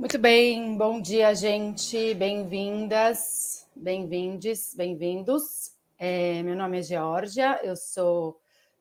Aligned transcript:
Muito 0.00 0.18
bem, 0.18 0.78
bom 0.78 0.98
dia, 0.98 1.34
gente. 1.34 2.14
Bem-vindas, 2.14 3.68
bem-vindes, 3.76 4.74
bem-vindos. 4.74 5.72
É, 5.98 6.42
meu 6.42 6.56
nome 6.56 6.78
é 6.78 6.82
Georgia, 6.82 7.60
eu 7.62 7.76
sou 7.76 8.40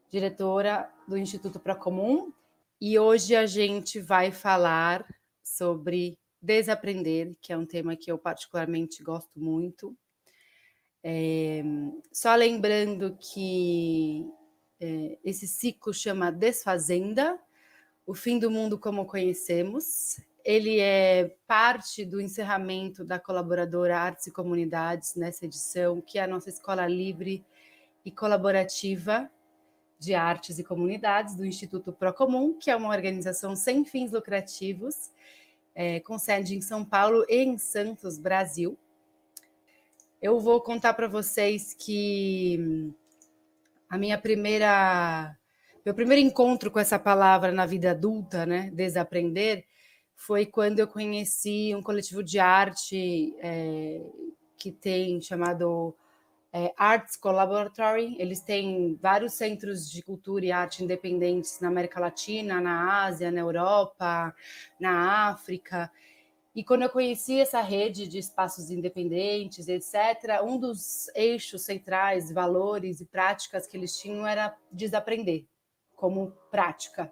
diretora 0.09 0.89
do 1.05 1.17
Instituto 1.17 1.59
Procomum 1.59 2.31
e 2.79 2.97
hoje 2.97 3.35
a 3.35 3.45
gente 3.45 3.99
vai 3.99 4.31
falar 4.31 5.05
sobre 5.43 6.17
desaprender, 6.41 7.35
que 7.41 7.51
é 7.51 7.57
um 7.57 7.65
tema 7.65 7.97
que 7.97 8.09
eu 8.09 8.17
particularmente 8.17 9.03
gosto 9.03 9.37
muito. 9.37 9.93
É, 11.03 11.61
só 12.13 12.33
lembrando 12.33 13.17
que 13.19 14.25
é, 14.79 15.17
esse 15.21 15.49
ciclo 15.49 15.93
chama 15.93 16.31
Desfazenda, 16.31 17.37
o 18.07 18.15
fim 18.15 18.39
do 18.39 18.49
mundo 18.49 18.79
como 18.79 19.05
conhecemos. 19.05 20.21
Ele 20.43 20.79
é 20.79 21.35
parte 21.45 22.05
do 22.05 22.21
encerramento 22.21 23.03
da 23.03 23.19
colaboradora 23.19 23.97
Artes 23.97 24.27
e 24.27 24.31
Comunidades 24.31 25.15
nessa 25.15 25.45
edição, 25.45 26.01
que 26.01 26.17
é 26.17 26.23
a 26.23 26.27
nossa 26.27 26.49
escola 26.49 26.87
livre 26.87 27.45
e 28.05 28.11
colaborativa 28.11 29.29
de 29.99 30.15
artes 30.15 30.57
e 30.57 30.63
comunidades 30.63 31.35
do 31.35 31.45
Instituto 31.45 31.91
Procomum, 31.91 32.57
que 32.57 32.71
é 32.71 32.75
uma 32.75 32.89
organização 32.89 33.55
sem 33.55 33.83
fins 33.83 34.11
lucrativos, 34.11 35.11
é, 35.75 35.99
com 35.99 36.17
sede 36.17 36.55
em 36.55 36.61
São 36.61 36.85
Paulo 36.85 37.25
e 37.27 37.43
em 37.43 37.57
Santos, 37.57 38.17
Brasil. 38.17 38.77
Eu 40.21 40.39
vou 40.39 40.61
contar 40.61 40.93
para 40.93 41.07
vocês 41.07 41.73
que 41.73 42.93
a 43.89 43.97
minha 43.97 44.17
primeira 44.17 45.35
meu 45.85 45.95
primeiro 45.95 46.21
encontro 46.21 46.69
com 46.69 46.79
essa 46.79 46.99
palavra 46.99 47.51
na 47.51 47.65
vida 47.65 47.91
adulta, 47.91 48.45
né, 48.45 48.69
desaprender, 48.73 49.65
foi 50.19 50.45
quando 50.45 50.79
eu 50.79 50.87
conheci 50.87 51.73
um 51.73 51.81
coletivo 51.81 52.21
de 52.21 52.39
arte 52.39 53.33
é, 53.39 54.01
que 54.57 54.69
tem 54.69 55.21
chamado 55.21 55.95
é, 56.51 56.73
Arts 56.75 57.15
Collaboratory. 57.15 58.17
Eles 58.19 58.41
têm 58.41 58.99
vários 59.01 59.33
centros 59.33 59.89
de 59.89 60.03
cultura 60.03 60.45
e 60.45 60.51
arte 60.51 60.83
independentes 60.83 61.61
na 61.61 61.69
América 61.69 62.01
Latina, 62.01 62.59
na 62.59 63.05
Ásia, 63.05 63.31
na 63.31 63.39
Europa, 63.39 64.35
na 64.77 65.29
África. 65.29 65.89
E 66.53 66.65
quando 66.65 66.81
eu 66.81 66.89
conheci 66.89 67.39
essa 67.39 67.61
rede 67.61 68.05
de 68.05 68.17
espaços 68.17 68.69
independentes, 68.69 69.69
etc., 69.69 70.43
um 70.43 70.59
dos 70.59 71.07
eixos 71.15 71.61
centrais, 71.61 72.29
valores 72.29 72.99
e 72.99 73.05
práticas 73.05 73.65
que 73.65 73.77
eles 73.77 73.97
tinham 73.97 74.27
era 74.27 74.53
desaprender 74.69 75.45
como 75.95 76.33
prática 76.51 77.09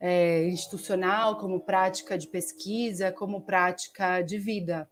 é, 0.00 0.44
institucional, 0.48 1.36
como 1.36 1.60
prática 1.60 2.16
de 2.16 2.26
pesquisa, 2.26 3.12
como 3.12 3.42
prática 3.42 4.22
de 4.22 4.38
vida. 4.38 4.88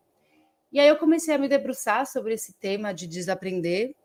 E 0.71 0.79
aí 0.79 0.87
eu 0.87 0.99
comecei 0.99 1.35
a 1.35 1.39
me 1.39 1.49
debruçar 1.49 2.07
sobre 2.07 2.35
esse 2.35 2.53
tema 2.53 2.93
de 2.93 3.07
desaprender. 3.07 3.97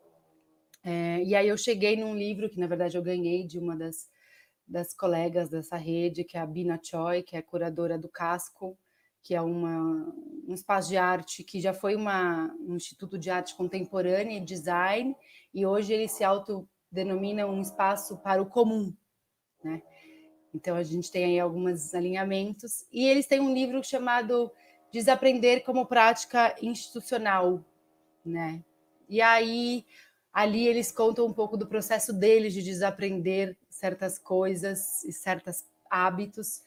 É, 0.82 1.22
e 1.24 1.36
aí 1.36 1.48
eu 1.48 1.58
cheguei 1.58 1.98
num 1.98 2.16
livro 2.16 2.50
que, 2.50 2.60
na 2.60 2.68
verdade, 2.68 2.98
eu 2.98 3.04
ganhei 3.04 3.46
de 3.46 3.60
uma 3.60 3.76
das, 3.76 4.10
das 4.66 4.94
colegas 4.94 5.50
dessa 5.50 5.76
rede, 5.76 6.24
que 6.24 6.38
é 6.38 6.40
a 6.40 6.46
Bina 6.46 6.80
Choi, 6.82 7.22
que 7.22 7.36
é 7.36 7.42
curadora 7.42 7.98
do 7.98 8.08
Casco, 8.08 8.78
que 9.22 9.36
é 9.36 9.42
uma, 9.42 10.14
um 10.48 10.54
espaço 10.54 10.90
de 10.90 10.98
arte 10.98 11.44
que 11.44 11.60
já 11.60 11.74
foi 11.74 11.96
uma, 11.96 12.54
um 12.60 12.76
instituto 12.76 13.18
de 13.18 13.30
arte 13.30 13.56
contemporânea 13.56 14.38
e 14.38 14.42
design, 14.42 15.16
e 15.54 15.66
hoje 15.66 15.94
ele 15.94 16.08
se 16.10 16.24
autodenomina 16.24 17.46
um 17.46 17.62
espaço 17.62 18.18
para 18.18 18.42
o 18.42 18.46
comum, 18.46 18.94
né? 19.64 19.82
Então 20.54 20.76
a 20.76 20.84
gente 20.84 21.12
tem 21.12 21.26
aí 21.26 21.40
alguns 21.40 21.94
alinhamentos 21.94 22.86
e 22.92 23.08
eles 23.08 23.26
têm 23.26 23.40
um 23.40 23.54
livro 23.54 23.84
chamado 23.84 24.52
Desaprender 24.92 25.64
como 25.64 25.88
prática 25.88 26.56
institucional, 26.62 27.66
né? 28.24 28.64
E 29.10 29.22
aí 29.22 29.84
ali 30.32 30.68
eles 30.68 30.92
contam 30.92 31.26
um 31.26 31.34
pouco 31.34 31.58
do 31.58 31.66
processo 31.66 32.14
deles 32.14 32.54
de 32.54 32.62
desaprender 32.62 33.58
certas 33.70 34.20
coisas 34.20 35.04
e 35.04 35.12
certos 35.12 35.64
hábitos 35.90 36.62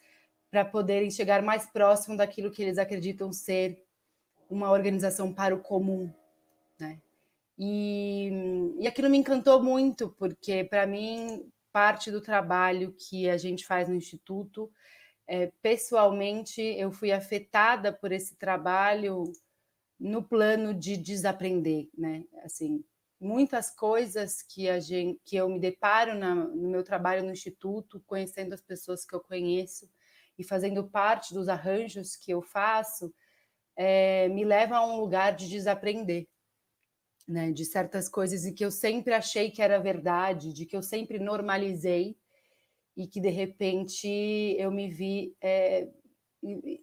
para 0.51 0.65
poderem 0.65 1.09
chegar 1.09 1.41
mais 1.41 1.65
próximo 1.67 2.17
daquilo 2.17 2.51
que 2.51 2.61
eles 2.61 2.77
acreditam 2.77 3.31
ser 3.31 3.81
uma 4.49 4.71
organização 4.71 5.33
para 5.33 5.55
o 5.55 5.59
comum, 5.59 6.11
né? 6.77 6.99
E, 7.57 8.29
e 8.79 8.87
aquilo 8.87 9.09
me 9.09 9.17
encantou 9.17 9.63
muito, 9.63 10.13
porque 10.19 10.63
para 10.65 10.85
mim 10.85 11.49
parte 11.77 12.09
do 12.09 12.19
trabalho 12.19 12.91
que 12.91 13.29
a 13.29 13.37
gente 13.37 13.63
faz 13.63 13.87
no 13.87 13.93
Instituto. 13.93 14.71
É, 15.27 15.51
pessoalmente, 15.61 16.59
eu 16.59 16.91
fui 16.91 17.11
afetada 17.11 17.93
por 17.93 18.11
esse 18.11 18.35
trabalho 18.35 19.31
no 19.99 20.23
plano 20.23 20.73
de 20.73 20.97
desaprender, 20.97 21.87
né? 21.95 22.23
Assim, 22.43 22.83
muitas 23.19 23.69
coisas 23.69 24.41
que 24.41 24.67
a 24.67 24.79
gente, 24.79 25.21
que 25.23 25.35
eu 25.35 25.47
me 25.47 25.59
deparo 25.59 26.15
na, 26.15 26.33
no 26.33 26.67
meu 26.67 26.83
trabalho 26.83 27.23
no 27.23 27.31
instituto, 27.31 28.03
conhecendo 28.07 28.53
as 28.53 28.61
pessoas 28.61 29.05
que 29.05 29.13
eu 29.13 29.19
conheço 29.19 29.87
e 30.35 30.43
fazendo 30.43 30.83
parte 30.89 31.31
dos 31.31 31.47
arranjos 31.47 32.15
que 32.15 32.31
eu 32.31 32.41
faço, 32.41 33.13
é, 33.75 34.27
me 34.29 34.43
leva 34.43 34.77
a 34.77 34.87
um 34.87 34.99
lugar 34.99 35.35
de 35.35 35.47
desaprender 35.47 36.27
né, 37.27 37.51
de 37.51 37.65
certas 37.65 38.07
coisas 38.07 38.45
e 38.45 38.53
que 38.53 38.63
eu 38.63 38.71
sempre 38.71 39.13
achei 39.13 39.51
que 39.51 39.61
era 39.61 39.79
verdade, 39.79 40.53
de 40.53 40.65
que 40.65 40.75
eu 40.75 40.81
sempre 40.81 41.19
normalizei 41.19 42.17
e 42.95 43.07
que 43.07 43.19
de 43.19 43.29
repente 43.29 44.07
eu 44.57 44.71
me 44.71 44.89
vi 44.89 45.35
é, 45.41 45.89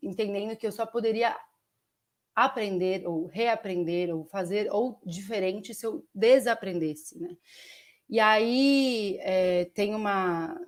entendendo 0.02 0.56
que 0.56 0.66
eu 0.66 0.72
só 0.72 0.84
poderia 0.84 1.36
aprender 2.34 3.06
ou 3.06 3.26
reaprender 3.26 4.14
ou 4.14 4.24
fazer 4.24 4.68
ou 4.70 5.00
diferente 5.06 5.72
se 5.74 5.86
eu 5.86 6.06
desaprendesse, 6.14 7.18
né? 7.18 7.36
E 8.08 8.20
aí 8.20 9.16
é, 9.20 9.64
tem 9.66 9.94
uma 9.94 10.60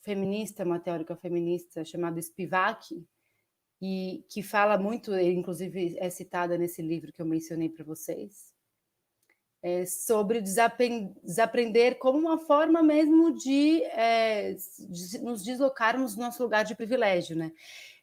feminista, 0.00 0.64
uma 0.64 0.80
teórica 0.80 1.14
feminista 1.16 1.84
chamada 1.84 2.20
Spivak, 2.20 3.04
e 3.80 4.24
que 4.28 4.44
fala 4.44 4.78
muito, 4.78 5.12
inclusive 5.18 5.96
é 5.98 6.08
citada 6.08 6.56
nesse 6.56 6.80
livro 6.80 7.12
que 7.12 7.20
eu 7.20 7.26
mencionei 7.26 7.68
para 7.68 7.84
vocês, 7.84 8.51
é, 9.62 9.86
sobre 9.86 10.40
desaprender 10.40 11.98
como 11.98 12.18
uma 12.18 12.38
forma 12.38 12.82
mesmo 12.82 13.32
de, 13.32 13.82
é, 13.84 14.54
de, 14.54 15.18
nos 15.20 15.44
deslocarmos 15.44 16.16
do 16.16 16.20
nosso 16.20 16.42
lugar 16.42 16.64
de 16.64 16.74
privilégio, 16.74 17.36
né? 17.36 17.52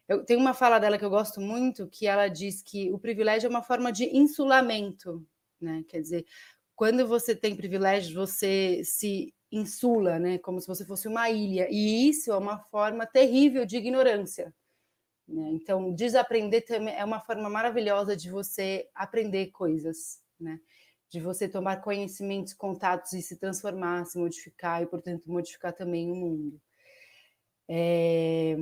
Eu 0.07 0.25
tenho 0.25 0.39
uma 0.39 0.53
fala 0.53 0.79
dela 0.79 0.97
que 0.97 1.05
eu 1.05 1.09
gosto 1.09 1.39
muito, 1.39 1.87
que 1.87 2.07
ela 2.07 2.27
diz 2.27 2.63
que 2.63 2.91
o 2.91 2.97
privilégio 2.97 3.47
é 3.47 3.49
uma 3.49 3.61
forma 3.61 3.91
de 3.91 4.05
insulamento, 4.17 5.23
né? 5.61 5.83
Quer 5.87 6.01
dizer, 6.01 6.25
quando 6.75 7.05
você 7.05 7.35
tem 7.35 7.55
privilégio, 7.55 8.15
você 8.15 8.81
se 8.83 9.33
insula, 9.51 10.17
né? 10.17 10.37
Como 10.37 10.61
se 10.61 10.67
você 10.67 10.85
fosse 10.85 11.07
uma 11.07 11.29
ilha, 11.29 11.67
e 11.69 12.09
isso 12.09 12.31
é 12.31 12.37
uma 12.37 12.57
forma 12.57 13.05
terrível 13.05 13.65
de 13.65 13.77
ignorância. 13.77 14.53
Né? 15.27 15.51
Então, 15.51 15.93
desaprender 15.93 16.65
também 16.65 16.95
é 16.95 17.05
uma 17.05 17.19
forma 17.19 17.47
maravilhosa 17.49 18.17
de 18.17 18.31
você 18.31 18.89
aprender 18.95 19.47
coisas, 19.51 20.19
né? 20.39 20.59
De 21.09 21.19
você 21.19 21.47
tomar 21.49 21.81
conhecimentos, 21.81 22.53
contatos 22.53 23.13
e 23.13 23.21
se 23.21 23.37
transformar, 23.37 24.05
se 24.05 24.17
modificar 24.17 24.81
e, 24.83 24.85
portanto, 24.85 25.23
modificar 25.25 25.73
também 25.73 26.11
o 26.11 26.15
mundo. 26.15 26.61
É... 27.67 28.55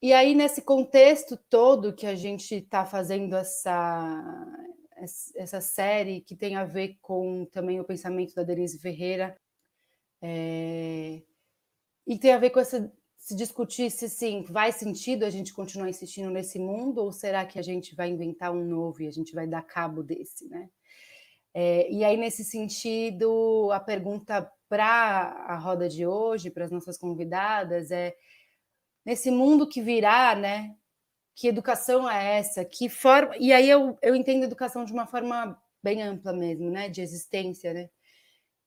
E 0.00 0.12
aí, 0.12 0.34
nesse 0.34 0.62
contexto 0.62 1.36
todo 1.50 1.94
que 1.94 2.06
a 2.06 2.14
gente 2.14 2.54
está 2.54 2.84
fazendo 2.86 3.34
essa, 3.36 4.46
essa 5.34 5.60
série, 5.60 6.20
que 6.20 6.36
tem 6.36 6.54
a 6.56 6.64
ver 6.64 6.96
com 7.02 7.44
também 7.46 7.80
o 7.80 7.84
pensamento 7.84 8.34
da 8.34 8.44
Denise 8.44 8.78
Ferreira, 8.78 9.36
é... 10.22 11.22
e 12.06 12.18
tem 12.18 12.32
a 12.32 12.38
ver 12.38 12.50
com 12.50 12.60
essa, 12.60 12.92
se 13.18 13.34
discutir 13.34 13.90
se 13.90 14.08
sim, 14.08 14.44
faz 14.44 14.76
sentido 14.76 15.24
a 15.24 15.30
gente 15.30 15.52
continuar 15.52 15.90
insistindo 15.90 16.30
nesse 16.30 16.60
mundo, 16.60 16.98
ou 16.98 17.12
será 17.12 17.44
que 17.44 17.58
a 17.58 17.62
gente 17.62 17.94
vai 17.96 18.08
inventar 18.08 18.52
um 18.52 18.64
novo 18.64 19.02
e 19.02 19.08
a 19.08 19.10
gente 19.10 19.34
vai 19.34 19.48
dar 19.48 19.62
cabo 19.62 20.02
desse, 20.02 20.48
né? 20.48 20.70
É, 21.54 21.90
e 21.90 22.04
aí, 22.04 22.16
nesse 22.16 22.44
sentido, 22.44 23.70
a 23.72 23.80
pergunta 23.80 24.50
para 24.68 24.86
a 25.48 25.56
roda 25.56 25.88
de 25.88 26.06
hoje, 26.06 26.50
para 26.50 26.64
as 26.64 26.70
nossas 26.70 26.98
convidadas, 26.98 27.90
é: 27.90 28.16
nesse 29.04 29.30
mundo 29.30 29.68
que 29.68 29.80
virá, 29.80 30.34
né? 30.34 30.76
Que 31.34 31.48
educação 31.48 32.10
é 32.10 32.38
essa? 32.38 32.64
Que 32.64 32.88
forma. 32.88 33.36
E 33.38 33.52
aí 33.52 33.68
eu, 33.68 33.98
eu 34.02 34.14
entendo 34.14 34.44
educação 34.44 34.84
de 34.84 34.92
uma 34.92 35.06
forma 35.06 35.60
bem 35.82 36.02
ampla 36.02 36.32
mesmo, 36.32 36.70
né? 36.70 36.88
De 36.88 37.00
existência, 37.00 37.72
né? 37.72 37.90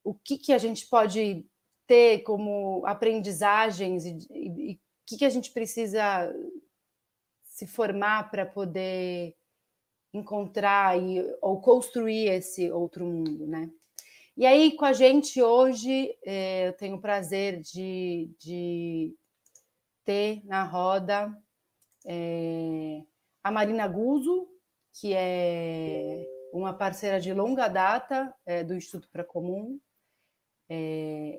O 0.04 0.14
que, 0.14 0.38
que 0.38 0.54
a 0.54 0.58
gente 0.58 0.88
pode 0.88 1.46
ter 1.86 2.20
como 2.24 2.84
aprendizagens 2.86 4.06
e, 4.06 4.74
o 4.74 4.80
que, 5.06 5.18
que 5.18 5.26
a 5.26 5.30
gente 5.30 5.52
precisa 5.52 6.34
se 7.44 7.68
formar 7.68 8.32
para 8.32 8.46
poder 8.46 9.36
encontrar 10.14 11.00
e, 11.02 11.24
ou 11.42 11.62
construir 11.62 12.28
esse 12.28 12.72
outro 12.72 13.06
mundo, 13.06 13.48
né? 13.48 13.70
E 14.36 14.46
aí, 14.46 14.76
com 14.76 14.86
a 14.86 14.94
gente 14.94 15.42
hoje, 15.42 16.18
é, 16.26 16.68
eu 16.68 16.74
tenho 16.74 16.96
o 16.96 17.02
prazer 17.02 17.60
de, 17.60 18.34
de 18.40 19.14
ter 20.06 20.42
na 20.46 20.64
roda 20.64 21.32
é, 22.06 23.04
a 23.44 23.52
Marina 23.52 23.88
Guzzo, 23.88 24.48
que 24.94 25.14
é 25.14 26.26
uma 26.54 26.74
parceira 26.74 27.20
de 27.20 27.34
longa 27.34 27.68
data 27.68 28.34
é, 28.46 28.64
do 28.64 28.74
Instituto 28.74 29.10
para 29.12 29.24
Comum. 29.24 29.80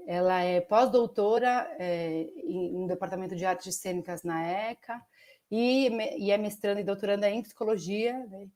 Ela 0.06 0.42
é 0.42 0.60
pós-doutora 0.60 1.66
em, 1.80 2.86
Departamento 2.86 3.34
de 3.34 3.46
Artes 3.46 3.76
Cênicas 3.76 4.22
na 4.22 4.46
ECA 4.46 5.02
e, 5.52 5.88
e 6.16 6.30
é 6.30 6.38
mestranda 6.38 6.80
e 6.80 6.84
doutoranda 6.84 7.28
em 7.28 7.42
Psicologia. 7.42 8.26
Né? 8.26 8.48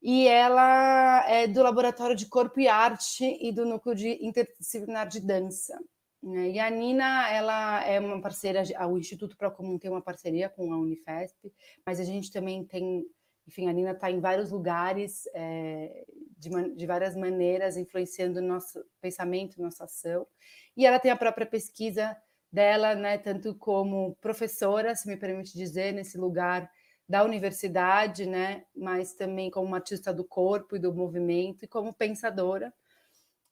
E 0.00 0.26
ela 0.26 1.22
é 1.28 1.46
do 1.46 1.62
Laboratório 1.62 2.16
de 2.16 2.24
Corpo 2.24 2.58
e 2.58 2.66
Arte 2.66 3.38
e 3.42 3.52
do 3.52 3.66
Núcleo 3.66 3.94
de 3.94 4.24
Interdisciplinar 4.24 5.06
de 5.06 5.20
Dança. 5.20 5.78
Né? 6.22 6.52
E 6.52 6.58
a 6.58 6.70
Nina, 6.70 7.30
ela 7.30 7.84
é 7.84 8.00
uma 8.00 8.22
parceira, 8.22 8.62
o 8.88 8.96
Instituto 8.96 9.36
Procomum 9.36 9.78
tem 9.78 9.90
uma 9.90 10.00
parceria 10.00 10.48
com 10.48 10.72
a 10.72 10.78
Unifesp, 10.78 11.52
mas 11.84 12.00
a 12.00 12.04
gente 12.04 12.32
também 12.32 12.64
tem, 12.64 13.04
enfim, 13.46 13.68
a 13.68 13.72
Nina 13.74 13.90
está 13.90 14.10
em 14.10 14.20
vários 14.20 14.50
lugares, 14.50 15.28
é, 15.34 16.06
de, 16.38 16.48
de, 16.74 16.86
várias 16.86 17.14
maneiras, 17.14 17.76
influenciando 17.76 18.40
nosso 18.40 18.82
pensamento, 18.98 19.60
nossa 19.60 19.84
ação. 19.84 20.26
E 20.74 20.86
ela 20.86 20.98
tem 20.98 21.10
a 21.10 21.16
própria 21.16 21.46
pesquisa 21.46 22.16
dela, 22.54 22.94
né, 22.94 23.18
tanto 23.18 23.52
como 23.56 24.16
professora, 24.20 24.94
se 24.94 25.08
me 25.08 25.16
permite 25.16 25.52
dizer, 25.58 25.92
nesse 25.92 26.16
lugar 26.16 26.70
da 27.08 27.24
universidade, 27.24 28.26
né, 28.26 28.64
mas 28.74 29.12
também 29.12 29.50
como 29.50 29.66
uma 29.66 29.78
artista 29.78 30.14
do 30.14 30.24
corpo 30.24 30.76
e 30.76 30.78
do 30.78 30.94
movimento 30.94 31.64
e 31.64 31.68
como 31.68 31.92
pensadora. 31.92 32.72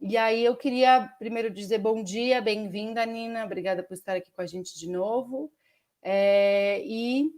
E 0.01 0.17
aí 0.17 0.45
eu 0.45 0.57
queria 0.57 1.13
primeiro 1.19 1.51
dizer 1.51 1.79
bom 1.79 2.01
dia, 2.03 2.41
bem-vinda, 2.41 3.05
Nina, 3.05 3.45
obrigada 3.45 3.83
por 3.83 3.95
estar 3.95 4.15
aqui 4.15 4.31
com 4.31 4.41
a 4.41 4.47
gente 4.47 4.79
de 4.79 4.89
novo. 4.89 5.53
É, 6.01 6.81
e 6.85 7.29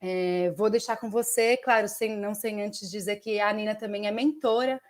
é, 0.00 0.50
vou 0.50 0.70
deixar 0.70 0.96
com 0.96 1.10
você, 1.10 1.56
claro, 1.56 1.88
sem, 1.88 2.16
não 2.16 2.32
sem 2.32 2.62
antes 2.62 2.88
dizer 2.88 3.16
que 3.16 3.40
a 3.40 3.52
Nina 3.52 3.74
também 3.74 4.06
é 4.06 4.12
mentora 4.12 4.80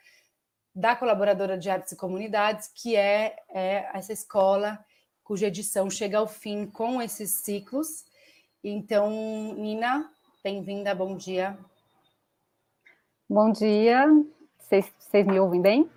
da 0.74 0.94
colaboradora 0.94 1.56
de 1.56 1.70
artes 1.70 1.92
e 1.92 1.96
comunidades, 1.96 2.70
que 2.74 2.96
é, 2.96 3.36
é 3.48 3.88
essa 3.94 4.12
escola 4.12 4.78
cuja 5.24 5.46
edição 5.46 5.88
chega 5.88 6.18
ao 6.18 6.28
fim 6.28 6.66
com 6.66 7.00
esses 7.00 7.30
ciclos. 7.30 8.04
Então, 8.62 9.10
Nina, 9.56 10.10
bem-vinda, 10.42 10.94
bom 10.94 11.16
dia. 11.16 11.58
Bom 13.28 13.50
dia, 13.50 14.06
vocês 14.58 15.26
me 15.26 15.40
ouvem 15.40 15.62
bem? 15.62 15.90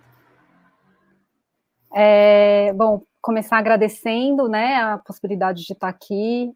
É, 1.94 2.72
bom, 2.72 3.02
começar 3.20 3.58
agradecendo 3.58 4.48
né, 4.48 4.76
a 4.76 4.98
possibilidade 4.98 5.64
de 5.64 5.72
estar 5.74 5.88
aqui 5.88 6.54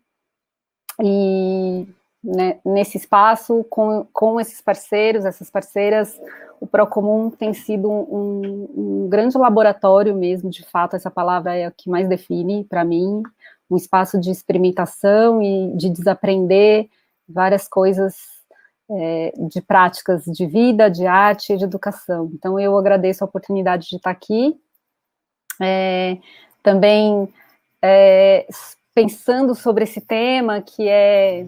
e 1.02 1.86
né, 2.22 2.58
nesse 2.64 2.96
espaço 2.96 3.64
com, 3.68 4.06
com 4.12 4.40
esses 4.40 4.60
parceiros, 4.60 5.24
essas 5.24 5.50
parceiras, 5.50 6.20
o 6.60 6.66
Procomum 6.66 7.30
tem 7.30 7.52
sido 7.52 7.90
um, 7.90 8.68
um 8.76 9.08
grande 9.08 9.36
laboratório 9.36 10.14
mesmo, 10.14 10.48
de 10.48 10.64
fato, 10.64 10.94
essa 10.94 11.10
palavra 11.10 11.56
é 11.56 11.66
a 11.66 11.70
que 11.70 11.90
mais 11.90 12.08
define 12.08 12.64
para 12.64 12.84
mim, 12.84 13.22
um 13.68 13.76
espaço 13.76 14.20
de 14.20 14.30
experimentação 14.30 15.42
e 15.42 15.76
de 15.76 15.90
desaprender 15.90 16.88
várias 17.28 17.66
coisas 17.66 18.14
é, 18.90 19.32
de 19.48 19.60
práticas 19.60 20.24
de 20.24 20.46
vida, 20.46 20.90
de 20.90 21.06
arte 21.06 21.52
e 21.52 21.56
de 21.56 21.64
educação. 21.64 22.30
Então, 22.34 22.60
eu 22.60 22.76
agradeço 22.76 23.24
a 23.24 23.26
oportunidade 23.26 23.88
de 23.88 23.96
estar 23.96 24.10
aqui 24.10 24.54
é, 25.60 26.18
também 26.62 27.28
é, 27.80 28.46
pensando 28.94 29.54
sobre 29.54 29.84
esse 29.84 30.00
tema, 30.00 30.60
que 30.60 30.88
é, 30.88 31.46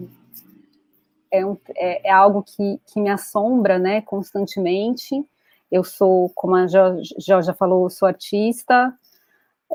é, 1.39 1.45
um, 1.45 1.57
é, 1.75 2.09
é 2.09 2.11
algo 2.11 2.43
que, 2.43 2.79
que, 2.85 2.99
me 2.99 3.09
assombra 3.09 3.77
né, 3.77 4.01
constantemente. 4.01 5.23
Eu 5.71 5.83
sou, 5.83 6.31
como 6.35 6.55
a 6.55 6.67
Jorge 6.67 7.53
falou, 7.57 7.89
sou 7.89 8.07
artista, 8.07 8.93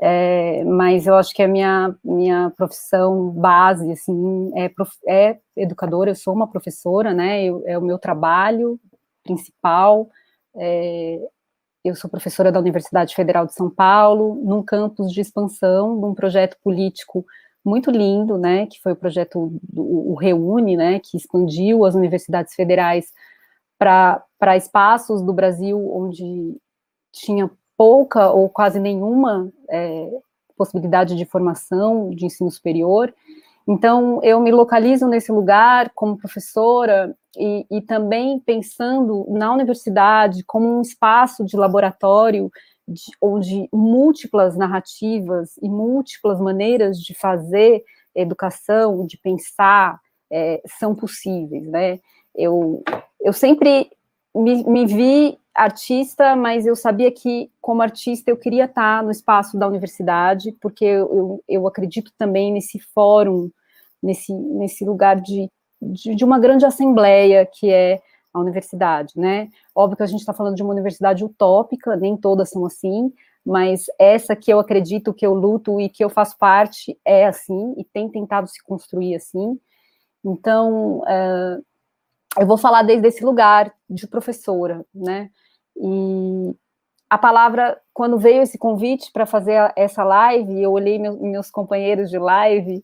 é, 0.01 0.63
mas 0.63 1.05
eu 1.05 1.15
acho 1.15 1.33
que 1.33 1.43
a 1.43 1.47
minha, 1.47 1.95
minha 2.03 2.51
profissão 2.55 3.29
base, 3.29 3.91
assim, 3.91 4.51
é, 4.55 4.69
prof, 4.69 4.91
é 5.07 5.39
educadora, 5.55 6.11
eu 6.11 6.15
sou 6.15 6.33
uma 6.33 6.47
professora, 6.47 7.13
né, 7.13 7.43
eu, 7.43 7.61
é 7.65 7.77
o 7.77 7.81
meu 7.81 7.99
trabalho 7.99 8.79
principal, 9.23 10.09
é, 10.55 11.19
eu 11.83 11.95
sou 11.95 12.09
professora 12.09 12.51
da 12.51 12.59
Universidade 12.59 13.13
Federal 13.15 13.45
de 13.45 13.53
São 13.53 13.69
Paulo, 13.69 14.35
num 14.43 14.63
campus 14.63 15.11
de 15.11 15.21
expansão 15.21 15.99
de 15.99 16.05
um 16.05 16.13
projeto 16.13 16.57
político 16.63 17.25
muito 17.63 17.91
lindo, 17.91 18.37
né, 18.37 18.65
que 18.65 18.81
foi 18.81 18.93
o 18.93 18.95
projeto 18.95 19.53
do 19.61 20.11
o 20.11 20.15
Reúne, 20.15 20.75
né, 20.75 20.99
que 20.99 21.15
expandiu 21.15 21.85
as 21.85 21.95
universidades 21.95 22.53
federais 22.53 23.07
para 23.77 24.57
espaços 24.57 25.21
do 25.21 25.33
Brasil 25.33 25.77
onde 25.95 26.57
tinha 27.11 27.49
pouca 27.77 28.29
ou 28.29 28.49
quase 28.49 28.79
nenhuma 28.79 29.51
é, 29.69 30.09
possibilidade 30.55 31.15
de 31.15 31.25
formação 31.25 32.11
de 32.11 32.25
ensino 32.25 32.51
superior. 32.51 33.13
Então, 33.67 34.19
eu 34.23 34.39
me 34.39 34.51
localizo 34.51 35.07
nesse 35.07 35.31
lugar 35.31 35.91
como 35.95 36.17
professora 36.17 37.15
e, 37.37 37.65
e, 37.71 37.81
também 37.81 38.39
pensando 38.39 39.25
na 39.29 39.53
universidade 39.53 40.43
como 40.43 40.77
um 40.77 40.81
espaço 40.81 41.45
de 41.45 41.55
laboratório 41.55 42.51
de, 42.91 43.11
onde 43.21 43.67
múltiplas 43.71 44.55
narrativas 44.55 45.57
e 45.61 45.69
múltiplas 45.69 46.39
maneiras 46.39 46.99
de 46.99 47.13
fazer 47.13 47.83
educação, 48.13 49.05
de 49.05 49.17
pensar, 49.17 49.99
é, 50.31 50.61
são 50.79 50.93
possíveis, 50.95 51.67
né? 51.67 51.99
Eu, 52.35 52.83
eu 53.19 53.33
sempre 53.33 53.89
me, 54.35 54.63
me 54.63 54.85
vi 54.85 55.37
artista, 55.53 56.35
mas 56.35 56.65
eu 56.65 56.75
sabia 56.75 57.11
que, 57.11 57.51
como 57.59 57.81
artista, 57.81 58.31
eu 58.31 58.37
queria 58.37 58.65
estar 58.65 59.03
no 59.03 59.11
espaço 59.11 59.57
da 59.57 59.67
universidade, 59.67 60.55
porque 60.61 60.85
eu, 60.85 61.43
eu 61.47 61.67
acredito 61.67 62.11
também 62.17 62.51
nesse 62.51 62.79
fórum, 62.79 63.49
nesse, 64.01 64.33
nesse 64.33 64.85
lugar 64.85 65.19
de 65.19 65.49
de, 65.81 66.13
de 66.13 66.23
uma 66.23 66.39
grande 66.39 66.65
assembleia 66.65 67.45
que 67.45 67.71
é 67.71 67.99
a 68.33 68.39
universidade, 68.39 69.13
né? 69.15 69.49
Óbvio 69.75 69.97
que 69.97 70.03
a 70.03 70.07
gente 70.07 70.19
está 70.19 70.33
falando 70.33 70.55
de 70.55 70.63
uma 70.63 70.71
universidade 70.71 71.23
utópica, 71.23 71.95
nem 71.95 72.15
todas 72.15 72.49
são 72.49 72.65
assim, 72.65 73.11
mas 73.45 73.85
essa 73.99 74.35
que 74.35 74.51
eu 74.51 74.59
acredito, 74.59 75.13
que 75.13 75.25
eu 75.25 75.33
luto 75.33 75.79
e 75.79 75.89
que 75.89 76.03
eu 76.03 76.09
faço 76.09 76.37
parte 76.37 76.97
é 77.03 77.25
assim, 77.25 77.73
e 77.77 77.83
tem 77.83 78.09
tentado 78.09 78.47
se 78.47 78.63
construir 78.63 79.15
assim. 79.15 79.59
Então, 80.23 80.99
uh, 80.99 81.63
eu 82.39 82.47
vou 82.47 82.57
falar 82.57 82.83
desde 82.83 83.07
esse 83.07 83.23
lugar 83.25 83.73
de 83.89 84.07
professora, 84.07 84.85
né? 84.93 85.29
E 85.75 86.55
a 87.09 87.17
palavra, 87.17 87.79
quando 87.93 88.17
veio 88.17 88.41
esse 88.41 88.57
convite 88.57 89.11
para 89.11 89.25
fazer 89.25 89.73
essa 89.75 90.03
live, 90.03 90.61
eu 90.61 90.71
olhei 90.71 90.97
meu, 90.97 91.17
meus 91.17 91.51
companheiros 91.51 92.09
de 92.09 92.17
live 92.17 92.83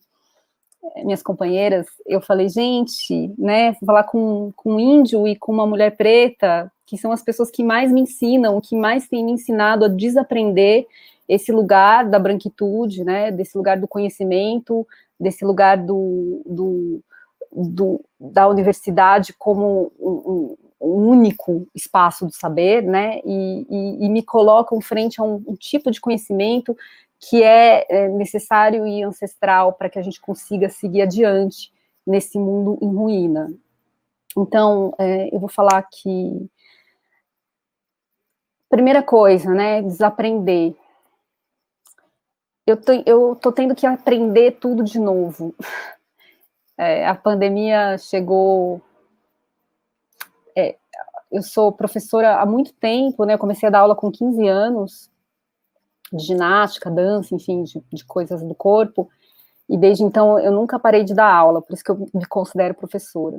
minhas 1.04 1.22
companheiras, 1.22 1.86
eu 2.06 2.20
falei, 2.20 2.48
gente, 2.48 3.32
né, 3.38 3.74
falar 3.84 4.04
com, 4.04 4.52
com 4.56 4.74
um 4.74 4.80
índio 4.80 5.26
e 5.26 5.36
com 5.36 5.52
uma 5.52 5.66
mulher 5.66 5.96
preta, 5.96 6.70
que 6.86 6.96
são 6.96 7.12
as 7.12 7.22
pessoas 7.22 7.50
que 7.50 7.62
mais 7.62 7.92
me 7.92 8.00
ensinam, 8.00 8.60
que 8.60 8.76
mais 8.76 9.08
têm 9.08 9.24
me 9.24 9.32
ensinado 9.32 9.84
a 9.84 9.88
desaprender 9.88 10.86
esse 11.28 11.52
lugar 11.52 12.08
da 12.08 12.18
branquitude, 12.18 13.04
né, 13.04 13.30
desse 13.30 13.56
lugar 13.56 13.78
do 13.78 13.86
conhecimento, 13.86 14.86
desse 15.20 15.44
lugar 15.44 15.76
do, 15.76 16.42
do, 16.46 17.02
do 17.52 18.00
da 18.18 18.48
universidade 18.48 19.34
como 19.38 19.92
um, 19.98 20.56
um, 20.80 21.10
único 21.10 21.66
espaço 21.74 22.24
do 22.24 22.32
saber, 22.32 22.82
né, 22.82 23.20
e, 23.24 23.66
e, 23.68 24.06
e 24.06 24.08
me 24.08 24.22
colocam 24.22 24.80
frente 24.80 25.20
a 25.20 25.24
um, 25.24 25.42
um 25.46 25.54
tipo 25.54 25.90
de 25.90 26.00
conhecimento 26.00 26.74
que 27.20 27.42
é, 27.42 27.84
é 27.88 28.08
necessário 28.08 28.86
e 28.86 29.02
ancestral 29.02 29.72
para 29.72 29.90
que 29.90 29.98
a 29.98 30.02
gente 30.02 30.20
consiga 30.20 30.68
seguir 30.68 31.02
adiante 31.02 31.72
nesse 32.06 32.38
mundo 32.38 32.78
em 32.80 32.94
ruína. 32.94 33.52
Então, 34.36 34.94
é, 34.98 35.34
eu 35.34 35.40
vou 35.40 35.48
falar 35.48 35.82
que 35.82 36.48
primeira 38.68 39.02
coisa, 39.02 39.52
né, 39.52 39.82
desaprender. 39.82 40.76
Eu 42.66 42.76
tô, 42.76 42.92
eu 43.06 43.34
tô 43.36 43.50
tendo 43.50 43.74
que 43.74 43.86
aprender 43.86 44.58
tudo 44.60 44.82
de 44.82 44.98
novo. 44.98 45.54
É, 46.80 47.08
a 47.08 47.12
pandemia 47.16 47.98
chegou. 47.98 48.80
É, 50.56 50.76
eu 51.28 51.42
sou 51.42 51.72
professora 51.72 52.36
há 52.36 52.46
muito 52.46 52.72
tempo, 52.74 53.24
né? 53.24 53.34
Eu 53.34 53.38
comecei 53.38 53.66
a 53.66 53.70
dar 53.72 53.80
aula 53.80 53.96
com 53.96 54.12
15 54.12 54.46
anos 54.46 55.10
de 56.12 56.24
ginástica, 56.24 56.90
dança, 56.90 57.34
enfim, 57.34 57.62
de, 57.64 57.82
de, 57.92 58.04
coisas 58.04 58.42
do 58.42 58.54
corpo, 58.54 59.08
e 59.68 59.76
desde 59.76 60.02
então 60.02 60.38
eu 60.38 60.52
nunca 60.52 60.78
parei 60.78 61.04
de 61.04 61.14
dar 61.14 61.32
aula, 61.32 61.60
por 61.60 61.74
isso 61.74 61.84
que 61.84 61.90
eu 61.90 62.06
me 62.14 62.26
considero 62.26 62.74
professora. 62.74 63.38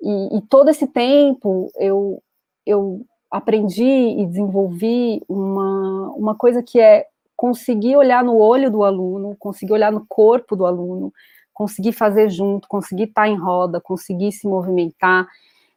E, 0.00 0.38
e 0.38 0.42
todo 0.42 0.68
esse 0.68 0.86
tempo 0.86 1.70
eu, 1.76 2.22
eu 2.66 3.04
aprendi 3.30 3.84
e 3.84 4.26
desenvolvi 4.26 5.22
uma, 5.28 6.10
uma 6.10 6.34
coisa 6.34 6.62
que 6.62 6.78
é 6.78 7.06
conseguir 7.36 7.96
olhar 7.96 8.22
no 8.22 8.36
olho 8.38 8.70
do 8.70 8.84
aluno, 8.84 9.36
conseguir 9.38 9.72
olhar 9.72 9.90
no 9.90 10.06
corpo 10.08 10.54
do 10.54 10.64
aluno, 10.64 11.12
conseguir 11.52 11.92
fazer 11.92 12.28
junto, 12.28 12.68
conseguir 12.68 13.04
estar 13.04 13.28
em 13.28 13.36
roda, 13.36 13.80
conseguir 13.80 14.32
se 14.32 14.46
movimentar. 14.46 15.26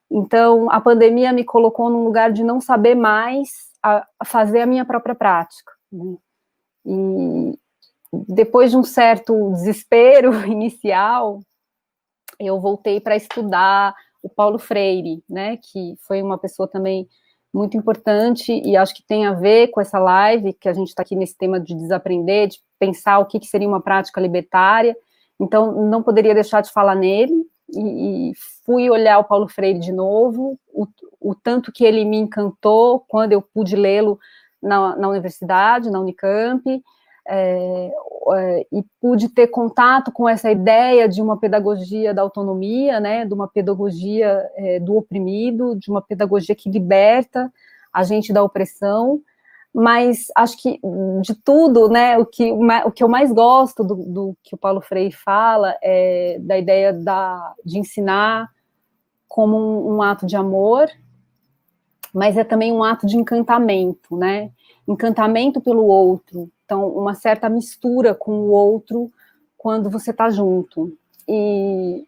Então, 0.10 0.72
a 0.72 0.80
pandemia 0.80 1.34
me 1.34 1.44
colocou 1.44 1.90
num 1.90 2.04
lugar 2.04 2.32
de 2.32 2.44
não 2.44 2.62
saber 2.62 2.96
mais 2.96 3.50
a, 3.82 4.06
a 4.20 4.26
fazer 4.26 4.62
a 4.62 4.66
minha 4.66 4.86
própria 4.86 5.16
prática. 5.16 5.77
Né? 5.92 6.18
E 6.86 7.60
depois 8.28 8.72
de 8.72 8.78
um 8.78 8.84
certo 8.84 9.52
desespero 9.52 10.34
inicial, 10.48 11.40
eu 12.40 12.60
voltei 12.60 13.00
para 13.00 13.16
estudar 13.16 13.96
o 14.22 14.30
Paulo 14.30 14.60
Freire, 14.60 15.24
né, 15.30 15.58
que 15.58 15.96
foi 16.00 16.22
uma 16.22 16.38
pessoa 16.38 16.68
também 16.68 17.08
muito 17.54 17.78
importante 17.78 18.52
e 18.52 18.76
acho 18.76 18.94
que 18.94 19.04
tem 19.04 19.26
a 19.26 19.34
ver 19.34 19.70
com 19.70 19.82
essa 19.82 19.98
live 19.98 20.54
que 20.54 20.70
a 20.70 20.74
gente 20.74 20.90
está 20.90 21.02
aqui 21.02 21.16
nesse 21.16 21.36
tema 21.36 21.60
de 21.60 21.74
desaprender, 21.74 22.50
de 22.50 22.60
pensar 22.78 23.20
o 23.20 23.26
que, 23.26 23.40
que, 23.40 23.48
seria 23.48 23.68
uma 23.68 23.82
prática 23.82 24.22
libertária. 24.22 24.96
Então, 25.40 25.86
não 25.86 26.04
poderia 26.04 26.34
deixar 26.34 26.62
de 26.62 26.72
falar 26.72 26.96
nele 26.96 27.34
e, 27.74 28.30
e 28.30 28.34
fui 28.66 28.90
olhar 28.90 29.20
o 29.20 29.24
Paulo 29.24 29.48
Freire 29.48 29.80
de 29.80 29.92
novo, 29.92 30.60
o, 30.68 30.88
o, 31.20 31.34
tanto 31.34 31.72
que 31.72 31.86
ele 31.86 32.06
me 32.06 32.18
encantou 32.18 33.04
quando 33.08 33.32
eu 33.32 33.42
pude 33.42 33.76
lê-lo 33.76 34.20
na, 34.62 34.96
na 34.96 35.10
universidade, 35.10 35.90
na 35.90 36.00
Unicamp, 36.00 36.64
é, 37.30 37.92
é, 38.34 38.68
e 38.72 38.84
pude 39.02 39.28
ter 39.30 39.48
contato 39.48 40.12
com 40.12 40.30
essa 40.30 40.50
ideia 40.50 41.10
de 41.10 41.22
uma 41.22 41.38
pedagogia 41.38 42.14
da 42.14 42.22
autonomia, 42.22 43.00
né, 43.00 43.26
de 43.26 43.34
uma 43.34 43.48
pedagogia 43.48 44.50
é, 44.56 44.80
do 44.80 44.96
oprimido, 44.96 45.76
de 45.76 45.92
uma 45.92 46.02
pedagogia 46.02 46.56
que 46.56 46.70
liberta 46.70 47.52
a 47.94 48.04
gente 48.04 48.32
da 48.32 48.44
opressão, 48.44 49.20
mas 49.74 50.28
acho 50.36 50.62
que 50.62 50.80
de 51.22 51.36
tudo, 51.36 51.90
né, 51.90 52.18
o 52.18 52.26
que, 52.26 52.52
o 52.52 52.92
que 52.92 53.04
eu 53.04 53.10
mais 53.10 53.32
gosto 53.32 53.84
do, 53.84 53.96
do 53.96 54.38
que 54.42 54.56
o 54.56 54.58
Paulo 54.58 54.82
Freire 54.82 55.12
fala 55.12 55.76
é 55.84 56.38
da 56.40 56.58
ideia 56.58 56.94
da, 56.94 57.54
de 57.66 57.78
ensinar 57.78 58.50
como 59.28 59.58
um, 59.58 59.98
um 59.98 60.02
ato 60.02 60.26
de 60.26 60.36
amor, 60.36 60.90
mas 62.18 62.38
é 62.38 62.44
também 62.44 62.72
um 62.72 62.84
ato 62.84 63.06
de 63.06 63.18
encantamento, 63.18 64.18
né, 64.18 64.52
encantamento 64.88 65.62
pelo 65.62 65.86
outro, 65.86 66.50
então, 66.68 66.90
uma 66.90 67.14
certa 67.14 67.48
mistura 67.48 68.14
com 68.14 68.32
o 68.32 68.50
outro 68.52 69.10
quando 69.58 69.90
você 69.90 70.12
está 70.12 70.30
junto. 70.30 70.98
E 71.26 72.06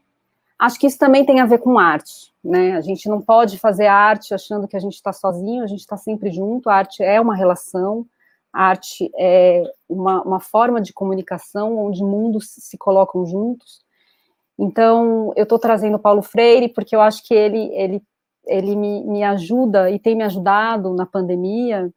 acho 0.60 0.78
que 0.78 0.86
isso 0.86 1.00
também 1.00 1.26
tem 1.26 1.40
a 1.40 1.46
ver 1.46 1.60
com 1.60 1.80
arte, 1.80 2.34
né? 2.44 2.74
A 2.74 2.82
gente 2.82 3.08
não 3.08 3.22
pode 3.22 3.58
fazer 3.58 3.88
arte 3.88 4.34
achando 4.34 4.68
que 4.68 4.76
a 4.76 4.80
gente 4.80 4.96
está 4.96 5.14
sozinho, 5.14 5.64
a 5.64 5.68
gente 5.68 5.80
está 5.80 5.96
sempre 5.96 6.30
junto. 6.30 6.70
A 6.70 6.76
arte 6.76 7.02
é 7.02 7.22
uma 7.22 7.34
relação, 7.34 8.06
a 8.52 8.66
arte 8.66 9.10
é 9.18 9.64
uma, 9.88 10.22
uma 10.24 10.40
forma 10.42 10.82
de 10.82 10.92
comunicação 10.92 11.78
onde 11.78 12.04
mundos 12.04 12.50
se 12.50 12.78
colocam 12.78 13.26
juntos. 13.26 13.80
Então, 14.58 15.32
eu 15.38 15.44
estou 15.44 15.58
trazendo 15.58 15.98
Paulo 15.98 16.22
Freire 16.22 16.68
porque 16.68 16.94
eu 16.94 17.00
acho 17.00 17.26
que 17.26 17.34
ele, 17.34 17.74
ele, 17.74 18.04
ele 18.50 18.76
me, 18.76 19.04
me 19.06 19.24
ajuda 19.24 19.90
e 19.90 20.00
tem 20.00 20.16
me 20.16 20.24
ajudado 20.24 20.94
na 20.94 21.06
pandemia 21.06 21.92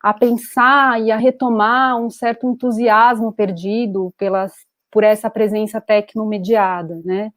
a 0.00 0.14
pensar 0.14 1.00
e 1.02 1.10
a 1.10 1.16
retomar 1.16 1.96
um 2.00 2.08
certo 2.08 2.48
entusiasmo 2.48 3.32
perdido 3.32 4.14
pelas, 4.16 4.52
por 4.90 5.04
essa 5.04 5.28
presença 5.28 5.80
tecnomediada, 5.80 7.00
né? 7.04 7.32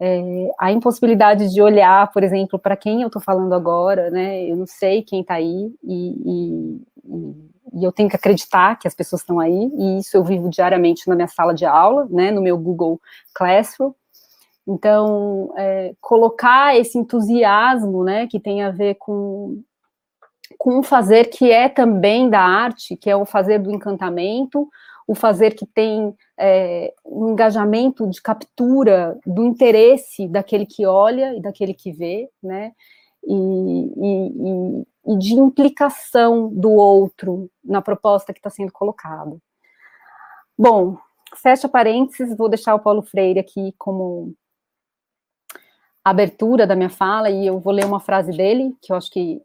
É, 0.00 0.52
a 0.60 0.70
impossibilidade 0.70 1.52
de 1.52 1.60
olhar, 1.60 2.12
por 2.12 2.22
exemplo, 2.22 2.56
para 2.56 2.76
quem 2.76 3.02
eu 3.02 3.08
estou 3.08 3.20
falando 3.20 3.52
agora, 3.52 4.10
né? 4.10 4.44
Eu 4.44 4.56
não 4.56 4.66
sei 4.66 5.02
quem 5.02 5.22
está 5.22 5.34
aí 5.34 5.74
e, 5.82 6.14
e, 6.24 6.82
e, 7.74 7.84
eu 7.84 7.90
tenho 7.90 8.08
que 8.08 8.14
acreditar 8.14 8.78
que 8.78 8.86
as 8.86 8.94
pessoas 8.94 9.22
estão 9.22 9.40
aí 9.40 9.70
e 9.76 9.98
isso 9.98 10.16
eu 10.16 10.22
vivo 10.22 10.48
diariamente 10.48 11.08
na 11.08 11.16
minha 11.16 11.26
sala 11.26 11.52
de 11.52 11.66
aula, 11.66 12.06
né? 12.10 12.30
No 12.30 12.40
meu 12.40 12.56
Google 12.56 13.00
Classroom. 13.34 13.92
Então, 14.68 15.50
é, 15.56 15.94
colocar 15.98 16.76
esse 16.76 16.98
entusiasmo, 16.98 18.04
né? 18.04 18.26
Que 18.26 18.38
tem 18.38 18.62
a 18.62 18.70
ver 18.70 18.96
com 18.96 19.62
com 20.58 20.78
um 20.78 20.82
fazer 20.82 21.26
que 21.26 21.50
é 21.52 21.68
também 21.68 22.28
da 22.28 22.40
arte, 22.40 22.96
que 22.96 23.08
é 23.08 23.14
o 23.14 23.24
fazer 23.24 23.58
do 23.58 23.70
encantamento, 23.70 24.68
o 25.06 25.14
fazer 25.14 25.54
que 25.54 25.66
tem 25.66 26.14
é, 26.38 26.92
um 27.04 27.30
engajamento 27.30 28.08
de 28.08 28.20
captura 28.20 29.18
do 29.26 29.44
interesse 29.44 30.26
daquele 30.26 30.66
que 30.66 30.84
olha 30.84 31.34
e 31.34 31.40
daquele 31.40 31.74
que 31.74 31.92
vê, 31.92 32.28
né? 32.42 32.72
E, 33.24 33.34
e, 33.34 34.84
e, 35.06 35.18
de 35.18 35.34
implicação 35.34 36.48
do 36.48 36.70
outro 36.70 37.50
na 37.64 37.82
proposta 37.82 38.32
que 38.32 38.38
está 38.38 38.50
sendo 38.50 38.72
colocada. 38.72 39.36
Bom, 40.56 40.96
fecha 41.36 41.68
parênteses, 41.68 42.36
vou 42.36 42.48
deixar 42.48 42.74
o 42.74 42.80
Paulo 42.80 43.02
Freire 43.02 43.38
aqui 43.38 43.74
como 43.78 44.34
abertura 46.04 46.66
da 46.66 46.76
minha 46.76 46.90
fala 46.90 47.30
e 47.30 47.46
eu 47.46 47.58
vou 47.58 47.72
ler 47.72 47.84
uma 47.84 48.00
frase 48.00 48.36
dele, 48.36 48.74
que 48.80 48.92
eu 48.92 48.96
acho 48.96 49.10
que 49.10 49.42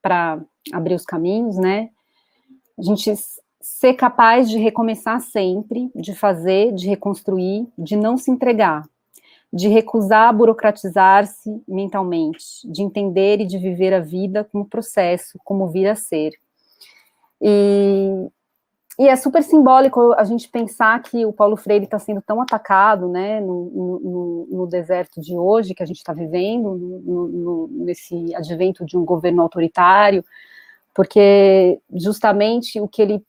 para 0.00 0.40
abrir 0.72 0.94
os 0.94 1.04
caminhos, 1.04 1.56
né? 1.56 1.90
A 2.78 2.82
gente 2.82 3.12
ser 3.60 3.94
capaz 3.94 4.48
de 4.48 4.58
recomeçar 4.58 5.20
sempre, 5.20 5.90
de 5.94 6.14
fazer, 6.14 6.72
de 6.72 6.88
reconstruir, 6.88 7.68
de 7.76 7.94
não 7.96 8.16
se 8.16 8.30
entregar, 8.30 8.88
de 9.52 9.68
recusar 9.68 10.34
burocratizar-se 10.34 11.62
mentalmente, 11.68 12.44
de 12.64 12.82
entender 12.82 13.40
e 13.40 13.46
de 13.46 13.58
viver 13.58 13.92
a 13.92 14.00
vida 14.00 14.44
como 14.44 14.64
processo, 14.64 15.38
como 15.44 15.68
vir 15.68 15.88
a 15.88 15.94
ser. 15.94 16.32
E 17.40 18.28
e 19.00 19.08
é 19.08 19.16
super 19.16 19.42
simbólico 19.42 20.12
a 20.12 20.24
gente 20.24 20.46
pensar 20.46 21.02
que 21.02 21.24
o 21.24 21.32
Paulo 21.32 21.56
Freire 21.56 21.86
está 21.86 21.98
sendo 21.98 22.20
tão 22.20 22.38
atacado, 22.38 23.08
né, 23.08 23.40
no, 23.40 23.70
no, 23.70 24.48
no, 24.50 24.66
deserto 24.66 25.22
de 25.22 25.34
hoje 25.34 25.74
que 25.74 25.82
a 25.82 25.86
gente 25.86 25.96
está 25.96 26.12
vivendo, 26.12 26.76
no, 26.76 27.66
nesse 27.86 28.34
advento 28.34 28.84
de 28.84 28.98
um 28.98 29.04
governo 29.06 29.40
autoritário, 29.40 30.22
porque 30.94 31.80
justamente 31.94 32.78
o 32.78 32.86
que 32.86 33.00
ele 33.00 33.24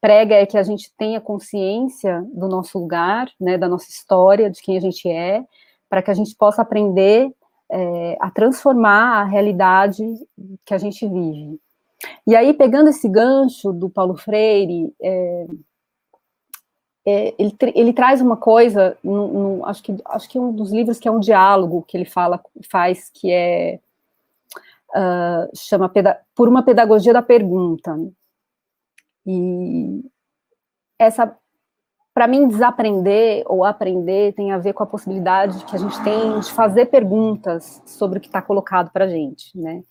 prega 0.00 0.34
é 0.34 0.46
que 0.46 0.56
a 0.56 0.62
gente 0.62 0.90
tenha 0.96 1.20
consciência 1.20 2.24
do 2.32 2.48
nosso 2.48 2.78
lugar, 2.78 3.28
né, 3.38 3.58
da 3.58 3.68
nossa 3.68 3.90
história, 3.90 4.48
de 4.48 4.62
quem 4.62 4.78
a 4.78 4.80
gente 4.80 5.06
é, 5.10 5.44
para 5.90 6.00
que 6.00 6.10
a 6.10 6.14
gente 6.14 6.34
possa 6.34 6.62
aprender 6.62 7.30
é, 7.70 8.16
a 8.18 8.30
transformar 8.30 9.20
a 9.20 9.24
realidade 9.24 10.02
que 10.64 10.72
a 10.72 10.78
gente 10.78 11.06
vive. 11.06 11.60
E 12.26 12.36
aí, 12.36 12.54
pegando 12.54 12.88
esse 12.88 13.08
gancho 13.08 13.72
do 13.72 13.88
Paulo 13.88 14.16
Freire, 14.16 14.94
é, 15.00 15.46
é, 17.04 17.34
ele, 17.38 17.56
ele, 17.74 17.92
traz 17.92 18.20
uma 18.20 18.36
coisa, 18.36 18.96
no, 19.02 19.56
no, 19.56 19.66
acho, 19.66 19.82
que, 19.82 19.96
acho 20.04 20.28
que 20.28 20.38
um 20.38 20.52
dos 20.52 20.70
livros 20.72 20.98
que 20.98 21.08
é 21.08 21.10
um 21.10 21.20
diálogo 21.20 21.84
que 21.86 21.96
ele 21.96 22.04
fala, 22.04 22.40
faz, 22.70 23.10
que 23.10 23.30
é, 23.30 23.80
uh, 24.90 25.56
chama 25.56 25.90
Por 26.34 26.48
uma 26.48 26.62
Pedagogia 26.62 27.12
da 27.12 27.22
Pergunta. 27.22 27.98
E 29.26 30.04
essa, 30.98 31.36
para 32.14 32.28
mim, 32.28 32.46
desaprender 32.46 33.42
ou 33.46 33.64
aprender 33.64 34.34
tem 34.34 34.52
a 34.52 34.58
ver 34.58 34.72
com 34.72 34.82
a 34.82 34.86
possibilidade 34.86 35.64
que 35.64 35.74
a 35.74 35.78
gente 35.78 36.00
tem 36.04 36.38
de 36.38 36.52
fazer 36.52 36.86
perguntas 36.86 37.82
sobre 37.84 38.18
o 38.18 38.20
que 38.20 38.28
está 38.28 38.40
colocado 38.40 38.90
para 38.92 39.06
a 39.06 39.08
gente, 39.08 39.56
né? 39.58 39.82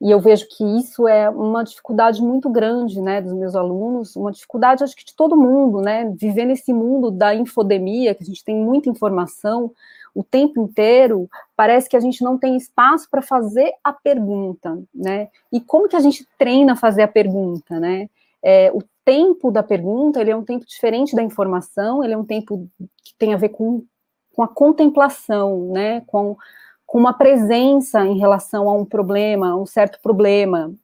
E 0.00 0.10
eu 0.10 0.20
vejo 0.20 0.46
que 0.48 0.64
isso 0.78 1.08
é 1.08 1.28
uma 1.28 1.64
dificuldade 1.64 2.22
muito 2.22 2.48
grande, 2.48 3.00
né, 3.00 3.20
dos 3.20 3.32
meus 3.32 3.56
alunos, 3.56 4.14
uma 4.14 4.30
dificuldade, 4.30 4.84
acho 4.84 4.94
que 4.94 5.04
de 5.04 5.14
todo 5.14 5.36
mundo, 5.36 5.80
né, 5.80 6.12
viver 6.16 6.44
nesse 6.44 6.72
mundo 6.72 7.10
da 7.10 7.34
infodemia, 7.34 8.14
que 8.14 8.22
a 8.22 8.26
gente 8.26 8.44
tem 8.44 8.56
muita 8.56 8.88
informação 8.88 9.72
o 10.14 10.24
tempo 10.24 10.60
inteiro, 10.60 11.28
parece 11.56 11.88
que 11.88 11.96
a 11.96 12.00
gente 12.00 12.24
não 12.24 12.38
tem 12.38 12.56
espaço 12.56 13.08
para 13.10 13.22
fazer 13.22 13.72
a 13.82 13.92
pergunta, 13.92 14.80
né, 14.94 15.28
e 15.52 15.60
como 15.60 15.88
que 15.88 15.96
a 15.96 16.00
gente 16.00 16.26
treina 16.38 16.72
a 16.72 16.76
fazer 16.76 17.02
a 17.02 17.08
pergunta, 17.08 17.80
né, 17.80 18.08
é, 18.42 18.70
o 18.72 18.82
tempo 19.04 19.50
da 19.50 19.62
pergunta, 19.62 20.20
ele 20.20 20.30
é 20.30 20.36
um 20.36 20.44
tempo 20.44 20.64
diferente 20.64 21.16
da 21.16 21.22
informação, 21.22 22.04
ele 22.04 22.14
é 22.14 22.16
um 22.16 22.24
tempo 22.24 22.68
que 23.02 23.14
tem 23.18 23.34
a 23.34 23.36
ver 23.36 23.48
com, 23.48 23.82
com 24.34 24.42
a 24.42 24.48
contemplação, 24.48 25.72
né, 25.72 26.02
com 26.06 26.36
com 26.88 26.98
uma 26.98 27.12
presença 27.12 28.00
em 28.06 28.18
relação 28.18 28.66
a 28.66 28.72
um 28.72 28.84
problema, 28.84 29.54
um 29.54 29.66
certo 29.66 30.00
problema. 30.00 30.74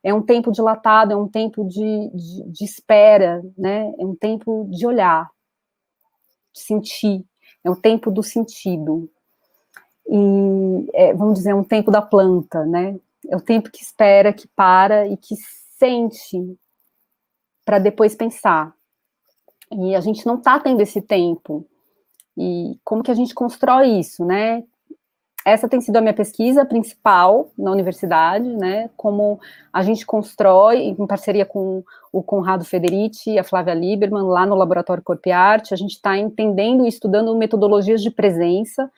É 0.00 0.14
um 0.14 0.22
tempo 0.22 0.52
dilatado, 0.52 1.12
é 1.12 1.16
um 1.16 1.26
tempo 1.26 1.64
de, 1.64 2.08
de, 2.14 2.44
de 2.52 2.64
espera, 2.64 3.42
né? 3.58 3.92
É 3.98 4.06
um 4.06 4.14
tempo 4.14 4.68
de 4.70 4.86
olhar, 4.86 5.28
de 6.54 6.60
sentir, 6.60 7.26
é 7.64 7.70
um 7.70 7.74
tempo 7.74 8.12
do 8.12 8.22
sentido. 8.22 9.10
E, 10.08 10.88
é, 10.94 11.12
vamos 11.14 11.38
dizer, 11.38 11.50
é 11.50 11.54
um 11.54 11.64
tempo 11.64 11.90
da 11.90 12.00
planta, 12.00 12.64
né? 12.64 12.96
É 13.28 13.36
o 13.36 13.40
tempo 13.40 13.72
que 13.72 13.82
espera, 13.82 14.32
que 14.32 14.46
para 14.54 15.08
e 15.08 15.16
que 15.16 15.34
sente 15.76 16.56
para 17.64 17.80
depois 17.80 18.14
pensar. 18.14 18.72
E 19.72 19.96
a 19.96 20.00
gente 20.00 20.24
não 20.24 20.36
está 20.36 20.60
tendo 20.60 20.80
esse 20.80 21.02
tempo. 21.02 21.66
E 22.38 22.78
como 22.84 23.02
que 23.02 23.10
a 23.10 23.14
gente 23.14 23.34
constrói 23.34 23.98
isso, 23.98 24.24
né? 24.24 24.62
Essa 25.44 25.68
tem 25.68 25.80
sido 25.80 25.96
a 25.96 26.00
minha 26.00 26.14
pesquisa 26.14 26.64
principal 26.64 27.50
na 27.56 27.70
universidade, 27.70 28.46
né? 28.46 28.90
Como 28.96 29.40
a 29.72 29.82
gente 29.82 30.04
constrói, 30.04 30.78
em 30.78 31.06
parceria 31.06 31.46
com 31.46 31.82
o 32.12 32.22
Conrado 32.22 32.64
Federici 32.64 33.32
e 33.32 33.38
a 33.38 33.44
Flávia 33.44 33.74
Lieberman, 33.74 34.24
lá 34.24 34.44
no 34.44 34.54
Laboratório 34.54 35.02
Corpo 35.02 35.28
e 35.28 35.32
Arte, 35.32 35.72
a 35.72 35.76
gente 35.76 35.92
está 35.92 36.16
entendendo 36.16 36.84
e 36.84 36.88
estudando 36.88 37.36
metodologias 37.36 38.02
de 38.02 38.10
presença, 38.10 38.90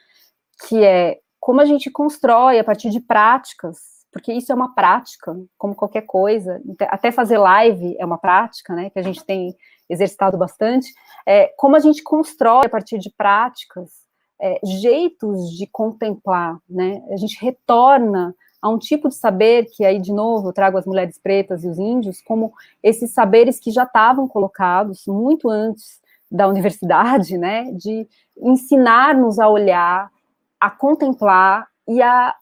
que 0.69 0.83
é 0.83 1.19
como 1.39 1.61
a 1.61 1.65
gente 1.65 1.91
constrói 1.91 2.59
a 2.59 2.65
partir 2.65 2.91
de 2.91 3.01
práticas, 3.01 3.79
porque 4.13 4.33
isso 4.33 4.53
é 4.53 4.55
uma 4.55 4.75
prática, 4.75 5.35
como 5.57 5.75
qualquer 5.75 6.03
coisa, 6.03 6.61
até 6.89 7.11
fazer 7.11 7.39
live 7.39 7.97
é 7.99 8.05
uma 8.05 8.19
prática, 8.19 8.75
né? 8.75 8.91
Que 8.91 8.99
a 8.99 9.03
gente 9.03 9.25
tem 9.25 9.57
exercitado 9.89 10.37
bastante, 10.37 10.93
é, 11.27 11.53
como 11.57 11.77
a 11.77 11.81
gente 11.81 12.03
constrói 12.03 12.67
a 12.67 12.69
partir 12.69 12.99
de 12.99 13.11
práticas 13.11 14.02
é, 14.43 14.59
jeitos 14.65 15.57
de 15.57 15.69
contemplar, 15.69 16.59
né? 16.69 17.01
A 17.11 17.17
gente 17.17 17.41
retorna 17.41 18.35
a 18.61 18.69
um 18.69 18.77
tipo 18.77 19.09
de 19.09 19.15
saber 19.15 19.67
que 19.67 19.85
aí 19.85 20.01
de 20.01 20.13
novo 20.13 20.49
eu 20.49 20.53
trago 20.53 20.77
as 20.77 20.85
mulheres 20.85 21.17
pretas 21.17 21.63
e 21.63 21.69
os 21.69 21.79
índios 21.79 22.21
como 22.21 22.53
esses 22.83 23.13
saberes 23.13 23.61
que 23.61 23.71
já 23.71 23.85
estavam 23.85 24.27
colocados 24.27 25.07
muito 25.07 25.49
antes 25.49 26.01
da 26.29 26.49
universidade, 26.49 27.39
né? 27.39 27.71
De 27.73 28.09
ensinar-nos 28.37 29.39
a 29.39 29.49
olhar, 29.49 30.11
a 30.59 30.71
contemplar 30.71 31.69
e 31.87 32.03
a 32.03 32.35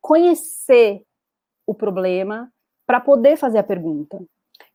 conhecer 0.00 1.02
o 1.66 1.74
problema 1.74 2.52
para 2.86 3.00
poder 3.00 3.36
fazer 3.36 3.58
a 3.58 3.62
pergunta. 3.62 4.20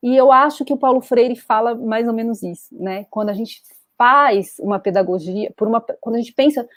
E 0.02 0.16
eu 0.16 0.32
acho 0.32 0.66
que 0.66 0.74
o 0.74 0.78
Paulo 0.78 1.02
Freire 1.02 1.36
fala 1.36 1.76
mais 1.76 2.08
ou 2.08 2.14
menos 2.14 2.42
isso, 2.42 2.68
né? 2.72 3.06
Quando 3.12 3.30
a 3.30 3.34
gente 3.34 3.62
faz 3.98 4.56
uma 4.60 4.80
pedagogia, 4.80 5.54
por 5.56 5.68
uma, 5.68 5.82
quando 6.02 6.16
a 6.16 6.20
gente 6.20 6.34
pensa 6.34 6.68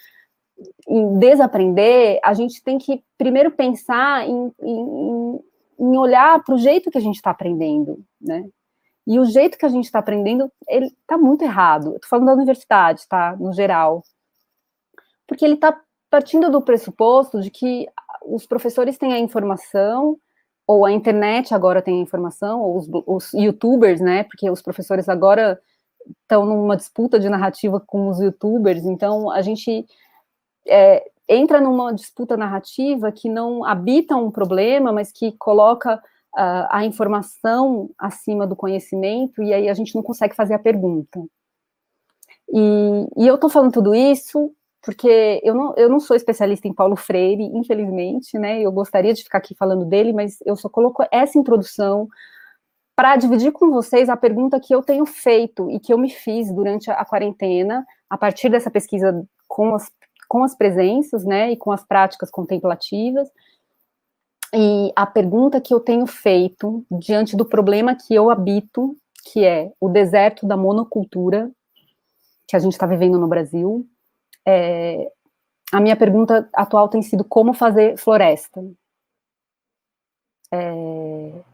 em 0.88 1.18
desaprender, 1.18 2.18
a 2.24 2.34
gente 2.34 2.62
tem 2.62 2.78
que 2.78 3.02
primeiro 3.16 3.50
pensar 3.50 4.28
em, 4.28 4.52
em, 4.60 5.40
em 5.78 5.96
olhar 5.96 6.42
para 6.42 6.54
o 6.54 6.58
jeito 6.58 6.90
que 6.90 6.98
a 6.98 7.00
gente 7.00 7.16
está 7.16 7.30
aprendendo, 7.30 8.04
né? 8.20 8.44
E 9.06 9.18
o 9.18 9.24
jeito 9.24 9.56
que 9.56 9.64
a 9.64 9.70
gente 9.70 9.86
está 9.86 10.00
aprendendo, 10.00 10.52
ele 10.68 10.86
está 10.86 11.16
muito 11.16 11.42
errado. 11.42 11.94
Estou 11.94 12.10
falando 12.10 12.26
da 12.26 12.34
universidade, 12.34 13.08
tá? 13.08 13.34
No 13.36 13.54
geral. 13.54 14.02
Porque 15.26 15.46
ele 15.46 15.54
está 15.54 15.80
partindo 16.10 16.50
do 16.50 16.60
pressuposto 16.60 17.40
de 17.40 17.50
que 17.50 17.86
os 18.26 18.46
professores 18.46 18.98
têm 18.98 19.14
a 19.14 19.18
informação, 19.18 20.18
ou 20.66 20.84
a 20.84 20.92
internet 20.92 21.54
agora 21.54 21.80
tem 21.80 21.98
a 21.98 22.02
informação, 22.02 22.60
ou 22.60 22.76
os, 22.76 22.88
os 23.06 23.32
youtubers, 23.32 23.98
né? 23.98 24.24
Porque 24.24 24.50
os 24.50 24.60
professores 24.60 25.08
agora 25.08 25.58
estão 26.22 26.44
numa 26.44 26.76
disputa 26.76 27.18
de 27.18 27.28
narrativa 27.28 27.80
com 27.80 28.08
os 28.08 28.20
youtubers, 28.20 28.84
então 28.84 29.30
a 29.30 29.42
gente 29.42 29.86
é, 30.66 31.04
entra 31.28 31.60
numa 31.60 31.92
disputa 31.92 32.36
narrativa 32.36 33.12
que 33.12 33.28
não 33.28 33.64
habita 33.64 34.16
um 34.16 34.30
problema, 34.30 34.92
mas 34.92 35.12
que 35.12 35.32
coloca 35.32 35.96
uh, 35.96 36.66
a 36.70 36.84
informação 36.84 37.90
acima 37.98 38.46
do 38.46 38.56
conhecimento, 38.56 39.42
e 39.42 39.52
aí 39.52 39.68
a 39.68 39.74
gente 39.74 39.94
não 39.94 40.02
consegue 40.02 40.34
fazer 40.34 40.54
a 40.54 40.58
pergunta. 40.58 41.20
E, 42.50 43.06
e 43.16 43.26
eu 43.26 43.34
estou 43.34 43.50
falando 43.50 43.72
tudo 43.72 43.94
isso 43.94 44.52
porque 44.80 45.40
eu 45.42 45.54
não, 45.54 45.74
eu 45.76 45.88
não 45.88 46.00
sou 46.00 46.16
especialista 46.16 46.66
em 46.66 46.72
Paulo 46.72 46.96
Freire, 46.96 47.42
infelizmente, 47.42 48.38
né? 48.38 48.60
Eu 48.62 48.72
gostaria 48.72 49.12
de 49.12 49.22
ficar 49.22 49.38
aqui 49.38 49.54
falando 49.54 49.84
dele, 49.84 50.12
mas 50.12 50.38
eu 50.46 50.56
só 50.56 50.68
coloco 50.68 51.04
essa 51.10 51.36
introdução 51.38 52.08
para 52.98 53.14
dividir 53.14 53.52
com 53.52 53.70
vocês 53.70 54.08
a 54.08 54.16
pergunta 54.16 54.58
que 54.58 54.74
eu 54.74 54.82
tenho 54.82 55.06
feito 55.06 55.70
e 55.70 55.78
que 55.78 55.92
eu 55.92 55.98
me 55.98 56.10
fiz 56.10 56.50
durante 56.50 56.90
a 56.90 57.04
quarentena, 57.04 57.86
a 58.10 58.18
partir 58.18 58.48
dessa 58.48 58.72
pesquisa 58.72 59.24
com 59.46 59.72
as, 59.72 59.88
com 60.28 60.42
as 60.42 60.56
presenças, 60.56 61.24
né, 61.24 61.52
e 61.52 61.56
com 61.56 61.70
as 61.70 61.84
práticas 61.84 62.28
contemplativas. 62.28 63.30
E 64.52 64.90
a 64.96 65.06
pergunta 65.06 65.60
que 65.60 65.72
eu 65.72 65.78
tenho 65.78 66.08
feito 66.08 66.84
diante 66.90 67.36
do 67.36 67.44
problema 67.44 67.94
que 67.94 68.12
eu 68.12 68.30
habito, 68.30 68.96
que 69.26 69.44
é 69.44 69.70
o 69.80 69.88
deserto 69.88 70.44
da 70.44 70.56
monocultura 70.56 71.52
que 72.48 72.56
a 72.56 72.58
gente 72.58 72.72
está 72.72 72.84
vivendo 72.84 73.16
no 73.16 73.28
Brasil, 73.28 73.86
é, 74.44 75.08
a 75.72 75.80
minha 75.80 75.94
pergunta 75.94 76.50
atual 76.52 76.88
tem 76.88 77.02
sido 77.02 77.22
como 77.22 77.54
fazer 77.54 77.96
floresta. 77.96 78.60
É, 80.52 81.44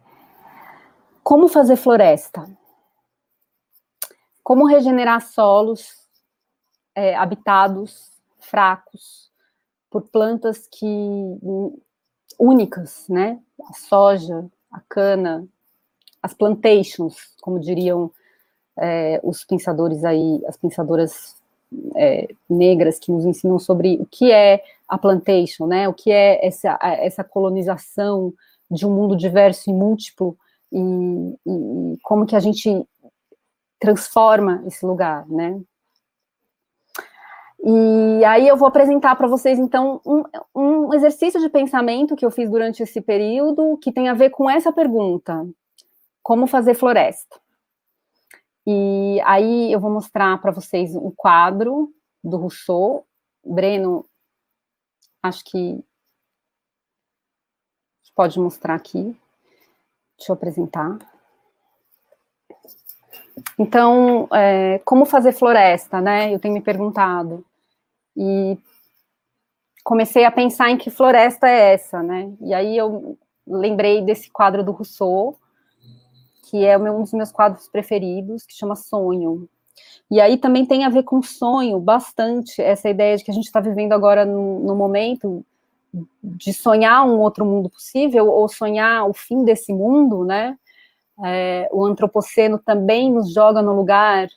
como 1.24 1.48
fazer 1.48 1.76
floresta? 1.76 2.46
Como 4.42 4.66
regenerar 4.66 5.22
solos 5.22 5.88
é, 6.94 7.14
habitados, 7.16 8.12
fracos, 8.38 9.32
por 9.90 10.02
plantas 10.02 10.68
que 10.70 10.86
únicas, 12.38 13.08
né? 13.08 13.40
A 13.70 13.72
soja, 13.72 14.44
a 14.70 14.80
cana, 14.86 15.48
as 16.22 16.34
plantations, 16.34 17.16
como 17.40 17.58
diriam 17.58 18.10
é, 18.76 19.18
os 19.24 19.44
pensadores 19.44 20.04
aí, 20.04 20.42
as 20.46 20.58
pensadoras 20.58 21.36
é, 21.96 22.28
negras 22.50 22.98
que 22.98 23.10
nos 23.10 23.24
ensinam 23.24 23.58
sobre 23.58 23.96
o 23.98 24.04
que 24.04 24.30
é 24.30 24.62
a 24.86 24.98
plantation, 24.98 25.66
né? 25.66 25.88
O 25.88 25.94
que 25.94 26.12
é 26.12 26.46
essa, 26.46 26.78
essa 26.82 27.24
colonização 27.24 28.34
de 28.70 28.84
um 28.84 28.90
mundo 28.90 29.16
diverso 29.16 29.70
e 29.70 29.72
múltiplo 29.72 30.36
e, 30.74 31.38
e 31.46 31.98
como 32.02 32.26
que 32.26 32.34
a 32.34 32.40
gente 32.40 32.84
transforma 33.78 34.62
esse 34.66 34.84
lugar, 34.84 35.26
né? 35.28 35.60
E 37.66 38.24
aí 38.24 38.46
eu 38.46 38.56
vou 38.56 38.68
apresentar 38.68 39.16
para 39.16 39.28
vocês, 39.28 39.58
então, 39.58 40.00
um, 40.04 40.22
um, 40.54 40.94
exercício 40.94 41.40
de 41.40 41.48
pensamento 41.48 42.14
que 42.14 42.26
eu 42.26 42.30
fiz 42.30 42.50
durante 42.50 42.82
esse 42.82 43.00
período, 43.00 43.78
que 43.78 43.90
tem 43.90 44.08
a 44.08 44.14
ver 44.14 44.30
com 44.30 44.50
essa 44.50 44.70
pergunta: 44.72 45.46
como 46.22 46.46
fazer 46.46 46.74
floresta? 46.74 47.40
E 48.66 49.20
aí 49.24 49.72
eu 49.72 49.80
vou 49.80 49.90
mostrar 49.90 50.38
para 50.40 50.50
vocês 50.50 50.94
um 50.94 51.10
quadro 51.10 51.90
do 52.22 52.36
Rousseau. 52.36 53.06
Breno, 53.46 54.04
acho 55.22 55.44
que 55.44 55.82
pode 58.14 58.38
mostrar 58.38 58.74
aqui. 58.74 59.16
Deixa 60.16 60.32
eu 60.32 60.34
apresentar. 60.34 60.98
Então, 63.58 64.28
é, 64.32 64.80
como 64.84 65.04
fazer 65.04 65.32
floresta, 65.32 66.00
né? 66.00 66.32
Eu 66.32 66.38
tenho 66.38 66.54
me 66.54 66.60
perguntado. 66.60 67.44
E 68.16 68.58
comecei 69.82 70.24
a 70.24 70.30
pensar 70.30 70.70
em 70.70 70.76
que 70.76 70.90
floresta 70.90 71.48
é 71.48 71.74
essa, 71.74 72.02
né? 72.02 72.32
E 72.40 72.54
aí 72.54 72.76
eu 72.76 73.18
lembrei 73.46 74.02
desse 74.02 74.30
quadro 74.30 74.64
do 74.64 74.72
Rousseau, 74.72 75.36
que 76.44 76.64
é 76.64 76.78
um 76.78 77.02
dos 77.02 77.12
meus 77.12 77.32
quadros 77.32 77.68
preferidos, 77.68 78.44
que 78.44 78.54
chama 78.54 78.76
Sonho. 78.76 79.48
E 80.10 80.20
aí 80.20 80.36
também 80.36 80.64
tem 80.64 80.84
a 80.84 80.88
ver 80.88 81.02
com 81.02 81.22
sonho, 81.22 81.80
bastante, 81.80 82.60
essa 82.62 82.88
ideia 82.88 83.16
de 83.16 83.24
que 83.24 83.30
a 83.30 83.34
gente 83.34 83.46
está 83.46 83.60
vivendo 83.60 83.92
agora 83.92 84.24
no, 84.24 84.60
no 84.60 84.74
momento 84.74 85.44
de 86.22 86.52
sonhar 86.52 87.06
um 87.06 87.20
outro 87.20 87.44
mundo 87.44 87.70
possível 87.70 88.28
ou 88.28 88.48
sonhar 88.48 89.08
o 89.08 89.12
fim 89.12 89.44
desse 89.44 89.72
mundo, 89.72 90.24
né? 90.24 90.56
É, 91.24 91.68
o 91.72 91.84
antropoceno 91.84 92.58
também 92.58 93.12
nos 93.12 93.32
joga 93.32 93.62
no 93.62 93.72
lugar 93.72 94.28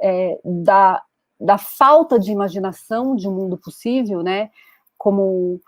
é, 0.00 0.38
da, 0.44 1.02
da 1.40 1.58
falta 1.58 2.18
de 2.18 2.32
imaginação 2.32 3.14
de 3.14 3.28
um 3.28 3.32
mundo 3.32 3.56
possível, 3.56 4.22
né? 4.22 4.50
Como 4.96 5.60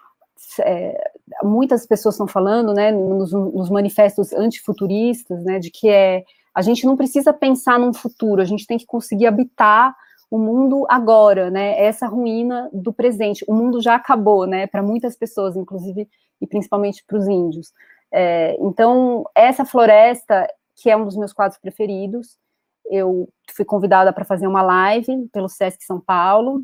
é, 0.61 1.13
muitas 1.43 1.87
pessoas 1.87 2.17
estão 2.17 2.27
falando, 2.27 2.75
né? 2.75 2.91
Nos, 2.91 3.33
nos 3.33 3.71
manifestos 3.71 4.33
antifuturistas, 4.33 5.45
né? 5.45 5.59
De 5.59 5.71
que 5.71 5.89
é 5.89 6.25
a 6.53 6.63
gente 6.63 6.85
não 6.85 6.97
precisa 6.97 7.33
pensar 7.33 7.79
num 7.79 7.93
futuro, 7.93 8.43
a 8.43 8.45
gente 8.45 8.67
tem 8.67 8.77
que 8.77 8.87
conseguir 8.87 9.27
habitar 9.27 9.95
o 10.31 10.39
mundo 10.39 10.87
agora, 10.89 11.51
né? 11.51 11.79
Essa 11.83 12.07
ruína 12.07 12.71
do 12.73 12.93
presente. 12.93 13.45
O 13.49 13.55
mundo 13.55 13.83
já 13.83 13.97
acabou, 13.97 14.47
né? 14.47 14.67
Para 14.67 14.83
muitas 14.83 15.17
pessoas, 15.17 15.57
inclusive 15.57 16.09
e 16.41 16.47
principalmente 16.47 17.05
para 17.05 17.19
os 17.19 17.27
índios. 17.27 17.73
É, 18.13 18.57
então, 18.61 19.25
essa 19.35 19.65
floresta, 19.65 20.47
que 20.77 20.89
é 20.89 20.97
um 20.97 21.05
dos 21.05 21.17
meus 21.17 21.33
quadros 21.33 21.59
preferidos, 21.59 22.39
eu 22.87 23.29
fui 23.55 23.65
convidada 23.65 24.13
para 24.13 24.25
fazer 24.25 24.47
uma 24.47 24.63
live 24.63 25.29
pelo 25.33 25.49
Sesc 25.49 25.85
São 25.85 26.01
Paulo, 26.01 26.63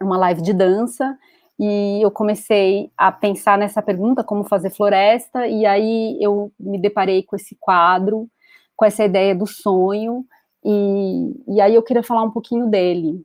uma 0.00 0.16
live 0.16 0.42
de 0.42 0.52
dança, 0.52 1.16
e 1.58 2.00
eu 2.02 2.10
comecei 2.10 2.90
a 2.96 3.12
pensar 3.12 3.58
nessa 3.58 3.82
pergunta, 3.82 4.24
como 4.24 4.44
fazer 4.44 4.70
floresta, 4.70 5.46
e 5.46 5.64
aí 5.66 6.18
eu 6.20 6.50
me 6.58 6.78
deparei 6.78 7.22
com 7.22 7.36
esse 7.36 7.56
quadro, 7.60 8.28
com 8.76 8.84
essa 8.84 9.04
ideia 9.04 9.34
do 9.34 9.46
sonho, 9.46 10.24
e, 10.64 11.54
e 11.54 11.60
aí 11.60 11.74
eu 11.74 11.82
queria 11.82 12.02
falar 12.02 12.22
um 12.22 12.30
pouquinho 12.30 12.68
dele. 12.68 13.24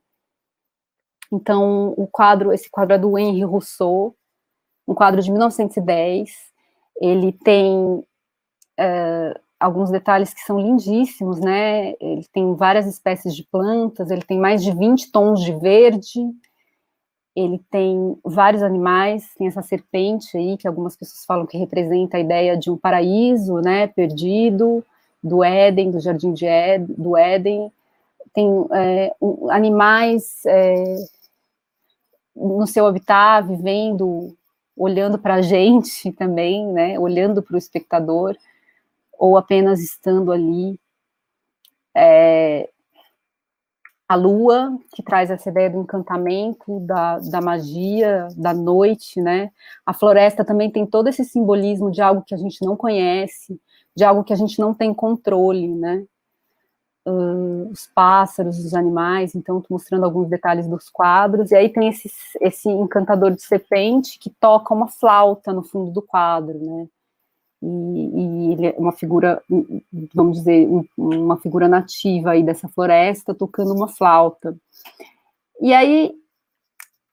Então, 1.31 1.93
o 1.95 2.07
quadro, 2.07 2.51
esse 2.51 2.69
quadro 2.69 2.95
é 2.95 2.97
do 2.97 3.17
Henri 3.17 3.43
Rousseau, 3.43 4.15
um 4.87 4.95
quadro 4.95 5.21
de 5.21 5.31
1910. 5.31 6.29
Ele 7.01 7.31
tem 7.31 8.03
é, 8.77 9.39
alguns 9.59 9.91
detalhes 9.91 10.33
que 10.33 10.41
são 10.41 10.59
lindíssimos, 10.59 11.39
né? 11.39 11.93
Ele 11.99 12.25
tem 12.33 12.55
várias 12.55 12.87
espécies 12.87 13.35
de 13.35 13.43
plantas, 13.43 14.09
ele 14.09 14.23
tem 14.23 14.39
mais 14.39 14.63
de 14.63 14.75
20 14.75 15.11
tons 15.11 15.41
de 15.41 15.53
verde, 15.53 16.19
ele 17.35 17.59
tem 17.69 18.17
vários 18.23 18.63
animais, 18.63 19.33
tem 19.37 19.47
essa 19.47 19.61
serpente 19.61 20.35
aí, 20.37 20.57
que 20.57 20.67
algumas 20.67 20.97
pessoas 20.97 21.25
falam 21.25 21.45
que 21.45 21.57
representa 21.57 22.17
a 22.17 22.19
ideia 22.19 22.57
de 22.57 22.71
um 22.71 22.77
paraíso, 22.77 23.55
né, 23.61 23.87
perdido, 23.87 24.83
do 25.23 25.43
Éden, 25.43 25.91
do 25.91 25.99
Jardim 25.99 26.33
de 26.33 26.45
Éden, 26.45 26.95
do 26.97 27.17
Éden, 27.17 27.71
tem 28.33 28.47
é, 28.71 29.13
animais 29.49 30.41
é, 30.45 30.95
no 32.35 32.65
seu 32.65 32.85
habitat, 32.85 33.47
vivendo, 33.47 34.35
olhando 34.75 35.17
para 35.19 35.35
a 35.35 35.41
gente 35.43 36.11
também, 36.13 36.65
né, 36.67 36.97
olhando 36.99 37.41
para 37.41 37.55
o 37.55 37.57
espectador, 37.57 38.35
ou 39.17 39.37
apenas 39.37 39.81
estando 39.81 40.31
ali. 40.31 40.79
É, 41.95 42.69
a 44.09 44.15
lua, 44.15 44.75
que 44.95 45.03
traz 45.03 45.29
essa 45.29 45.49
ideia 45.49 45.69
do 45.69 45.81
encantamento, 45.81 46.79
da, 46.79 47.19
da 47.19 47.39
magia, 47.39 48.27
da 48.35 48.55
noite, 48.55 49.21
né? 49.21 49.51
A 49.85 49.93
floresta 49.93 50.43
também 50.43 50.71
tem 50.71 50.83
todo 50.83 51.09
esse 51.09 51.23
simbolismo 51.23 51.91
de 51.91 52.01
algo 52.01 52.23
que 52.23 52.33
a 52.33 52.37
gente 52.37 52.65
não 52.65 52.75
conhece, 52.75 53.61
de 53.95 54.03
algo 54.03 54.23
que 54.23 54.33
a 54.33 54.35
gente 54.35 54.59
não 54.59 54.73
tem 54.73 54.93
controle, 54.93 55.67
né? 55.67 56.05
Uh, 57.07 57.69
os 57.71 57.87
pássaros, 57.87 58.59
os 58.59 58.73
animais, 58.73 59.33
então 59.33 59.59
estou 59.59 59.75
mostrando 59.75 60.05
alguns 60.05 60.29
detalhes 60.29 60.67
dos 60.67 60.89
quadros, 60.89 61.51
e 61.51 61.55
aí 61.55 61.69
tem 61.69 61.87
esse, 61.87 62.09
esse 62.41 62.69
encantador 62.69 63.31
de 63.31 63.41
serpente 63.41 64.19
que 64.19 64.29
toca 64.29 64.73
uma 64.73 64.87
flauta 64.87 65.53
no 65.53 65.63
fundo 65.63 65.91
do 65.91 66.01
quadro, 66.01 66.59
né? 66.59 66.87
e, 67.61 67.67
e, 67.67 68.53
ele 68.53 68.67
é 68.67 68.75
uma 68.77 68.91
figura, 68.91 69.41
vamos 70.13 70.37
dizer, 70.37 70.67
uma 70.97 71.37
figura 71.37 71.67
nativa 71.67 72.31
aí 72.31 72.43
dessa 72.43 72.67
floresta, 72.69 73.33
tocando 73.33 73.73
uma 73.73 73.87
flauta. 73.87 74.55
E 75.61 75.73
aí 75.73 76.13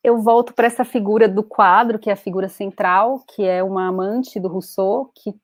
eu 0.05 0.23
volto 0.23 0.55
para 0.55 0.69
essa 0.69 0.85
figura 0.85 1.29
do 1.29 1.43
quadro, 1.43 1.99
que 1.99 2.09
é 2.09 2.12
a 2.12 2.17
figura 2.17 2.49
central, 2.49 3.25
que 3.27 3.45
é 3.45 3.62
uma 3.62 3.89
amante 3.89 4.39
do 4.39 4.49
Rousseau, 4.49 5.11
que 5.15 5.35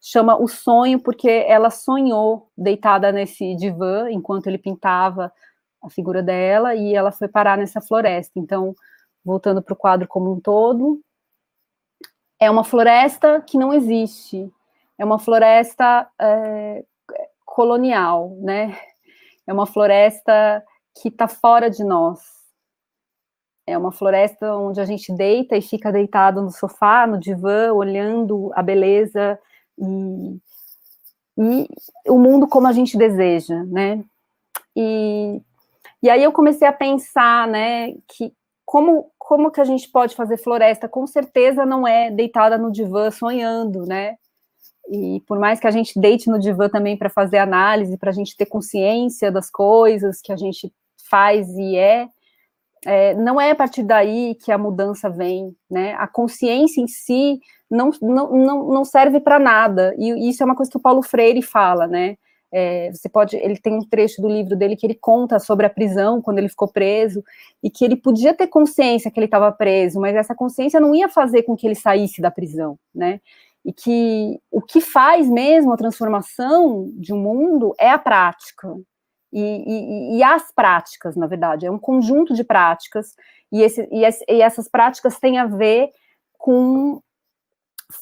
chama 0.00 0.36
o 0.36 0.48
sonho 0.48 1.00
porque 1.00 1.28
ela 1.28 1.70
sonhou 1.70 2.50
deitada 2.56 3.12
nesse 3.12 3.54
divã 3.56 4.10
enquanto 4.10 4.46
ele 4.46 4.58
pintava 4.58 5.32
a 5.82 5.88
figura 5.90 6.22
dela 6.22 6.74
e 6.74 6.94
ela 6.94 7.12
foi 7.12 7.28
parar 7.28 7.56
nessa 7.56 7.80
floresta. 7.80 8.38
Então, 8.38 8.74
voltando 9.24 9.62
para 9.62 9.74
o 9.74 9.76
quadro 9.76 10.08
como 10.08 10.32
um 10.32 10.40
todo, 10.40 11.00
é 12.40 12.50
uma 12.50 12.64
floresta 12.64 13.40
que 13.40 13.56
não 13.56 13.72
existe, 13.72 14.52
é 14.98 15.04
uma 15.04 15.18
floresta 15.18 16.08
é, 16.20 16.84
colonial, 17.44 18.36
né? 18.40 18.76
É 19.46 19.52
uma 19.52 19.66
floresta 19.66 20.64
que 21.00 21.08
está 21.08 21.28
fora 21.28 21.70
de 21.70 21.84
nós. 21.84 22.20
É 23.66 23.78
uma 23.78 23.92
floresta 23.92 24.56
onde 24.56 24.80
a 24.80 24.84
gente 24.84 25.12
deita 25.14 25.56
e 25.56 25.62
fica 25.62 25.92
deitado 25.92 26.42
no 26.42 26.50
sofá, 26.50 27.06
no 27.06 27.18
divã, 27.18 27.72
olhando 27.72 28.50
a 28.54 28.62
beleza 28.62 29.38
e, 29.82 30.40
e 31.38 31.68
o 32.08 32.18
mundo 32.18 32.46
como 32.46 32.66
a 32.66 32.72
gente 32.72 32.96
deseja, 32.96 33.64
né? 33.64 34.04
E, 34.76 35.40
e 36.02 36.08
aí 36.08 36.22
eu 36.22 36.32
comecei 36.32 36.66
a 36.66 36.72
pensar, 36.72 37.46
né, 37.48 37.94
que 38.08 38.32
como, 38.64 39.10
como 39.18 39.50
que 39.50 39.60
a 39.60 39.64
gente 39.64 39.88
pode 39.90 40.14
fazer 40.14 40.38
floresta? 40.38 40.88
Com 40.88 41.06
certeza 41.06 41.66
não 41.66 41.86
é 41.86 42.10
deitada 42.10 42.56
no 42.56 42.72
divã 42.72 43.10
sonhando, 43.10 43.84
né? 43.84 44.16
E 44.88 45.20
por 45.26 45.38
mais 45.38 45.60
que 45.60 45.66
a 45.66 45.70
gente 45.70 45.98
deite 45.98 46.30
no 46.30 46.38
divã 46.38 46.68
também 46.68 46.96
para 46.96 47.10
fazer 47.10 47.38
análise, 47.38 47.98
para 47.98 48.10
a 48.10 48.14
gente 48.14 48.36
ter 48.36 48.46
consciência 48.46 49.30
das 49.30 49.50
coisas 49.50 50.20
que 50.20 50.32
a 50.32 50.36
gente 50.36 50.72
faz 51.08 51.48
e 51.50 51.76
é, 51.76 52.08
é, 52.84 53.14
não 53.14 53.40
é 53.40 53.50
a 53.50 53.54
partir 53.54 53.82
daí 53.82 54.34
que 54.34 54.50
a 54.50 54.58
mudança 54.58 55.08
vem, 55.08 55.54
né? 55.70 55.94
A 55.94 56.08
consciência 56.08 56.80
em 56.80 56.88
si 56.88 57.40
não, 57.70 57.90
não, 58.00 58.32
não, 58.32 58.68
não 58.68 58.84
serve 58.84 59.20
para 59.20 59.38
nada. 59.38 59.94
E 59.98 60.28
isso 60.28 60.42
é 60.42 60.46
uma 60.46 60.56
coisa 60.56 60.70
que 60.70 60.76
o 60.76 60.80
Paulo 60.80 61.02
Freire 61.02 61.42
fala, 61.42 61.86
né? 61.86 62.16
É, 62.54 62.90
você 62.92 63.08
pode, 63.08 63.34
ele 63.36 63.56
tem 63.56 63.72
um 63.72 63.80
trecho 63.88 64.20
do 64.20 64.28
livro 64.28 64.54
dele 64.54 64.76
que 64.76 64.84
ele 64.84 64.94
conta 64.94 65.38
sobre 65.38 65.64
a 65.64 65.70
prisão 65.70 66.20
quando 66.20 66.38
ele 66.38 66.50
ficou 66.50 66.68
preso 66.68 67.24
e 67.62 67.70
que 67.70 67.82
ele 67.82 67.96
podia 67.96 68.34
ter 68.34 68.46
consciência 68.46 69.10
que 69.10 69.18
ele 69.18 69.24
estava 69.24 69.50
preso, 69.50 69.98
mas 69.98 70.14
essa 70.14 70.34
consciência 70.34 70.78
não 70.78 70.94
ia 70.94 71.08
fazer 71.08 71.44
com 71.44 71.56
que 71.56 71.66
ele 71.66 71.74
saísse 71.74 72.20
da 72.20 72.30
prisão, 72.30 72.78
né? 72.94 73.20
E 73.64 73.72
que 73.72 74.38
o 74.50 74.60
que 74.60 74.80
faz 74.80 75.30
mesmo 75.30 75.72
a 75.72 75.76
transformação 75.76 76.90
de 76.94 77.14
um 77.14 77.18
mundo 77.18 77.74
é 77.78 77.88
a 77.90 77.98
prática 77.98 78.76
e, 79.32 79.40
e, 79.40 80.16
e 80.18 80.22
as 80.22 80.52
práticas, 80.52 81.16
na 81.16 81.26
verdade, 81.26 81.66
é 81.66 81.70
um 81.70 81.78
conjunto 81.78 82.34
de 82.34 82.44
práticas 82.44 83.14
e, 83.50 83.62
esse, 83.62 83.88
e, 83.90 84.02
e 84.28 84.42
essas 84.42 84.68
práticas 84.68 85.18
têm 85.18 85.38
a 85.38 85.46
ver 85.46 85.90
com 86.38 87.00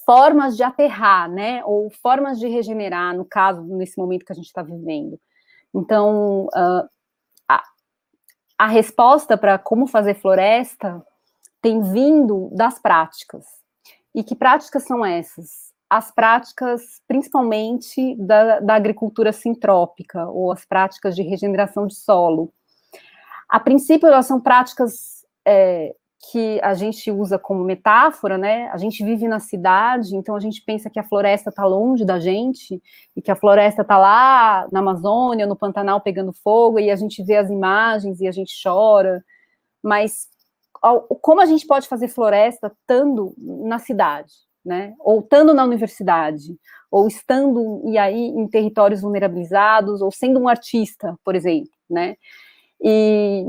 formas 0.05 0.57
de 0.57 0.63
aterrar, 0.63 1.31
né, 1.31 1.63
ou 1.65 1.91
formas 1.91 2.39
de 2.39 2.49
regenerar, 2.49 3.17
no 3.17 3.25
caso, 3.25 3.63
nesse 3.63 3.99
momento 3.99 4.25
que 4.25 4.33
a 4.33 4.37
gente 4.37 4.47
está 4.47 4.63
vivendo. 4.63 5.21
Então, 5.75 6.47
uh, 6.47 6.89
a, 7.49 7.63
a 8.59 8.67
resposta 8.67 9.37
para 9.37 9.59
como 9.59 9.87
fazer 9.87 10.15
floresta 10.15 11.05
tem 11.61 11.83
vindo 11.83 12.51
das 12.53 12.79
práticas. 12.79 13.45
E 14.15 14.25
que 14.25 14.35
práticas 14.35 14.85
são 14.85 15.05
essas? 15.05 15.70
As 15.91 16.13
práticas, 16.13 17.03
principalmente, 17.09 18.15
da, 18.17 18.61
da 18.61 18.75
agricultura 18.77 19.33
sintrópica, 19.33 20.29
ou 20.29 20.53
as 20.53 20.65
práticas 20.65 21.17
de 21.17 21.23
regeneração 21.23 21.87
de 21.87 21.97
solo. 21.97 22.53
A 23.49 23.59
princípio, 23.59 24.07
elas 24.07 24.27
são 24.27 24.41
práticas 24.41 25.27
é, 25.45 25.93
que 26.31 26.61
a 26.63 26.75
gente 26.75 27.11
usa 27.11 27.39
como 27.39 27.65
metáfora, 27.65 28.37
né? 28.37 28.69
A 28.69 28.77
gente 28.77 29.03
vive 29.03 29.27
na 29.27 29.41
cidade, 29.41 30.15
então 30.15 30.37
a 30.37 30.41
gente 30.41 30.63
pensa 30.63 30.91
que 30.91 31.01
a 31.01 31.05
floresta 31.05 31.49
está 31.49 31.65
longe 31.65 32.05
da 32.05 32.21
gente 32.21 32.81
e 33.17 33.23
que 33.23 33.31
a 33.31 33.37
floresta 33.37 33.83
está 33.83 33.97
lá 33.97 34.69
na 34.71 34.81
Amazônia, 34.81 35.47
no 35.47 35.57
Pantanal 35.57 36.01
pegando 36.01 36.33
fogo 36.33 36.79
e 36.79 36.91
a 36.91 36.97
gente 36.97 37.23
vê 37.23 37.37
as 37.37 37.49
imagens 37.51 38.21
e 38.21 38.29
a 38.29 38.33
gente 38.33 38.55
chora. 38.63 39.25
Mas 39.83 40.29
como 41.23 41.41
a 41.41 41.47
gente 41.47 41.67
pode 41.67 41.89
fazer 41.89 42.09
floresta 42.09 42.69
estando 42.69 43.35
na 43.39 43.79
cidade, 43.79 44.33
né? 44.65 44.95
Ou 45.01 45.21
estando 45.21 45.55
na 45.55 45.65
universidade, 45.65 46.57
ou 46.91 47.07
estando 47.07 47.83
e 47.87 47.97
aí 47.99 48.27
em 48.29 48.47
territórios 48.49 49.03
vulnerabilizados, 49.03 50.01
ou 50.03 50.11
sendo 50.11 50.41
um 50.41 50.49
artista, 50.49 51.17
por 51.25 51.35
exemplo, 51.35 51.71
né? 51.89 52.17
E 52.83 53.45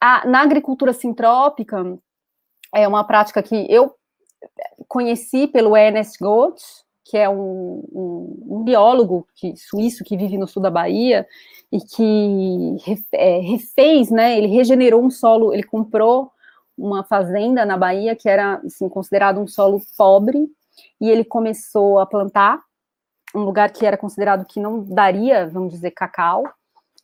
a, 0.00 0.26
na 0.26 0.42
agricultura 0.42 0.92
sintrópica, 0.92 1.98
é 2.74 2.88
uma 2.88 3.04
prática 3.04 3.42
que 3.42 3.66
eu 3.70 3.94
conheci 4.88 5.46
pelo 5.46 5.76
Ernest 5.76 6.18
Goethe, 6.20 6.64
que 7.04 7.16
é 7.16 7.28
um, 7.28 7.84
um, 7.92 8.46
um, 8.48 8.64
biólogo 8.64 9.26
que, 9.34 9.54
suíço 9.56 10.04
que 10.04 10.16
vive 10.16 10.38
no 10.38 10.48
sul 10.48 10.62
da 10.62 10.70
Bahia 10.70 11.26
e 11.70 11.78
que 11.78 12.76
é, 13.12 13.38
refez, 13.38 14.10
né, 14.10 14.36
ele 14.38 14.46
regenerou 14.48 15.02
um 15.02 15.10
solo, 15.10 15.52
ele 15.52 15.62
comprou 15.62 16.30
uma 16.76 17.04
fazenda 17.04 17.64
na 17.64 17.76
Bahia 17.76 18.16
que 18.16 18.28
era 18.28 18.60
assim, 18.64 18.88
considerado 18.88 19.40
um 19.40 19.46
solo 19.46 19.80
pobre 19.96 20.48
e 21.00 21.08
ele 21.08 21.24
começou 21.24 21.98
a 21.98 22.06
plantar 22.06 22.60
um 23.34 23.40
lugar 23.40 23.70
que 23.72 23.84
era 23.84 23.96
considerado 23.96 24.46
que 24.46 24.60
não 24.60 24.84
daria, 24.84 25.48
vamos 25.48 25.72
dizer, 25.72 25.90
cacau, 25.90 26.44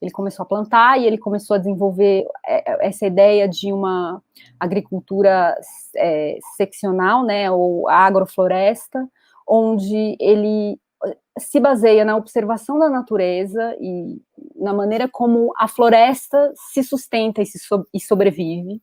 ele 0.00 0.11
começou 0.11 0.44
a 0.44 0.46
plantar 0.46 0.98
e 0.98 1.06
ele 1.06 1.18
começou 1.18 1.54
a 1.54 1.59
desenvolver 1.59 2.24
é, 2.46 2.72
é, 2.72 2.87
essa 2.88 3.06
ideia 3.06 3.46
de 3.46 3.72
uma 3.72 4.22
agricultura 4.59 5.54
é, 5.96 6.38
seccional, 6.56 7.24
né, 7.24 7.50
ou 7.50 7.88
agrofloresta, 7.88 9.06
onde 9.46 10.16
ele 10.18 10.80
eh, 11.04 11.16
se 11.38 11.61
baseia 11.61 12.04
na 12.04 12.16
observação 12.16 12.78
da 12.78 12.88
natureza 12.88 13.76
e 13.80 14.22
na 14.54 14.72
maneira 14.72 15.09
como 15.09 15.52
a 15.59 15.66
floresta 15.66 16.52
se 16.72 16.83
sustenta 16.83 17.42
e, 17.42 17.46
se 17.46 17.59
so 17.59 17.85
e 17.92 18.00
sobrevive, 18.00 18.80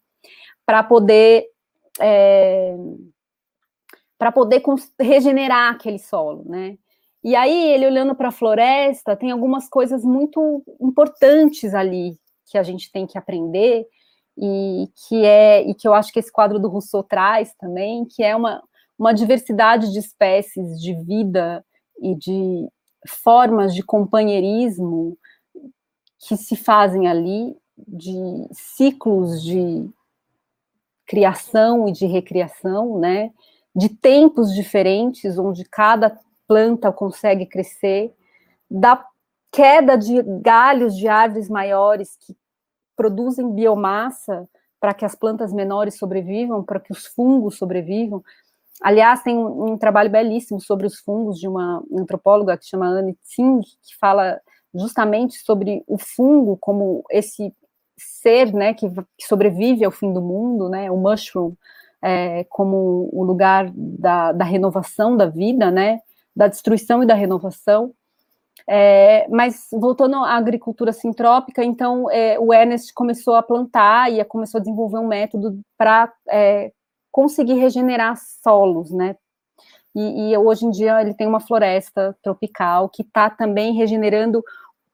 para 0.68 0.84
poder 0.84 1.46
é, 2.00 2.76
para 4.20 4.32
poder 4.32 4.62
regenerar 5.00 5.74
aquele 5.74 5.98
solo, 5.98 6.44
né? 6.46 6.78
E 7.24 7.36
aí, 7.36 7.72
ele 7.72 7.86
olhando 7.86 8.16
para 8.16 8.30
a 8.30 8.32
floresta, 8.32 9.16
tem 9.16 9.32
algumas 9.32 9.68
coisas 9.70 10.04
muito 10.04 10.64
importantes 10.80 11.74
ali 11.74 12.18
que 12.46 12.58
a 12.58 12.64
gente 12.64 12.92
tem 12.92 13.08
que 13.08 13.18
aprender 13.18 13.86
e 14.38 14.88
que 15.08 15.26
é 15.26 15.62
e 15.68 15.74
que 15.74 15.88
eu 15.88 15.94
acho 15.94 16.12
que 16.12 16.20
esse 16.20 16.32
quadro 16.32 16.60
do 16.60 16.70
Rousseau 16.70 17.04
traz 17.04 17.54
também, 17.60 18.06
que 18.06 18.24
é 18.24 18.36
uma, 18.36 18.62
uma 19.00 19.14
diversidade 19.14 19.92
de 19.92 20.00
espécies 20.00 20.80
de 20.80 20.94
vida 20.94 21.66
e 22.02 22.16
de 22.16 22.68
formas 23.08 23.74
de 23.74 23.84
companheirismo 23.84 25.18
que 26.20 26.36
se 26.36 26.56
fazem 26.56 27.08
ali, 27.08 27.56
de 27.78 28.48
ciclos 28.52 29.42
de 29.44 29.90
criação 31.08 31.88
e 31.88 31.92
de 31.92 32.06
recriação, 32.06 33.00
né? 33.00 33.32
De 33.74 33.90
tempos 33.90 34.54
diferentes, 34.54 35.40
onde 35.40 35.64
cada 35.64 36.20
planta 36.48 36.92
consegue 36.92 37.46
crescer, 37.46 38.14
da 38.70 39.04
queda 39.52 39.98
de 39.98 40.22
galhos 40.42 40.96
de 40.96 41.08
árvores 41.08 41.50
maiores 41.50 42.18
que 42.18 42.36
produzem 42.96 43.52
biomassa 43.52 44.48
para 44.80 44.94
que 44.94 45.06
as 45.06 45.16
plantas 45.16 45.54
menores 45.54 45.98
sobrevivam, 45.98 46.64
para 46.64 46.80
que 46.80 46.92
os 46.92 47.06
fungos 47.06 47.58
sobrevivam. 47.58 48.24
Aliás, 48.82 49.24
tem 49.24 49.36
um, 49.36 49.72
um, 49.72 49.78
trabalho 49.78 50.10
belíssimo 50.10 50.60
sobre 50.62 50.86
os 50.86 51.00
fungos 51.00 51.40
de 51.40 51.48
uma 51.48 51.84
antropóloga 51.92 52.58
que 52.58 52.66
chama 52.66 52.88
Anne 52.88 53.16
Tsing, 53.24 53.62
que 53.62 53.96
fala 54.00 54.40
justamente 54.74 55.40
sobre 55.40 55.84
o 55.88 55.98
fungo 55.98 56.58
como 56.58 57.04
esse 57.10 57.54
ser, 57.98 58.54
né, 58.54 58.74
que, 58.74 58.90
que 58.90 59.28
sobrevive 59.28 59.84
ao 59.84 59.92
fim 59.92 60.14
do 60.14 60.22
mundo, 60.22 60.70
né, 60.70 60.90
o 60.92 60.98
mushroom, 60.98 61.54
é, 62.02 62.44
como 62.46 63.10
o 63.12 63.24
lugar 63.24 63.72
da, 63.74 64.32
da, 64.32 64.46
renovação 64.46 65.18
da 65.18 65.26
vida, 65.26 65.72
né, 65.72 66.00
da 66.36 66.48
destruição 66.48 67.02
e 67.02 67.06
da 67.08 67.14
renovação. 67.14 67.94
É, 68.70 69.28
mas 69.30 69.68
voltando 69.72 70.16
à 70.18 70.36
agricultura 70.36 70.92
sintrópica, 70.92 71.64
então 71.64 72.10
é, 72.12 72.40
o 72.40 72.54
Ernest 72.54 72.94
começou 72.94 73.36
a 73.36 73.44
plantar 73.44 74.12
e 74.12 74.24
começou 74.26 74.58
a 74.58 74.62
desenvolver 74.62 74.98
um 74.98 75.08
método 75.08 75.60
para 75.78 76.12
é, 76.28 76.72
conseguir 77.12 77.54
regenerar 77.54 78.18
solos, 78.18 78.92
né? 78.92 79.16
E, 79.96 80.32
e, 80.32 80.38
hoje 80.38 80.66
em 80.66 80.70
dia 80.70 81.02
ele 81.02 81.16
tem 81.16 81.26
uma 81.26 81.40
floresta 81.40 82.16
tropical 82.22 82.88
que 82.88 83.02
está 83.02 83.32
também 83.32 83.74
regenerando 83.74 84.44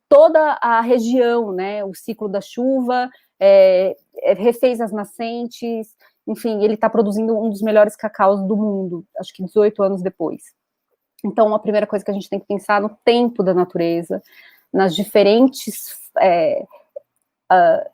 toda 0.09 0.57
a 0.61 0.81
região, 0.81 1.51
né? 1.51 1.83
O 1.83 1.93
ciclo 1.93 2.27
da 2.27 2.41
chuva, 2.41 3.09
é, 3.39 3.95
é, 4.17 4.33
refez 4.33 4.79
as 4.79 4.91
nascentes, 4.91 5.95
enfim, 6.27 6.63
ele 6.63 6.75
está 6.75 6.89
produzindo 6.89 7.37
um 7.37 7.49
dos 7.49 7.61
melhores 7.61 7.95
cacaus 7.95 8.41
do 8.47 8.55
mundo, 8.55 9.05
acho 9.17 9.33
que 9.33 9.43
18 9.43 9.83
anos 9.83 10.01
depois. 10.01 10.53
Então, 11.23 11.53
a 11.53 11.59
primeira 11.59 11.87
coisa 11.87 12.03
que 12.03 12.11
a 12.11 12.13
gente 12.13 12.29
tem 12.29 12.39
que 12.39 12.45
pensar 12.45 12.81
no 12.81 12.89
tempo 13.03 13.43
da 13.43 13.53
natureza, 13.53 14.21
nas 14.71 14.95
diferentes. 14.95 15.99
É, 16.19 16.65
uh, 17.51 17.93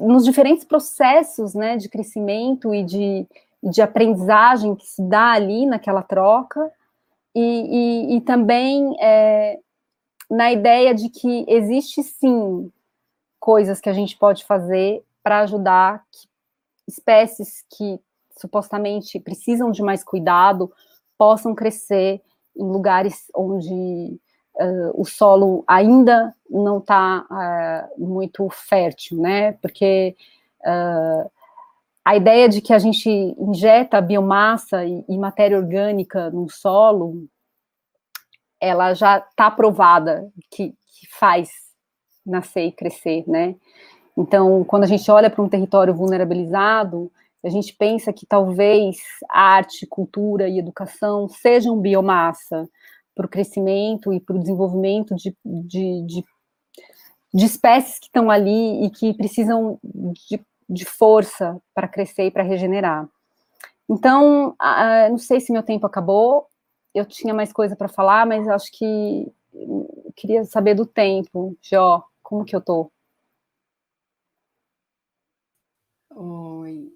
nos 0.00 0.24
diferentes 0.24 0.64
processos 0.64 1.52
né, 1.52 1.76
de 1.76 1.88
crescimento 1.88 2.72
e 2.72 2.84
de, 2.84 3.26
de 3.60 3.82
aprendizagem 3.82 4.76
que 4.76 4.86
se 4.86 5.02
dá 5.02 5.32
ali 5.32 5.66
naquela 5.66 6.02
troca, 6.02 6.72
e, 7.34 7.40
e, 7.40 8.16
e 8.16 8.20
também 8.20 8.96
é, 9.00 9.58
na 10.30 10.52
ideia 10.52 10.94
de 10.94 11.08
que 11.08 11.44
existe 11.48 12.02
sim 12.02 12.70
coisas 13.38 13.80
que 13.80 13.88
a 13.88 13.92
gente 13.92 14.16
pode 14.16 14.44
fazer 14.44 15.04
para 15.22 15.40
ajudar 15.40 16.04
que 16.10 16.28
espécies 16.88 17.64
que 17.76 18.00
supostamente 18.38 19.18
precisam 19.18 19.70
de 19.70 19.82
mais 19.82 20.04
cuidado 20.04 20.72
possam 21.18 21.54
crescer 21.54 22.20
em 22.56 22.64
lugares 22.64 23.30
onde 23.34 24.18
uh, 24.54 25.00
o 25.00 25.04
solo 25.04 25.64
ainda 25.66 26.34
não 26.48 26.78
está 26.78 27.26
uh, 27.30 28.04
muito 28.04 28.48
fértil, 28.50 29.18
né? 29.18 29.52
Porque 29.52 30.16
uh, 30.60 31.30
a 32.04 32.16
ideia 32.16 32.48
de 32.48 32.60
que 32.60 32.72
a 32.72 32.78
gente 32.78 33.08
injeta 33.10 34.00
biomassa 34.00 34.84
e, 34.84 35.04
e 35.08 35.18
matéria 35.18 35.58
orgânica 35.58 36.30
no 36.30 36.48
solo, 36.48 37.26
ela 38.60 38.94
já 38.94 39.18
está 39.18 39.50
provada 39.50 40.30
que, 40.50 40.70
que 40.70 41.06
faz 41.18 41.50
nascer 42.24 42.66
e 42.66 42.72
crescer, 42.72 43.24
né? 43.26 43.54
Então, 44.16 44.64
quando 44.64 44.84
a 44.84 44.86
gente 44.86 45.10
olha 45.10 45.28
para 45.28 45.42
um 45.42 45.48
território 45.48 45.94
vulnerabilizado, 45.94 47.12
a 47.44 47.50
gente 47.50 47.74
pensa 47.74 48.12
que 48.12 48.26
talvez 48.26 48.96
arte, 49.30 49.86
cultura 49.86 50.48
e 50.48 50.58
educação 50.58 51.28
sejam 51.28 51.78
biomassa 51.78 52.68
para 53.14 53.26
o 53.26 53.28
crescimento 53.28 54.12
e 54.12 54.20
para 54.20 54.36
o 54.36 54.38
desenvolvimento 54.38 55.14
de, 55.14 55.36
de, 55.44 56.06
de, 56.06 56.24
de, 57.32 57.44
espécies 57.44 57.98
que 57.98 58.06
estão 58.06 58.30
ali 58.30 58.84
e 58.84 58.90
que 58.90 59.14
precisam 59.14 59.78
de, 59.82 60.40
de 60.68 60.84
força 60.84 61.56
para 61.74 61.88
crescer 61.88 62.24
e 62.24 62.30
para 62.30 62.42
regenerar. 62.42 63.08
Então, 63.88 64.56
não 65.08 65.18
sei 65.18 65.40
se 65.40 65.52
meu 65.52 65.62
tempo 65.62 65.86
acabou, 65.86 66.46
eu 66.96 67.04
tinha 67.04 67.34
mais 67.34 67.52
coisa 67.52 67.76
para 67.76 67.88
falar, 67.88 68.26
mas 68.26 68.48
acho 68.48 68.72
que 68.72 69.30
queria 70.16 70.44
saber 70.44 70.74
do 70.74 70.86
tempo. 70.86 71.56
Jó, 71.60 72.02
como 72.22 72.44
que 72.44 72.56
eu 72.56 72.60
tô? 72.60 72.90
Oi. 76.14 76.90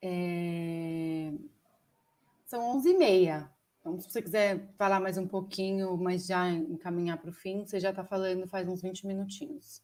É... 0.00 1.32
São 2.44 2.78
11h30. 2.78 3.50
Então, 3.80 3.98
se 3.98 4.10
você 4.10 4.22
quiser 4.22 4.68
falar 4.78 5.00
mais 5.00 5.18
um 5.18 5.26
pouquinho, 5.26 5.96
mas 5.96 6.26
já 6.26 6.48
encaminhar 6.48 7.18
para 7.18 7.30
o 7.30 7.32
fim, 7.32 7.64
você 7.64 7.80
já 7.80 7.90
está 7.90 8.04
falando 8.04 8.46
faz 8.46 8.68
uns 8.68 8.80
20 8.80 9.06
minutinhos. 9.08 9.82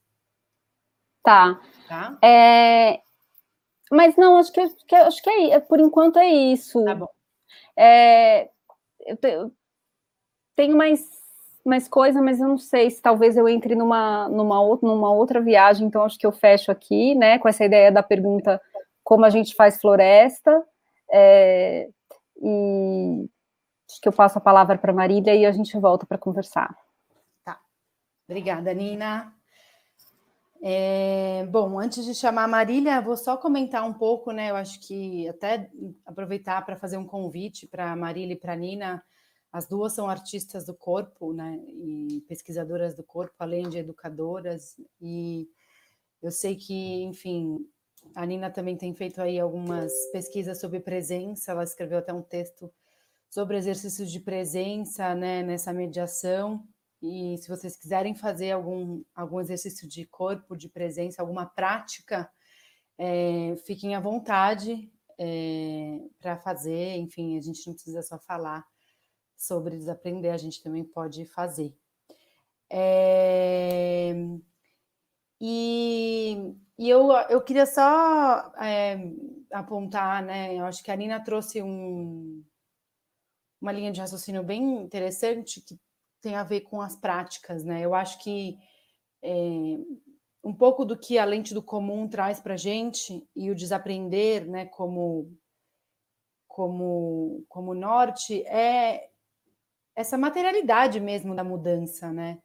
Tá. 1.25 1.61
Tá? 1.89 2.17
É... 2.23 3.03
Mas 3.91 4.15
não, 4.17 4.37
acho 4.37 4.53
que, 4.53 4.69
que, 4.87 4.95
acho 4.95 5.21
que 5.21 5.31
é, 5.31 5.59
por 5.59 5.81
enquanto 5.81 6.21
é 6.21 6.29
isso. 6.29 6.85
Tá 6.85 6.95
bom. 6.95 7.09
É... 7.77 8.52
Eu 9.05 9.53
tenho 10.57 10.77
mais, 10.77 11.09
mais 11.65 11.89
coisa, 11.89 12.21
mas 12.21 12.41
eu 12.41 12.49
não 12.49 12.59
sei 12.59 12.91
se 12.91 13.01
talvez 13.01 13.37
eu 13.37 13.49
entre 13.49 13.75
numa, 13.75 14.29
numa, 14.29 14.61
outra, 14.61 14.89
numa 14.89 15.13
outra 15.13 15.41
viagem, 15.41 15.87
então 15.87 16.05
acho 16.05 16.19
que 16.19 16.27
eu 16.27 16.33
fecho 16.33 16.71
aqui, 16.71 17.15
né, 17.15 17.39
com 17.39 17.49
essa 17.49 17.65
ideia 17.65 17.91
da 17.91 18.03
pergunta 18.03 18.61
como 19.03 19.25
a 19.25 19.31
gente 19.31 19.55
faz 19.55 19.81
floresta, 19.81 20.65
é, 21.11 21.89
e 22.41 23.29
acho 23.91 24.01
que 24.01 24.09
eu 24.09 24.13
passo 24.13 24.39
a 24.39 24.41
palavra 24.41 24.79
para 24.79 24.93
Marília 24.93 25.35
e 25.35 25.45
a 25.45 25.53
gente 25.53 25.77
volta 25.79 26.07
para 26.07 26.19
conversar. 26.19 26.75
Tá. 27.45 27.61
Obrigada, 28.29 28.73
Nina. 28.73 29.33
É, 30.65 31.45
bom, 31.47 31.77
antes 31.81 32.05
de 32.05 32.15
chamar 32.15 32.45
a 32.45 32.49
Marília, 32.49 33.01
vou 33.01 33.17
só 33.17 33.37
comentar 33.37 33.85
um 33.85 33.93
pouco, 33.93 34.31
né? 34.31 34.51
Eu 34.51 34.55
acho 34.55 34.79
que 34.79 35.27
até 35.29 35.69
aproveitar 36.07 36.65
para 36.65 36.77
fazer 36.77 36.97
um 36.97 37.05
convite 37.05 37.67
para 37.67 37.91
a 37.91 37.97
Marília 37.97 38.35
e 38.35 38.39
para 38.39 38.53
a 38.53 38.57
Nina. 38.57 39.05
As 39.53 39.67
duas 39.67 39.93
são 39.93 40.09
artistas 40.09 40.65
do 40.65 40.73
corpo, 40.73 41.33
né? 41.33 41.59
E 41.67 42.25
pesquisadoras 42.29 42.95
do 42.95 43.03
corpo, 43.03 43.35
além 43.41 43.69
de 43.69 43.79
educadoras. 43.79 44.77
E 45.01 45.49
eu 46.23 46.31
sei 46.31 46.55
que, 46.55 47.03
enfim, 47.03 47.67
a 48.15 48.25
Nina 48.25 48.49
também 48.49 48.77
tem 48.77 48.95
feito 48.95 49.21
aí 49.21 49.41
algumas 49.41 49.93
pesquisas 50.13 50.61
sobre 50.61 50.79
presença, 50.79 51.51
ela 51.51 51.65
escreveu 51.65 51.99
até 51.99 52.13
um 52.13 52.23
texto 52.23 52.73
sobre 53.29 53.57
exercícios 53.57 54.13
de 54.13 54.21
presença 54.21 55.13
né, 55.13 55.43
nessa 55.43 55.73
mediação. 55.73 56.65
E 57.03 57.37
se 57.39 57.49
vocês 57.49 57.77
quiserem 57.77 58.15
fazer 58.15 58.53
algum, 58.53 59.03
algum 59.15 59.41
exercício 59.41 59.89
de 59.89 60.07
corpo, 60.07 60.57
de 60.57 60.69
presença, 60.69 61.21
alguma 61.21 61.47
prática, 61.47 62.31
é, 62.97 63.57
fiquem 63.67 63.95
à 63.95 64.01
vontade 64.01 64.91
é, 65.19 65.99
para 66.21 66.37
fazer. 66.39 66.97
Enfim, 66.97 67.37
a 67.37 67.41
gente 67.41 67.67
não 67.67 67.75
precisa 67.75 68.03
só 68.03 68.19
falar 68.19 68.65
sobre 69.37 69.77
desaprender, 69.77 70.33
a 70.33 70.39
gente 70.39 70.63
também 70.63 70.85
pode 70.85 71.25
fazer. 71.27 71.75
É, 72.71 74.15
e 75.41 76.55
e 76.83 76.89
eu, 76.89 77.13
eu 77.31 77.41
queria 77.41 77.65
só 77.65 78.53
apontar, 79.53 80.21
né? 80.21 80.53
Eu 80.59 80.65
acho 80.65 80.83
que 80.83 80.91
a 80.91 80.97
Nina 80.97 81.23
trouxe 81.23 81.63
um, 81.63 82.45
uma 83.61 83.71
linha 83.71 83.93
de 83.93 84.01
raciocínio 84.01 84.43
bem 84.43 84.83
interessante 84.83 85.61
que 85.61 85.79
tem 86.23 86.37
a 86.37 86.45
ver 86.45 86.61
com 86.63 86.81
as 86.81 86.97
práticas, 86.97 87.65
né? 87.65 87.83
Eu 87.83 87.95
acho 87.95 88.19
que 88.23 88.57
é, 89.21 89.77
um 90.43 90.55
pouco 90.55 90.85
do 90.85 90.97
que 90.97 91.19
a 91.19 91.25
lente 91.25 91.53
do 91.53 91.63
comum 91.63 92.09
traz 92.09 92.41
para 92.41 92.57
gente 92.57 93.29
e 93.35 93.51
o 93.51 93.55
desaprender, 93.55 94.49
né, 94.49 94.67
como, 94.67 95.37
como, 96.49 97.45
como 97.49 97.75
norte, 97.75 98.43
é 98.47 99.11
essa 99.95 100.17
materialidade 100.17 100.99
mesmo 101.01 101.35
da 101.35 101.45
mudança, 101.45 102.11
né? 102.13 102.41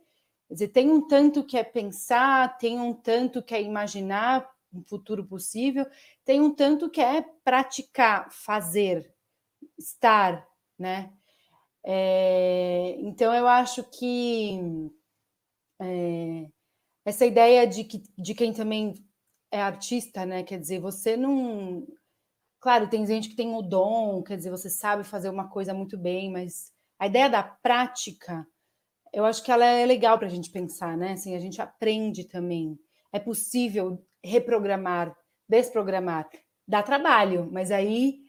Quer 0.47 0.53
dizer, 0.53 0.67
tem 0.69 0.91
um 0.91 1.07
tanto 1.07 1.43
que 1.43 1.57
é 1.57 1.63
pensar, 1.63 2.57
tem 2.57 2.79
um 2.79 2.93
tanto 2.93 3.43
que 3.43 3.53
é 3.53 3.61
imaginar 3.61 4.49
um 4.73 4.83
futuro 4.83 5.25
possível, 5.25 5.85
tem 6.25 6.41
um 6.41 6.53
tanto 6.53 6.89
que 6.89 7.01
é 7.01 7.21
praticar, 7.43 8.31
fazer, 8.31 9.13
estar, 9.77 10.47
né? 10.77 11.11
É, 11.89 12.97
então 12.99 13.33
eu 13.33 13.47
acho 13.47 13.81
que 13.85 14.59
é, 15.81 16.49
essa 17.05 17.25
ideia 17.25 17.65
de, 17.65 17.83
que, 17.85 18.03
de 18.17 18.35
quem 18.35 18.53
também 18.53 18.93
é 19.51 19.61
artista, 19.61 20.25
né? 20.25 20.43
Quer 20.43 20.59
dizer, 20.59 20.79
você 20.79 21.15
não. 21.15 21.87
Claro, 22.59 22.89
tem 22.89 23.05
gente 23.07 23.29
que 23.29 23.35
tem 23.35 23.53
o 23.55 23.61
dom, 23.61 24.23
quer 24.23 24.37
dizer, 24.37 24.51
você 24.51 24.69
sabe 24.69 25.03
fazer 25.03 25.29
uma 25.29 25.49
coisa 25.49 25.73
muito 25.73 25.97
bem, 25.97 26.31
mas 26.31 26.73
a 26.99 27.07
ideia 27.07 27.29
da 27.29 27.43
prática 27.43 28.45
eu 29.13 29.25
acho 29.25 29.43
que 29.43 29.51
ela 29.51 29.65
é 29.65 29.85
legal 29.85 30.17
para 30.17 30.27
a 30.27 30.29
gente 30.31 30.51
pensar, 30.51 30.97
né? 30.97 31.13
Assim, 31.13 31.35
a 31.35 31.39
gente 31.39 31.61
aprende 31.61 32.23
também. 32.25 32.77
É 33.11 33.19
possível 33.19 34.03
reprogramar, 34.23 35.15
desprogramar. 35.49 36.27
Dá 36.67 36.83
trabalho, 36.83 37.49
mas 37.51 37.71
aí, 37.71 38.19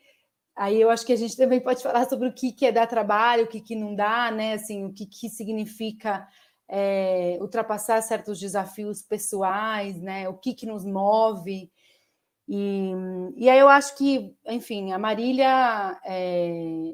aí 0.58 0.80
eu 0.80 0.90
acho 0.90 1.06
que 1.06 1.12
a 1.12 1.16
gente 1.16 1.36
também 1.36 1.60
pode 1.60 1.82
falar 1.82 2.08
sobre 2.08 2.28
o 2.28 2.32
que, 2.32 2.52
que 2.52 2.66
é 2.66 2.72
dar 2.72 2.86
trabalho, 2.86 3.44
o 3.44 3.48
que, 3.48 3.60
que 3.60 3.76
não 3.76 3.94
dá, 3.94 4.30
né? 4.30 4.54
Assim, 4.54 4.84
o 4.84 4.92
que, 4.92 5.06
que 5.06 5.28
significa 5.30 6.26
é, 6.68 7.38
ultrapassar 7.40 8.02
certos 8.02 8.38
desafios 8.40 9.00
pessoais, 9.00 10.00
né? 10.00 10.28
O 10.28 10.34
que, 10.34 10.52
que 10.52 10.66
nos 10.66 10.84
move. 10.84 11.70
E, 12.48 12.92
e 13.36 13.48
aí 13.48 13.58
eu 13.58 13.68
acho 13.68 13.96
que, 13.96 14.34
enfim, 14.46 14.92
a 14.92 14.98
Marília, 14.98 16.00
é, 16.04 16.92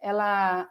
ela 0.00 0.68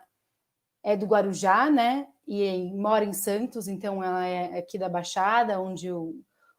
é 0.82 0.96
do 0.96 1.06
Guarujá, 1.06 1.70
né? 1.70 2.08
E 2.26 2.72
mora 2.74 3.04
em 3.04 3.14
Santos, 3.14 3.68
então 3.68 4.02
ela 4.02 4.26
é 4.26 4.58
aqui 4.60 4.78
da 4.78 4.88
Baixada, 4.88 5.60
onde 5.60 5.92
o, 5.92 6.16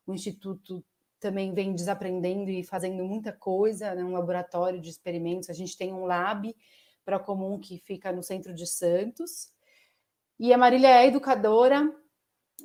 o 0.06 0.12
Instituto 0.12 0.84
também 1.24 1.54
vem 1.54 1.74
desaprendendo 1.74 2.50
e 2.50 2.62
fazendo 2.62 3.02
muita 3.02 3.32
coisa, 3.32 3.94
né? 3.94 4.04
um 4.04 4.12
laboratório 4.12 4.78
de 4.78 4.90
experimentos. 4.90 5.48
A 5.48 5.54
gente 5.54 5.74
tem 5.74 5.90
um 5.90 6.04
lab 6.04 6.54
para 7.02 7.18
comum 7.18 7.58
que 7.58 7.78
fica 7.78 8.12
no 8.12 8.22
centro 8.22 8.52
de 8.52 8.66
Santos. 8.66 9.50
E 10.38 10.52
a 10.52 10.58
Marília 10.58 10.88
é 10.88 11.06
educadora 11.06 11.90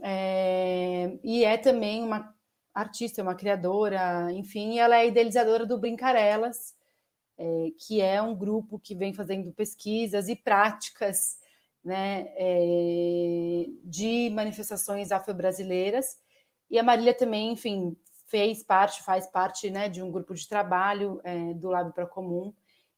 é, 0.03 1.17
e 1.23 1.45
é 1.45 1.57
também 1.57 2.03
uma 2.03 2.35
artista, 2.73 3.23
uma 3.23 3.33
criadora, 3.33 4.29
enfim, 4.33 4.77
ela 4.77 4.97
é 4.97 5.07
idealizadora 5.07 5.65
do 5.65 5.79
Brincarelas, 5.79 6.75
é, 7.37 7.71
que 7.77 8.01
é 8.01 8.21
um 8.21 8.35
grupo 8.35 8.77
que 8.77 8.93
vem 8.93 9.13
fazendo 9.13 9.53
pesquisas 9.53 10.27
e 10.27 10.35
práticas 10.35 11.37
né, 11.81 12.25
é, 12.35 13.67
de 13.85 14.29
manifestações 14.31 15.13
afro-brasileiras. 15.13 16.17
E 16.69 16.77
a 16.77 16.83
Marília 16.83 17.13
também, 17.13 17.53
enfim, 17.53 17.95
fez 18.29 18.63
parte, 18.63 19.03
faz 19.03 19.27
parte 19.27 19.69
né, 19.69 19.89
de 19.89 20.01
um 20.01 20.11
grupo 20.11 20.33
de 20.33 20.47
trabalho 20.47 21.19
é, 21.23 21.53
do 21.55 21.69
Lab 21.69 21.91
para 21.93 22.05
Comum. 22.05 22.53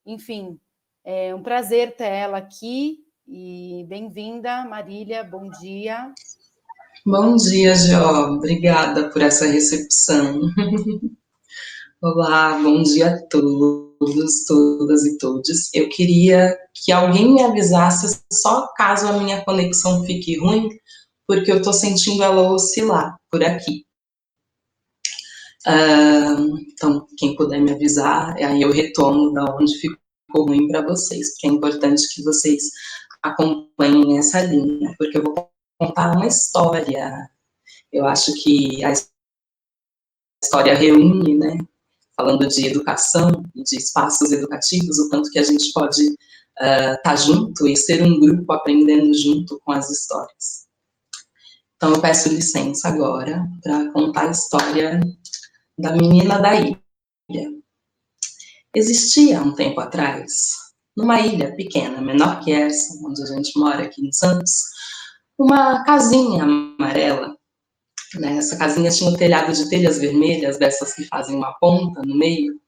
Enfim, 0.06 0.60
é 1.04 1.34
um 1.34 1.42
prazer 1.42 1.96
ter 1.96 2.06
ela 2.06 2.38
aqui 2.38 3.00
e 3.28 3.86
bem-vinda, 3.88 4.66
Marília, 4.66 5.24
bom 5.24 5.50
dia. 5.50 6.14
Bom 7.06 7.36
dia, 7.36 7.74
Jó, 7.76 8.32
obrigada 8.34 9.10
por 9.10 9.22
essa 9.22 9.46
recepção. 9.46 10.42
Olá, 12.02 12.60
bom 12.62 12.82
dia 12.84 13.16
a 13.16 13.28
todos, 13.28 14.46
todas 14.46 15.06
e 15.06 15.18
todos. 15.18 15.74
Eu 15.74 15.88
queria 15.88 16.58
que 16.74 16.92
alguém 16.92 17.34
me 17.34 17.42
avisasse 17.42 18.22
só 18.32 18.68
caso 18.76 19.08
a 19.08 19.14
minha 19.14 19.44
conexão 19.46 20.04
fique 20.04 20.38
ruim, 20.38 20.68
porque 21.28 21.52
eu 21.52 21.58
estou 21.58 21.74
sentindo 21.74 22.24
ela 22.24 22.52
oscilar 22.52 23.16
por 23.30 23.44
aqui. 23.44 23.86
Então, 25.68 27.06
quem 27.18 27.36
puder 27.36 27.62
me 27.62 27.72
avisar, 27.72 28.36
aí 28.38 28.62
eu 28.62 28.72
retomo 28.72 29.32
da 29.32 29.46
onde 29.56 29.78
ficou 29.78 30.48
ruim 30.48 30.68
para 30.68 30.82
vocês, 30.82 31.32
porque 31.32 31.48
é 31.48 31.52
importante 31.52 32.08
que 32.14 32.24
vocês 32.24 32.64
acompanhem 33.22 34.18
essa 34.18 34.42
linha, 34.42 34.94
porque 34.98 35.18
eu 35.18 35.24
vou 35.24 35.50
contar 35.80 36.16
uma 36.16 36.28
história. 36.28 37.30
Eu 37.92 38.08
acho 38.08 38.34
que 38.42 38.84
a 38.84 38.94
história 40.44 40.74
reúne, 40.74 41.38
né? 41.38 41.58
Falando 42.16 42.48
de 42.48 42.68
educação 42.68 43.44
e 43.56 43.64
de 43.64 43.78
espaços 43.78 44.32
educativos, 44.32 45.00
o 45.00 45.10
quanto 45.10 45.30
que 45.30 45.40
a 45.40 45.44
gente 45.44 45.72
pode 45.74 46.02
estar 46.04 46.94
uh, 46.96 47.02
tá 47.04 47.16
junto 47.16 47.68
e 47.68 47.76
ser 47.76 48.04
um 48.04 48.20
grupo 48.20 48.52
aprendendo 48.52 49.14
junto 49.14 49.60
com 49.64 49.72
as 49.72 49.90
histórias. 49.90 50.68
Então, 51.76 51.94
eu 51.94 52.02
peço 52.02 52.30
licença 52.30 52.88
agora 52.90 53.44
para 53.64 53.92
contar 53.92 54.28
a 54.28 54.32
história 54.32 55.00
da 55.82 55.94
menina 55.94 56.40
da 56.40 56.56
ilha. 56.56 56.80
Existia 58.74 59.42
um 59.42 59.54
tempo 59.54 59.82
atrás, 59.82 60.32
numa 60.96 61.20
ilha 61.20 61.54
pequena, 61.56 62.00
menor 62.02 62.40
que 62.40 62.52
essa, 62.54 62.94
onde 63.06 63.22
a 63.22 63.26
gente 63.26 63.60
mora 63.60 63.84
aqui 63.84 64.06
em 64.08 64.12
Santos, 64.14 64.64
uma 65.38 65.84
casinha 65.84 66.44
amarela. 66.44 67.36
Né? 68.16 68.38
Essa 68.38 68.58
casinha 68.58 68.92
tinha 68.92 69.10
um 69.10 69.18
telhado 69.18 69.52
de 69.52 69.70
telhas 69.70 69.98
vermelhas, 69.98 70.58
dessas 70.58 70.94
que 70.94 71.04
fazem 71.06 71.36
uma 71.36 71.54
ponta 71.60 72.02
no 72.06 72.16
meio. 72.16 72.60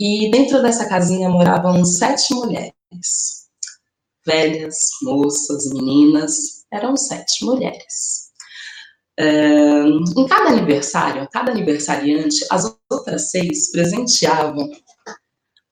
E 0.00 0.30
dentro 0.30 0.62
dessa 0.62 0.88
casinha 0.88 1.28
moravam 1.28 1.84
sete 1.84 2.32
mulheres. 2.34 2.72
Velhas, 4.26 4.76
moças, 5.02 5.72
meninas, 5.72 6.64
eram 6.72 6.96
sete 6.96 7.44
mulheres 7.44 8.25
em 9.18 10.26
cada 10.28 10.50
aniversário, 10.50 11.28
cada 11.32 11.52
aniversariante, 11.52 12.44
as 12.50 12.76
outras 12.90 13.30
seis 13.30 13.70
presenteavam 13.70 14.70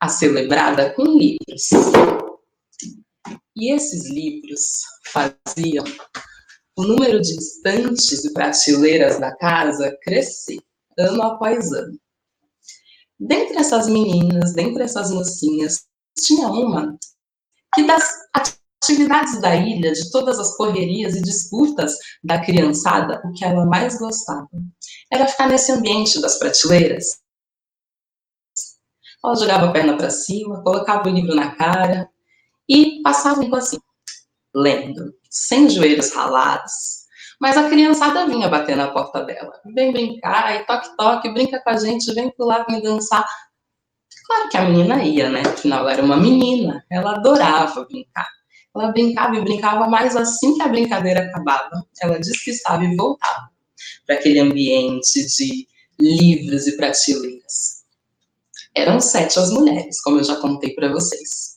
a 0.01 0.09
celebrada 0.09 0.95
com 0.95 1.05
livros. 1.05 1.69
E 3.57 3.73
esses 3.73 4.09
livros 4.11 4.83
faziam 5.07 5.85
o 6.77 6.83
número 6.83 7.21
de 7.21 7.39
estantes 7.39 8.25
e 8.25 8.33
prateleiras 8.33 9.21
da 9.21 9.35
casa 9.37 9.97
crescer, 10.03 10.59
ano 10.99 11.23
após 11.23 11.73
ano. 11.73 11.99
Dentre 13.19 13.59
essas 13.59 13.89
meninas, 13.89 14.55
dentre 14.55 14.83
essas 14.83 15.11
mocinhas, 15.11 15.85
tinha 16.19 16.49
uma 16.49 16.99
que 17.75 17.85
das 17.85 18.24
atividades 18.85 19.41
da 19.41 19.55
ilha, 19.57 19.93
de 19.93 20.11
todas 20.11 20.39
as 20.39 20.57
correrias 20.57 21.17
e 21.17 21.23
disputas 21.23 21.97
da 22.23 22.39
criançada, 22.39 23.21
o 23.25 23.33
que 23.33 23.45
ela 23.45 23.67
mais 23.67 23.99
gostava 23.99 24.49
era 25.13 25.27
ficar 25.27 25.49
nesse 25.49 25.73
ambiente 25.73 26.21
das 26.21 26.39
prateleiras. 26.39 27.19
Ela 29.25 29.37
jogava 29.37 29.67
a 29.67 29.73
perna 29.73 29.97
para 29.97 30.11
cima, 30.11 30.63
colocava 30.63 31.09
o 31.09 31.13
livro 31.13 31.35
na 31.35 31.55
cara 31.57 32.09
e 32.69 33.01
passava 33.03 33.41
o 33.41 33.57
assim, 33.57 33.79
lendo, 34.55 35.15
sem 35.31 35.69
joelhos 35.69 36.13
ralados. 36.13 37.05
Mas 37.41 37.57
a 37.57 37.69
criançada 37.69 38.27
vinha 38.27 38.49
bater 38.49 38.77
na 38.77 38.91
porta 38.91 39.23
dela. 39.23 39.53
Vem 39.75 39.93
brincar, 39.93 40.55
e 40.55 40.67
toque-toque, 40.67 41.33
brinca 41.33 41.61
com 41.63 41.71
a 41.71 41.77
gente, 41.77 42.13
vem 42.15 42.31
pular, 42.31 42.65
vem 42.67 42.83
dançar. 42.83 43.27
Claro 44.27 44.49
que 44.49 44.57
a 44.57 44.63
menina 44.63 45.03
ia, 45.03 45.29
né? 45.29 45.41
Afinal, 45.41 45.89
era 45.89 46.03
uma 46.03 46.17
menina, 46.17 46.85
ela 46.91 47.17
adorava 47.17 47.85
brincar. 47.85 48.29
Ela 48.75 48.93
brincava 48.93 49.37
e 49.37 49.41
brincava, 49.41 49.89
mas 49.89 50.17
assim 50.17 50.55
que 50.55 50.63
a 50.63 50.69
brincadeira 50.69 51.21
acabava, 51.21 51.87
ela 52.01 52.19
desquistava 52.19 52.85
e 52.85 52.97
voltava 52.97 53.49
para 54.07 54.17
aquele 54.17 54.41
ambiente 54.41 55.27
de 55.27 55.67
livros 56.01 56.67
e 56.67 56.77
prateleiras. 56.77 57.85
Eram 58.75 59.01
sete 59.01 59.39
as 59.39 59.51
mulheres, 59.51 60.03
como 60.03 60.19
eu 60.19 60.25
já 60.25 60.37
contei 60.37 60.75
para 60.75 60.91
vocês. 60.91 61.55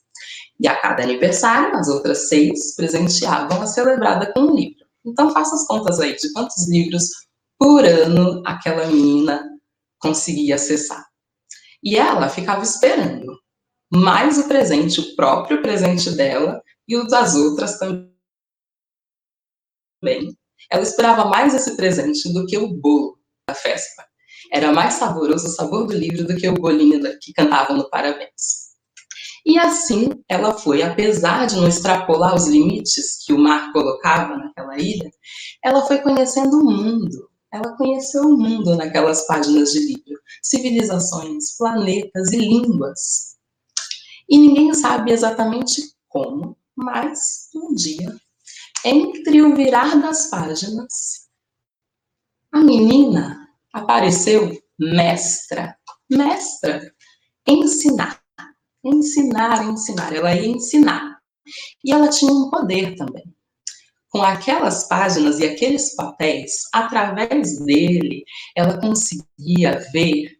E 0.60 0.68
a 0.68 0.76
cada 0.80 1.04
aniversário, 1.04 1.76
as 1.76 1.88
outras 1.88 2.30
seis 2.30 2.76
presenteavam 2.76 3.62
a 3.62 3.68
celebrada 3.68 4.32
com 4.34 4.42
um 4.42 4.56
livro. 4.56 4.86
Então, 5.06 5.32
faça 5.32 5.56
as 5.56 5.66
contas 5.66 6.00
aí 6.00 6.16
de 6.16 6.32
quantos 6.34 6.70
livros 6.70 7.10
por 7.58 7.84
ano 7.86 8.44
aquela 8.46 8.86
menina 8.86 9.44
conseguia 10.00 10.56
acessar. 10.56 11.06
E 11.84 11.96
ela 11.96 12.30
ficava 12.30 12.64
esperando 12.64 13.40
mais 13.92 14.38
o 14.38 14.48
presente, 14.48 15.00
o 15.00 15.16
próprio 15.16 15.62
presente 15.62 16.12
dela, 16.12 16.62
e 16.88 16.96
o 16.96 17.06
das 17.08 17.36
outras 17.36 17.78
também. 17.78 18.12
Ela 20.72 20.84
esperava 20.84 21.26
mais 21.26 21.54
esse 21.54 21.76
presente 21.76 22.32
do 22.34 22.46
que 22.46 22.58
o 22.58 22.74
bolo 22.74 23.18
da 23.48 23.56
festa. 23.56 24.06
Era 24.52 24.72
mais 24.72 24.96
saboroso 24.96 25.48
o 25.48 25.52
sabor 25.52 25.88
do 25.88 25.94
livro 25.94 26.26
do 26.26 26.36
que 26.36 26.48
o 26.48 26.54
bolinho 26.54 27.02
que 27.20 27.34
cantava 27.34 27.74
no 27.74 27.90
parabéns. 27.90 28.68
E 29.46 29.58
assim 29.58 30.10
ela 30.28 30.54
foi, 30.54 30.84
apesar 30.84 31.46
de 31.46 31.56
não 31.56 31.68
extrapolar 31.68 32.36
os 32.36 32.48
limites 32.48 33.24
que 33.26 33.34
o 33.34 33.40
mar 33.40 33.72
colocava 33.72 34.36
naquela 34.36 34.78
ilha, 34.78 35.10
ela 35.64 35.86
foi 35.86 36.00
conhecendo 36.00 36.60
o 36.60 36.66
mundo. 36.66 37.30
Ela 37.52 37.78
conheceu 37.78 38.24
o 38.24 38.38
mundo 38.38 38.76
naquelas 38.76 39.26
páginas 39.26 39.72
de 39.72 39.80
livro, 39.80 40.20
civilizações, 40.44 41.56
planetas 41.58 42.32
e 42.34 42.38
línguas. 42.38 43.38
E 44.30 44.38
ninguém 44.38 44.74
sabe 44.74 45.14
exatamente 45.14 45.82
como, 46.10 46.58
mas 46.78 47.50
um 47.56 47.74
dia, 47.74 48.16
entre 48.86 49.42
o 49.42 49.56
virar 49.56 50.00
das 50.00 50.30
páginas, 50.30 51.28
a 52.54 52.60
menina 52.60 53.50
apareceu 53.74 54.56
mestra, 54.80 55.76
mestra, 56.10 56.94
ensinar, 57.48 58.22
ensinar, 58.84 59.64
ensinar. 59.66 60.14
Ela 60.14 60.36
ia 60.36 60.48
ensinar. 60.48 61.18
E 61.84 61.92
ela 61.92 62.10
tinha 62.10 62.32
um 62.32 62.50
poder 62.50 62.96
também. 62.96 63.24
Com 64.10 64.22
aquelas 64.22 64.88
páginas 64.88 65.40
e 65.40 65.46
aqueles 65.46 65.96
papéis, 65.96 66.62
através 66.74 67.60
dele, 67.60 68.24
ela 68.56 68.80
conseguia 68.80 69.80
ver. 69.92 70.38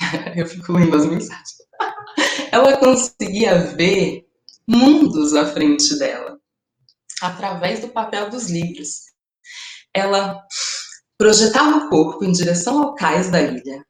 Eu 0.36 0.46
fico 0.46 0.72
lendo 0.72 0.96
as 0.96 1.06
mensagens. 1.06 1.54
Ela 2.50 2.76
conseguia 2.76 3.58
ver 3.58 4.23
mundos 4.66 5.34
à 5.34 5.46
frente 5.46 5.98
dela, 5.98 6.38
através 7.22 7.80
do 7.80 7.88
papel 7.88 8.30
dos 8.30 8.50
livros. 8.50 9.12
Ela 9.92 10.42
projetava 11.16 11.78
o 11.78 11.88
corpo 11.88 12.24
em 12.24 12.32
direção 12.32 12.82
ao 12.82 12.94
cais 12.94 13.30
da 13.30 13.40
ilha, 13.40 13.84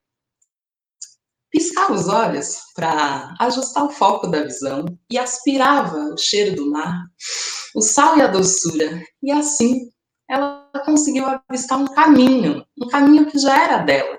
piscava 1.51 1.93
os 1.93 2.09
olhos 2.09 2.59
para 2.75 3.35
ajustar 3.41 3.85
o 3.85 3.91
foco 3.91 4.27
da 4.27 4.43
visão 4.43 4.85
e 5.11 5.19
aspirava 5.19 5.97
o 6.13 6.19
cheiro 6.19 6.57
do 6.57 6.71
mar 6.71 7.07
o 7.75 7.83
sal 7.83 8.17
e 8.17 8.23
a 8.23 8.29
doçura. 8.29 9.03
E 9.23 9.31
assim 9.31 9.91
ela 10.31 10.71
conseguiu 10.87 11.27
avistar 11.27 11.79
um 11.79 11.87
caminho, 11.87 12.65
um 12.81 12.89
caminho 12.89 13.27
que 13.27 13.39
já 13.39 13.63
era 13.63 13.79
dela, 13.79 14.19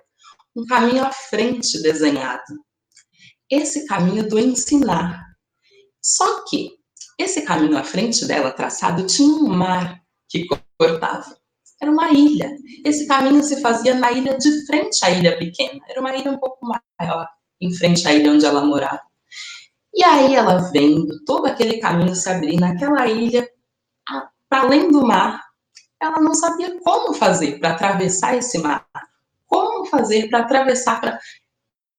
um 0.56 0.66
caminho 0.66 1.04
à 1.04 1.12
frente 1.12 1.82
desenhado. 1.82 2.44
Esse 3.50 3.88
caminho 3.88 4.28
do 4.28 4.38
ensinar. 4.38 5.24
Só 6.06 6.44
que 6.46 6.70
esse 7.18 7.42
caminho 7.42 7.76
à 7.76 7.84
frente 7.84 8.28
dela 8.28 8.52
traçado 8.52 9.08
tinha 9.08 9.34
um 9.34 9.48
mar 9.48 10.04
que 10.30 10.46
cortava. 10.78 11.36
Era 11.82 11.90
uma 11.90 12.12
ilha. 12.12 12.56
Esse 12.86 13.08
caminho 13.08 13.44
se 13.44 13.60
fazia 13.60 13.96
na 13.96 14.12
ilha 14.12 14.38
de 14.38 14.68
frente 14.68 15.04
à 15.04 15.10
ilha 15.10 15.36
pequena. 15.36 15.80
Era 15.90 16.00
uma 16.00 16.16
ilha 16.16 16.30
um 16.30 16.38
pouco 16.38 16.60
maior, 17.00 17.28
em 17.60 17.74
frente 17.74 18.08
à 18.08 18.14
ilha 18.14 18.32
onde 18.32 18.46
ela 18.46 18.64
morava. 18.64 19.02
E 19.96 20.04
aí 20.04 20.36
ela 20.36 20.70
vendo 20.72 21.24
todo 21.26 21.48
aquele 21.48 21.80
caminho 21.80 22.14
se 22.14 22.30
abrir 22.30 22.60
naquela 22.60 23.08
ilha, 23.08 23.50
para 24.48 24.62
além 24.62 24.92
do 24.92 25.08
mar, 25.08 25.42
ela 26.00 26.20
não 26.20 26.36
sabia 26.36 26.80
como 26.82 27.16
fazer 27.16 27.58
para 27.60 27.72
atravessar 27.72 28.38
esse 28.38 28.60
mar. 28.60 28.86
Como 29.48 29.86
fazer 29.88 30.30
para 30.30 30.42
atravessar, 30.42 31.02
para 31.02 31.20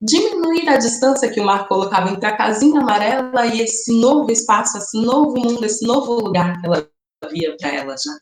diminuir 0.01 0.69
a 0.69 0.77
distância 0.77 1.31
que 1.31 1.41
o 1.41 1.45
mar 1.45 1.67
colocava 1.69 2.11
entre 2.11 2.27
a 2.27 2.37
casinha 2.37 2.81
amarela 2.81 3.47
e 3.47 3.63
esse 3.63 3.99
novo 3.99 4.31
espaço, 4.31 4.79
esse 4.79 5.01
novo 5.01 5.39
mundo, 5.39 5.65
esse 5.65 5.87
novo 5.87 6.15
lugar 6.15 6.61
que 6.61 6.67
ela 6.67 6.89
via 7.31 7.57
para 7.57 7.75
ela 7.75 7.97
já. 7.97 8.13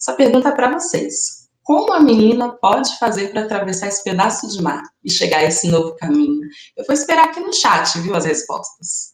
Essa 0.00 0.14
pergunta 0.14 0.48
é 0.48 0.52
para 0.52 0.72
vocês. 0.72 1.42
Como 1.62 1.92
a 1.92 2.00
menina 2.00 2.52
pode 2.60 2.98
fazer 2.98 3.30
para 3.30 3.44
atravessar 3.44 3.86
esse 3.86 4.02
pedaço 4.02 4.48
de 4.48 4.60
mar 4.60 4.82
e 5.04 5.10
chegar 5.10 5.38
a 5.38 5.44
esse 5.44 5.68
novo 5.68 5.94
caminho? 5.94 6.40
Eu 6.76 6.84
vou 6.84 6.94
esperar 6.94 7.26
aqui 7.26 7.38
no 7.38 7.52
chat, 7.52 8.00
viu, 8.00 8.16
as 8.16 8.24
respostas. 8.24 9.12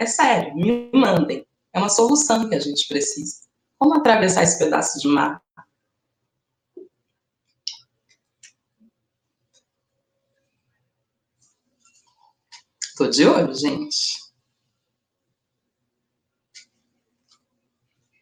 É 0.00 0.06
sério, 0.06 0.54
me 0.54 0.90
mandem. 0.94 1.46
É 1.74 1.78
uma 1.78 1.90
solução 1.90 2.48
que 2.48 2.54
a 2.54 2.60
gente 2.60 2.88
precisa. 2.88 3.42
Como 3.78 3.94
atravessar 3.94 4.42
esse 4.42 4.58
pedaço 4.58 4.98
de 5.00 5.08
mar? 5.08 5.42
Tô 13.02 13.08
de 13.08 13.26
olho, 13.26 13.52
gente. 13.52 14.30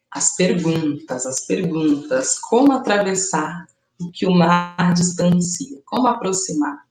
As 0.09 0.35
perguntas, 0.35 1.27
as 1.27 1.45
perguntas. 1.45 2.39
Como 2.39 2.71
atravessar 2.71 3.67
o 3.99 4.11
que 4.11 4.25
o 4.25 4.31
mar 4.31 4.95
distancia? 4.95 5.79
Como 5.85 6.07
aproximar? 6.07 6.87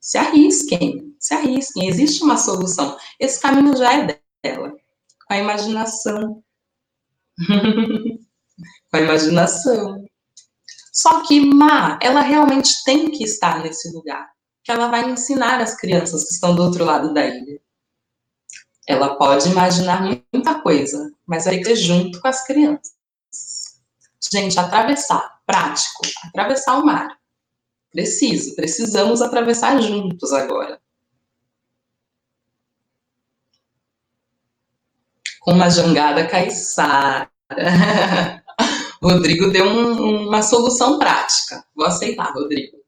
Se 0.00 0.16
arrisquem, 0.16 1.14
se 1.18 1.34
arrisquem. 1.34 1.86
Existe 1.86 2.24
uma 2.24 2.38
solução. 2.38 2.96
Esse 3.20 3.42
caminho 3.42 3.76
já 3.76 3.92
é 3.92 4.22
dela. 4.42 4.70
Com 4.70 5.34
a 5.34 5.36
imaginação. 5.36 6.42
Com 8.90 8.96
a 8.96 9.00
imaginação. 9.00 10.03
Só 10.94 11.26
que 11.26 11.40
Má, 11.40 11.98
ela 12.00 12.20
realmente 12.20 12.84
tem 12.84 13.10
que 13.10 13.24
estar 13.24 13.60
nesse 13.60 13.90
lugar. 13.90 14.30
Que 14.62 14.70
ela 14.70 14.86
vai 14.88 15.10
ensinar 15.10 15.60
as 15.60 15.76
crianças 15.76 16.24
que 16.24 16.34
estão 16.34 16.54
do 16.54 16.62
outro 16.62 16.84
lado 16.84 17.12
da 17.12 17.26
ilha. 17.26 17.60
Ela 18.86 19.16
pode 19.16 19.48
imaginar 19.48 20.02
muita 20.02 20.60
coisa, 20.60 21.12
mas 21.26 21.46
vai 21.46 21.58
ter 21.60 21.74
junto 21.74 22.20
com 22.20 22.28
as 22.28 22.46
crianças. 22.46 22.94
Gente, 24.32 24.58
atravessar, 24.58 25.40
prático, 25.44 26.02
atravessar 26.28 26.78
o 26.78 26.86
mar. 26.86 27.18
Preciso, 27.90 28.54
precisamos 28.54 29.20
atravessar 29.20 29.80
juntos 29.80 30.32
agora. 30.32 30.80
Com 35.40 35.52
uma 35.52 35.68
jangada 35.68 36.26
caiçara. 36.26 37.28
Rodrigo 39.04 39.50
deu 39.50 39.66
um, 39.66 40.28
uma 40.28 40.42
solução 40.42 40.98
prática. 40.98 41.62
Vou 41.76 41.86
aceitar, 41.86 42.32
Rodrigo. 42.32 42.78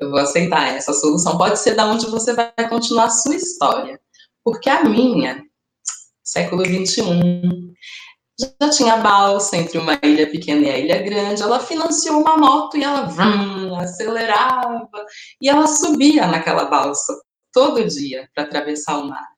Eu 0.00 0.10
vou 0.10 0.18
aceitar 0.18 0.74
essa 0.74 0.92
solução. 0.92 1.38
Pode 1.38 1.60
ser 1.60 1.76
da 1.76 1.86
onde 1.86 2.06
você 2.06 2.32
vai 2.32 2.52
continuar 2.68 3.04
a 3.04 3.10
sua 3.10 3.36
história. 3.36 4.00
Porque 4.42 4.68
a 4.68 4.82
minha, 4.82 5.44
século 6.24 6.64
XXI, 6.64 7.02
já 8.60 8.70
tinha 8.70 8.96
balsa 8.96 9.58
entre 9.58 9.78
uma 9.78 9.96
ilha 10.02 10.28
pequena 10.28 10.66
e 10.66 10.70
a 10.70 10.78
ilha 10.78 11.02
grande. 11.02 11.42
Ela 11.42 11.60
financiou 11.60 12.20
uma 12.20 12.36
moto 12.36 12.76
e 12.76 12.82
ela 12.82 13.02
vrum, 13.02 13.76
acelerava 13.76 14.88
e 15.40 15.48
ela 15.48 15.68
subia 15.68 16.26
naquela 16.26 16.64
balsa 16.64 17.14
todo 17.52 17.86
dia 17.86 18.28
para 18.34 18.42
atravessar 18.44 18.98
o 18.98 19.08
mar. 19.08 19.28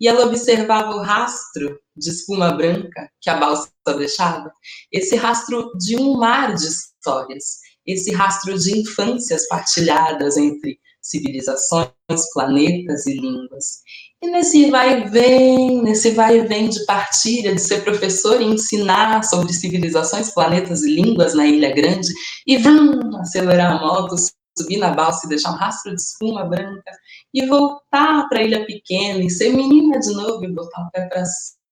E 0.00 0.08
ela 0.08 0.26
observava 0.26 0.90
o 0.90 1.02
rastro 1.02 1.78
de 1.96 2.10
espuma 2.10 2.52
branca 2.52 3.10
que 3.20 3.30
a 3.30 3.36
balsa 3.36 3.70
deixava, 3.96 4.52
esse 4.92 5.16
rastro 5.16 5.70
de 5.78 5.96
um 5.96 6.16
mar 6.16 6.54
de 6.54 6.66
histórias, 6.66 7.58
esse 7.86 8.12
rastro 8.12 8.58
de 8.58 8.78
infâncias 8.78 9.48
partilhadas 9.48 10.36
entre 10.36 10.78
civilizações, 11.02 11.90
planetas 12.32 13.06
e 13.06 13.14
línguas. 13.14 13.80
E 14.22 14.30
nesse 14.30 14.70
vai 14.70 15.00
e 15.00 15.08
vem, 15.08 15.82
nesse 15.82 16.10
vai 16.10 16.38
e 16.38 16.46
vem 16.46 16.68
de 16.68 16.84
partilha, 16.84 17.54
de 17.54 17.60
ser 17.60 17.82
professor 17.82 18.40
e 18.40 18.44
ensinar 18.44 19.22
sobre 19.24 19.52
civilizações, 19.52 20.30
planetas 20.30 20.82
e 20.82 20.94
línguas 20.94 21.34
na 21.34 21.46
Ilha 21.46 21.74
Grande, 21.74 22.08
e 22.46 22.58
vão 22.58 23.00
acelerar 23.18 23.72
a 23.72 23.80
moto, 23.80 24.14
subir 24.62 24.78
na 24.78 24.90
balsa 24.90 25.26
e 25.26 25.28
deixar 25.28 25.52
um 25.52 25.56
rastro 25.56 25.94
de 25.94 26.00
espuma 26.00 26.44
branca, 26.44 26.90
e 27.32 27.46
voltar 27.46 28.28
para 28.28 28.40
a 28.40 28.42
Ilha 28.42 28.66
Pequena, 28.66 29.22
e 29.22 29.30
ser 29.30 29.50
menina 29.50 29.98
de 29.98 30.12
novo, 30.12 30.44
e 30.44 30.52
botar 30.52 30.82
o 30.82 30.90
pé 30.90 31.06
para 31.08 31.24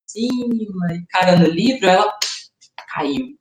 cima, 0.06 0.92
e 0.92 1.06
cara 1.10 1.36
no 1.36 1.46
livro, 1.46 1.86
ela 1.86 2.12
caiu. 2.94 3.36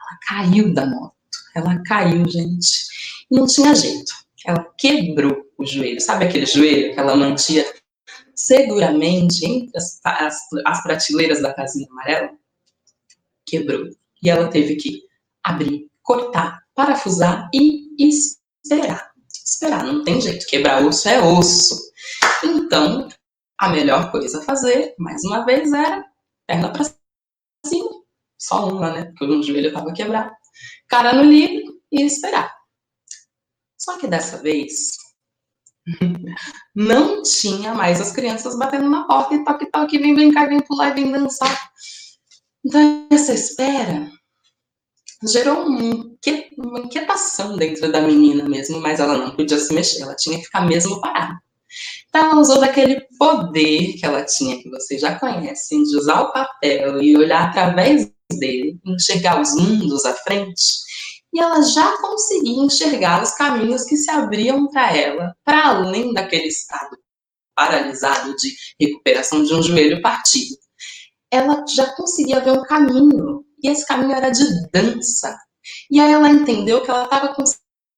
Ela 0.00 0.18
caiu 0.26 0.74
da 0.74 0.86
moto. 0.86 1.14
Ela 1.54 1.82
caiu, 1.84 2.28
gente. 2.28 2.86
E 3.30 3.36
não 3.36 3.46
tinha 3.46 3.74
jeito. 3.74 4.12
Ela 4.46 4.66
quebrou 4.78 5.44
o 5.58 5.64
joelho. 5.64 6.00
Sabe 6.00 6.26
aquele 6.26 6.46
joelho 6.46 6.92
que 6.94 7.00
ela 7.00 7.16
mantinha 7.16 7.64
seguramente 8.34 9.44
entre 9.46 9.76
as, 9.76 10.00
as, 10.04 10.38
as 10.66 10.82
prateleiras 10.82 11.40
da 11.40 11.54
casinha 11.54 11.86
amarela, 11.90 12.30
quebrou. 13.46 13.88
E 14.22 14.30
ela 14.30 14.48
teve 14.48 14.76
que 14.76 15.02
abrir, 15.42 15.88
cortar, 16.02 16.62
parafusar 16.74 17.48
e 17.54 17.94
esperar. 18.64 19.12
Esperar, 19.44 19.84
não 19.84 20.02
tem 20.04 20.20
jeito. 20.20 20.46
Quebrar 20.46 20.84
osso 20.84 21.08
é 21.08 21.22
osso. 21.22 21.78
Então, 22.42 23.08
a 23.58 23.68
melhor 23.68 24.10
coisa 24.10 24.38
a 24.40 24.42
fazer, 24.42 24.94
mais 24.98 25.22
uma 25.24 25.44
vez, 25.44 25.72
era 25.72 26.04
perna 26.46 26.72
para 26.72 26.84
cima. 26.84 27.90
Só 28.38 28.68
uma, 28.68 28.92
né? 28.92 29.12
Porque 29.16 29.34
o 29.34 29.42
joelho 29.42 29.68
estava 29.68 29.92
quebrado. 29.92 30.32
Cara 30.88 31.12
no 31.12 31.22
livro 31.22 31.80
e 31.92 32.02
esperar. 32.02 32.54
Só 33.78 33.98
que 33.98 34.06
dessa 34.06 34.38
vez, 34.38 34.96
não 36.74 37.22
tinha 37.22 37.74
mais 37.74 38.00
as 38.00 38.12
crianças 38.12 38.58
batendo 38.58 38.88
na 38.88 39.06
porta 39.06 39.34
e 39.34 39.44
toque, 39.44 39.70
toque, 39.70 39.98
vem 39.98 40.14
brincar, 40.14 40.48
vem 40.48 40.60
pular 40.60 40.94
vem 40.94 41.10
dançar. 41.12 41.70
Então, 42.64 43.06
essa 43.10 43.34
espera 43.34 44.10
gerou 45.26 45.68
um, 45.68 46.03
uma 46.58 46.80
inquietação 46.80 47.56
dentro 47.56 47.90
da 47.90 48.00
menina 48.00 48.48
mesmo, 48.48 48.80
mas 48.80 49.00
ela 49.00 49.16
não 49.16 49.34
podia 49.34 49.58
se 49.58 49.72
mexer, 49.74 50.02
ela 50.02 50.14
tinha 50.14 50.38
que 50.38 50.44
ficar 50.44 50.66
mesmo 50.66 51.00
parada. 51.00 51.38
Então, 52.08 52.30
ela 52.30 52.40
usou 52.40 52.60
daquele 52.60 53.00
poder 53.18 53.94
que 53.94 54.06
ela 54.06 54.24
tinha, 54.24 54.62
que 54.62 54.70
vocês 54.70 55.00
já 55.00 55.18
conhecem, 55.18 55.82
de 55.82 55.96
usar 55.96 56.20
o 56.20 56.32
papel 56.32 57.02
e 57.02 57.16
olhar 57.16 57.48
através 57.48 58.10
dele, 58.32 58.78
enxergar 58.86 59.40
os 59.40 59.54
mundos 59.54 60.04
à 60.04 60.14
frente 60.14 60.84
e 61.34 61.40
ela 61.40 61.60
já 61.62 61.98
conseguia 61.98 62.64
enxergar 62.64 63.20
os 63.20 63.32
caminhos 63.32 63.82
que 63.82 63.96
se 63.96 64.08
abriam 64.08 64.68
para 64.68 64.96
ela, 64.96 65.36
para 65.44 65.66
além 65.66 66.14
daquele 66.14 66.46
estado 66.46 66.96
paralisado 67.56 68.34
de 68.36 68.54
recuperação 68.80 69.42
de 69.42 69.52
um 69.52 69.62
joelho 69.62 70.00
partido. 70.00 70.56
Ela 71.30 71.64
já 71.66 71.92
conseguia 71.94 72.40
ver 72.40 72.52
um 72.52 72.62
caminho, 72.62 73.44
e 73.62 73.68
esse 73.68 73.84
caminho 73.84 74.12
era 74.12 74.30
de 74.30 74.44
dança. 74.70 75.36
E 75.90 76.00
aí 76.00 76.12
ela 76.12 76.28
entendeu 76.28 76.82
que 76.82 76.90
ela 76.90 77.04
estava 77.04 77.34
com 77.34 77.44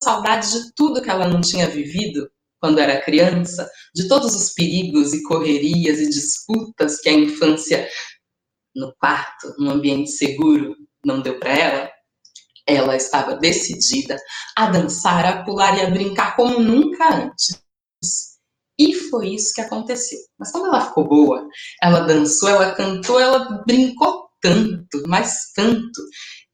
saudade 0.02 0.50
de 0.50 0.72
tudo 0.74 1.02
que 1.02 1.10
ela 1.10 1.28
não 1.28 1.40
tinha 1.40 1.68
vivido 1.68 2.30
quando 2.60 2.78
era 2.78 3.02
criança, 3.02 3.70
de 3.94 4.08
todos 4.08 4.34
os 4.34 4.52
perigos 4.54 5.12
e 5.12 5.22
correrias 5.22 5.98
e 5.98 6.08
disputas 6.08 7.00
que 7.00 7.08
a 7.08 7.12
infância 7.12 7.88
no 8.74 8.94
quarto, 8.98 9.54
num 9.58 9.70
ambiente 9.70 10.10
seguro, 10.10 10.74
não 11.04 11.20
deu 11.20 11.38
para 11.38 11.50
ela. 11.50 11.90
Ela 12.66 12.96
estava 12.96 13.36
decidida 13.36 14.18
a 14.56 14.70
dançar, 14.70 15.24
a 15.24 15.44
pular 15.44 15.78
e 15.78 15.82
a 15.82 15.90
brincar 15.90 16.34
como 16.34 16.58
nunca 16.58 17.14
antes. 17.14 17.60
E 18.78 18.94
foi 18.94 19.28
isso 19.28 19.54
que 19.54 19.60
aconteceu. 19.60 20.18
Mas 20.38 20.50
quando 20.50 20.66
ela 20.66 20.86
ficou 20.86 21.08
boa, 21.08 21.46
ela 21.82 22.00
dançou, 22.00 22.48
ela 22.48 22.74
cantou, 22.74 23.18
ela 23.18 23.62
brincou 23.66 24.26
tanto, 24.42 25.02
mas 25.06 25.52
tanto, 25.54 26.02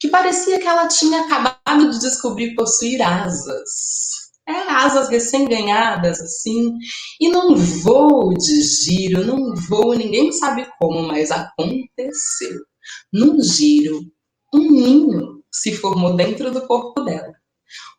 que 0.03 0.09
parecia 0.09 0.59
que 0.59 0.67
ela 0.67 0.89
tinha 0.89 1.21
acabado 1.21 1.89
de 1.89 2.01
descobrir 2.01 2.57
possuir 2.57 3.01
asas. 3.01 4.33
é, 4.49 4.53
asas 4.53 5.09
recém-ganhadas, 5.09 6.21
assim, 6.21 6.77
e 7.21 7.29
num 7.31 7.55
voo 7.55 8.35
de 8.35 8.63
giro, 8.63 9.25
num 9.25 9.55
voo, 9.55 9.95
ninguém 9.95 10.33
sabe 10.33 10.67
como, 10.81 11.03
mas 11.03 11.31
aconteceu. 11.31 12.59
Num 13.13 13.41
giro, 13.41 14.01
um 14.53 14.73
ninho 14.73 15.45
se 15.53 15.73
formou 15.77 16.17
dentro 16.17 16.51
do 16.51 16.67
corpo 16.67 17.03
dela. 17.03 17.33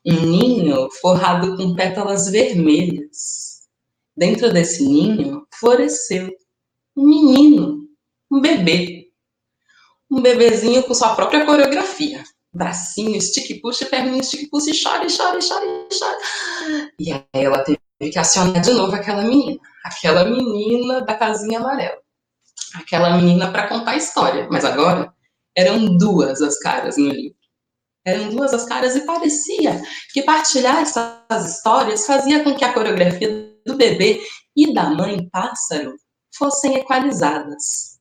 Um 0.06 0.26
ninho 0.26 0.90
forrado 1.00 1.56
com 1.56 1.74
pétalas 1.74 2.30
vermelhas. 2.30 3.62
Dentro 4.18 4.52
desse 4.52 4.84
ninho 4.84 5.48
floresceu 5.58 6.30
um 6.98 7.06
menino, 7.08 7.88
um 8.30 8.42
bebê. 8.42 9.03
Um 10.14 10.22
bebezinho 10.22 10.84
com 10.84 10.94
sua 10.94 11.16
própria 11.16 11.46
coreografia 11.46 12.24
bracinho, 12.54 13.20
stick 13.20 13.60
push, 13.62 13.84
perninha, 13.90 14.22
stick 14.22 14.50
push, 14.50 14.68
e 14.68 14.84
chora, 14.84 15.08
chora, 15.10 15.40
chora, 15.42 15.88
chora. 15.92 16.18
E 17.00 17.12
aí 17.12 17.24
ela 17.34 17.64
teve 17.64 17.80
que 18.12 18.20
acionar 18.20 18.62
de 18.62 18.72
novo 18.74 18.94
aquela 18.96 19.24
menina, 19.24 19.60
aquela 19.84 20.24
menina 20.26 21.02
da 21.02 21.16
casinha 21.16 21.60
amarela, 21.60 21.98
aquela 22.76 23.18
menina 23.18 23.52
para 23.52 23.68
contar 23.68 23.92
a 23.92 23.98
história. 23.98 24.48
Mas 24.52 24.64
agora 24.64 25.12
eram 25.58 25.98
duas 25.98 26.42
as 26.42 26.60
caras 26.60 26.98
no 26.98 27.10
livro. 27.10 27.38
Eram 28.06 28.30
duas 28.30 28.54
as 28.54 28.66
caras 28.66 28.96
e 28.96 29.06
parecia 29.06 29.82
que 30.12 30.22
partilhar 30.24 30.82
essas 30.82 31.56
histórias 31.56 32.06
fazia 32.06 32.44
com 32.44 32.54
que 32.54 32.66
a 32.66 32.74
coreografia 32.74 33.30
do 33.66 33.76
bebê 33.76 34.22
e 34.56 34.74
da 34.74 34.90
mãe 34.90 35.28
pássaro 35.30 35.96
fossem 36.36 36.76
equalizadas. 36.76 37.93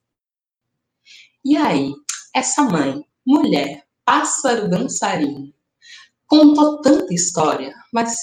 E 1.45 1.57
aí, 1.57 1.93
essa 2.35 2.63
mãe, 2.63 3.05
mulher, 3.27 3.85
Pássaro 4.05 4.69
Dançarino. 4.69 5.53
Contou 6.27 6.81
tanta 6.81 7.13
história, 7.13 7.75
mas 7.93 8.15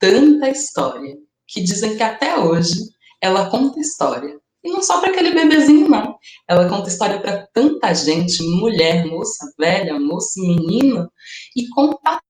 tanta 0.00 0.50
história, 0.50 1.16
que 1.46 1.62
dizem 1.62 1.96
que 1.96 2.02
até 2.02 2.36
hoje 2.36 2.74
ela 3.20 3.48
conta 3.50 3.78
história. 3.78 4.40
E 4.64 4.68
não 4.68 4.82
só 4.82 5.00
para 5.00 5.10
aquele 5.10 5.30
bebezinho, 5.30 5.88
não. 5.88 6.18
Ela 6.48 6.68
conta 6.68 6.88
história 6.88 7.20
para 7.20 7.46
tanta 7.54 7.94
gente, 7.94 8.42
mulher, 8.42 9.06
moça, 9.06 9.48
velha, 9.56 9.98
moça, 10.00 10.40
menino, 10.40 11.08
e 11.54 11.68
conta 11.68 12.20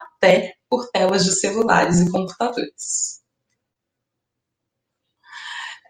até 0.00 0.54
por 0.68 0.90
telas 0.90 1.24
de 1.24 1.32
celulares 1.32 2.00
e 2.00 2.10
computadores. 2.10 3.13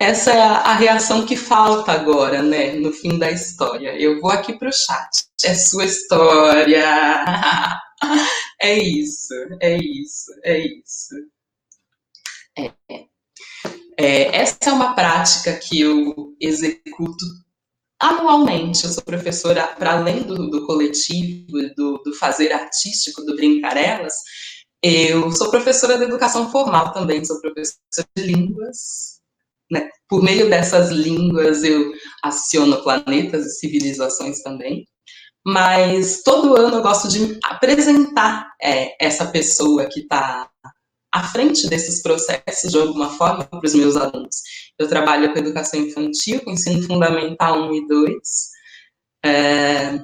Essa 0.01 0.33
é 0.33 0.41
a, 0.41 0.75
reação 0.75 1.25
que 1.25 1.37
falta 1.37 1.93
agora, 1.93 2.43
né, 2.43 2.73
no 2.73 2.93
fim 2.93 3.19
da 3.19 3.31
história. 3.31 3.97
Eu 3.97 4.21
vou 4.21 4.31
aqui 4.31 4.59
para 4.59 4.69
o 4.69 4.73
chat. 4.73 5.25
É 5.45 5.55
sua 5.55 5.85
história. 5.85 6.85
é 8.61 8.79
isso, 8.79 9.35
é 9.61 9.77
isso, 9.77 10.33
é 10.43 10.59
isso. 10.59 11.15
É. 12.59 12.73
É, 13.97 14.37
essa 14.37 14.59
é 14.67 14.73
uma 14.73 14.95
prática 14.95 15.57
que 15.57 15.81
eu 15.81 16.35
executo 16.41 17.25
anualmente. 18.01 18.85
Eu 18.85 18.91
sou 18.91 19.03
professora, 19.05 19.67
para 19.69 19.93
além 19.93 20.23
do, 20.25 20.51
do 20.51 20.67
coletivo, 20.67 21.53
do, 21.77 21.99
do 21.99 22.15
fazer 22.15 22.53
artístico, 22.53 23.23
do 23.25 23.37
Brincarelas, 23.37 24.15
eu 24.83 25.31
sou 25.33 25.51
professora 25.51 25.97
de 25.97 26.05
educação 26.05 26.51
formal 26.51 26.93
também, 26.93 27.25
sou 27.25 27.41
professora 27.41 28.07
de 28.15 28.23
línguas, 28.23 29.14
né? 29.71 29.89
Por 30.09 30.23
meio 30.23 30.49
dessas 30.49 30.91
línguas 30.91 31.65
eu 31.65 31.93
aciono 32.23 32.83
planetas 32.83 33.47
e 33.47 33.59
civilizações 33.59 34.43
também. 34.43 34.85
Mas 35.47 36.23
todo 36.23 36.57
ano 36.57 36.77
eu 36.77 36.83
gosto 36.83 37.09
de 37.09 37.39
apresentar 37.45 38.51
é, 38.63 38.97
essa 39.05 39.27
pessoa 39.27 39.87
que 39.87 40.01
está 40.01 40.49
à 41.13 41.23
frente 41.29 41.69
desses 41.69 42.03
processos 42.03 42.73
de 42.73 42.79
alguma 42.79 43.11
forma 43.11 43.45
para 43.45 43.65
os 43.65 43.75
meus 43.75 43.97
alunos. 43.97 44.37
Eu 44.79 44.89
trabalho 44.89 45.33
com 45.33 45.39
educação 45.39 45.81
infantil, 45.81 46.41
com 46.41 46.51
ensino 46.51 46.83
fundamental 46.83 47.71
1 47.71 47.75
e 47.75 47.87
2. 47.87 48.13
É, 49.25 49.99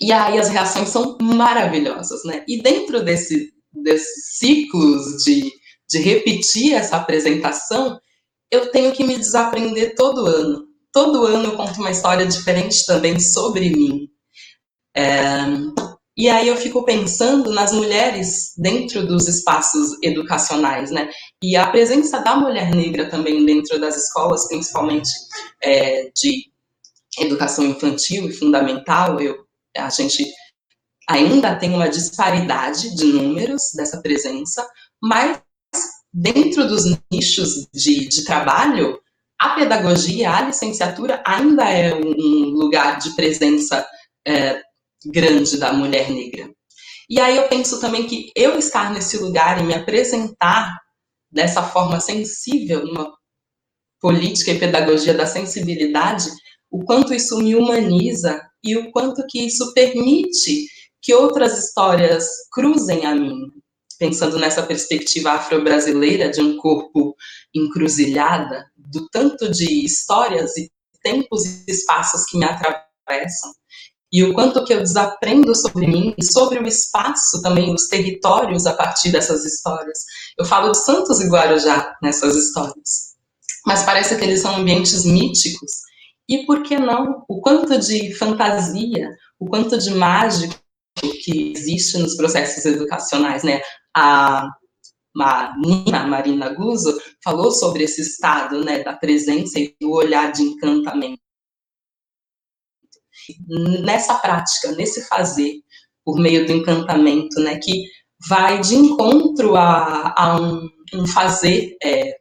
e 0.00 0.12
aí 0.12 0.38
as 0.38 0.48
reações 0.48 0.88
são 0.88 1.16
maravilhosas, 1.20 2.24
né? 2.24 2.44
E 2.48 2.60
dentro 2.62 3.02
desse, 3.04 3.52
desses 3.72 4.38
ciclos 4.38 5.22
de, 5.24 5.50
de 5.88 5.98
repetir 5.98 6.74
essa 6.74 6.96
apresentação, 6.96 7.98
eu 8.50 8.70
tenho 8.70 8.92
que 8.92 9.04
me 9.04 9.16
desaprender 9.16 9.94
todo 9.94 10.26
ano. 10.26 10.66
Todo 10.92 11.26
ano 11.26 11.46
eu 11.46 11.56
conto 11.56 11.80
uma 11.80 11.90
história 11.90 12.26
diferente 12.26 12.84
também 12.86 13.20
sobre 13.20 13.70
mim. 13.70 14.08
É, 14.96 15.44
e 16.16 16.30
aí 16.30 16.48
eu 16.48 16.56
fico 16.56 16.82
pensando 16.84 17.52
nas 17.52 17.72
mulheres 17.72 18.54
dentro 18.56 19.06
dos 19.06 19.28
espaços 19.28 20.02
educacionais, 20.02 20.90
né? 20.90 21.10
E 21.42 21.56
a 21.56 21.70
presença 21.70 22.20
da 22.20 22.34
mulher 22.34 22.74
negra 22.74 23.10
também 23.10 23.44
dentro 23.44 23.78
das 23.78 23.96
escolas, 23.96 24.48
principalmente 24.48 25.10
é, 25.62 26.10
de 26.16 26.50
educação 27.18 27.66
infantil 27.66 28.28
e 28.28 28.32
fundamental, 28.32 29.20
eu, 29.20 29.36
a 29.76 29.90
gente 29.90 30.26
ainda 31.08 31.54
tem 31.54 31.74
uma 31.74 31.88
disparidade 31.88 32.94
de 32.96 33.04
números 33.06 33.72
dessa 33.74 34.00
presença, 34.00 34.66
mas 35.02 35.38
dentro 36.12 36.66
dos 36.66 36.84
nichos 37.10 37.66
de, 37.72 38.08
de 38.08 38.24
trabalho, 38.24 38.98
a 39.38 39.50
pedagogia, 39.50 40.30
a 40.30 40.42
licenciatura 40.42 41.22
ainda 41.26 41.68
é 41.68 41.94
um, 41.94 42.50
lugar 42.50 42.98
de 42.98 43.14
presença 43.14 43.86
é, 44.26 44.62
grande 45.04 45.58
da 45.58 45.72
mulher 45.72 46.10
negra. 46.10 46.50
E 47.08 47.20
aí 47.20 47.36
eu 47.36 47.48
penso 47.48 47.80
também 47.80 48.06
que 48.06 48.30
eu 48.34 48.58
estar 48.58 48.92
nesse 48.92 49.18
lugar 49.18 49.60
e 49.60 49.64
me 49.64 49.74
apresentar 49.74 50.76
dessa 51.30 51.62
forma 51.62 52.00
sensível, 52.00 52.84
numa 52.84 53.12
política 54.00 54.52
e 54.52 54.58
pedagogia 54.58 55.14
da 55.14 55.26
sensibilidade, 55.26 56.28
o 56.70 56.84
quanto 56.84 57.14
isso 57.14 57.38
me 57.38 57.54
humaniza 57.54 58.40
e 58.62 58.76
o 58.76 58.90
quanto 58.90 59.24
que 59.28 59.46
isso 59.46 59.72
permite 59.72 60.66
que 61.00 61.14
outras 61.14 61.56
histórias 61.58 62.26
cruzem 62.52 63.06
a 63.06 63.14
mim, 63.14 63.36
pensando 63.98 64.38
nessa 64.38 64.62
perspectiva 64.62 65.32
afro-brasileira 65.32 66.30
de 66.30 66.40
um 66.40 66.56
corpo 66.56 67.14
encruzilhada, 67.54 68.66
do 68.76 69.08
tanto 69.08 69.50
de 69.50 69.84
histórias 69.84 70.56
e 70.56 70.70
tempos 71.02 71.44
e 71.44 71.64
espaços 71.70 72.24
que 72.24 72.38
me 72.38 72.44
atravessam, 72.44 73.52
e 74.12 74.22
o 74.22 74.34
quanto 74.34 74.64
que 74.64 74.72
eu 74.72 74.80
desaprendo 74.80 75.54
sobre 75.54 75.86
mim 75.86 76.14
e 76.16 76.24
sobre 76.24 76.58
o 76.58 76.66
espaço 76.66 77.42
também, 77.42 77.74
os 77.74 77.88
territórios 77.88 78.66
a 78.66 78.72
partir 78.72 79.10
dessas 79.10 79.44
histórias. 79.44 79.98
Eu 80.38 80.44
falo 80.44 80.70
de 80.70 80.78
Santos 80.78 81.20
e 81.20 81.28
Guarujá 81.28 81.94
nessas 82.00 82.36
histórias, 82.36 83.14
mas 83.66 83.82
parece 83.82 84.16
que 84.16 84.24
eles 84.24 84.40
são 84.40 84.56
ambientes 84.56 85.04
míticos. 85.04 85.70
E 86.28 86.44
por 86.46 86.62
que 86.62 86.78
não? 86.78 87.24
O 87.28 87.40
quanto 87.40 87.78
de 87.78 88.14
fantasia, 88.14 89.10
o 89.38 89.46
quanto 89.46 89.76
de 89.78 89.90
mágico 89.90 90.54
que 91.22 91.52
existe 91.54 91.98
nos 91.98 92.16
processos 92.16 92.64
educacionais, 92.64 93.42
né? 93.42 93.60
A, 93.96 94.50
a 95.18 95.54
Nina 95.58 96.06
Marina 96.06 96.52
Guzzo 96.52 97.00
falou 97.24 97.50
sobre 97.50 97.84
esse 97.84 98.02
estado 98.02 98.62
né, 98.62 98.82
da 98.82 98.92
presença 98.92 99.58
e 99.58 99.74
do 99.80 99.90
olhar 99.92 100.30
de 100.30 100.42
encantamento. 100.42 101.20
Nessa 103.82 104.14
prática, 104.16 104.72
nesse 104.72 105.08
fazer, 105.08 105.54
por 106.04 106.18
meio 106.18 106.46
do 106.46 106.52
encantamento, 106.52 107.40
né, 107.40 107.58
que 107.58 107.84
vai 108.28 108.60
de 108.60 108.74
encontro 108.74 109.56
a, 109.56 110.14
a 110.16 110.40
um, 110.40 110.68
um, 110.94 111.06
fazer 111.06 111.76
é, 111.82 112.18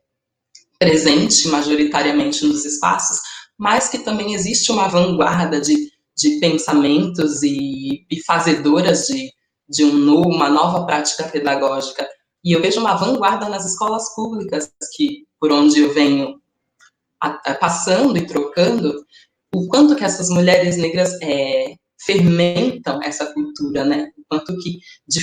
presente 0.80 1.47
majoritariamente 1.49 2.45
nos 2.45 2.65
espaços, 2.65 3.19
mas 3.57 3.89
que 3.89 3.99
também 3.99 4.34
existe 4.34 4.71
uma 4.71 4.88
vanguarda 4.88 5.59
de, 5.59 5.91
de 6.17 6.39
pensamentos 6.39 7.43
e, 7.43 8.05
e 8.09 8.23
fazedoras 8.26 9.07
de, 9.07 9.30
de 9.68 9.84
um 9.84 9.93
novo, 9.93 10.30
uma 10.30 10.49
nova 10.49 10.86
prática 10.86 11.24
pedagógica. 11.24 12.07
E 12.43 12.51
eu 12.51 12.61
vejo 12.61 12.80
uma 12.80 12.95
vanguarda 12.95 13.49
nas 13.49 13.66
escolas 13.66 14.13
públicas, 14.13 14.72
que 14.95 15.26
por 15.39 15.51
onde 15.51 15.80
eu 15.80 15.93
venho 15.93 16.39
a, 17.22 17.30
a, 17.51 17.55
passando 17.55 18.18
e 18.18 18.26
trocando, 18.26 19.03
o 19.53 19.68
quanto 19.68 19.95
que 19.95 20.03
essas 20.03 20.30
mulheres 20.30 20.78
negras 20.78 21.20
é, 21.22 21.76
fermentam 22.05 23.01
essa 23.01 23.34
cultura, 23.34 23.84
né? 23.84 24.11
O 24.18 24.24
quanto 24.30 24.55
que 24.59 24.80
de 25.07 25.22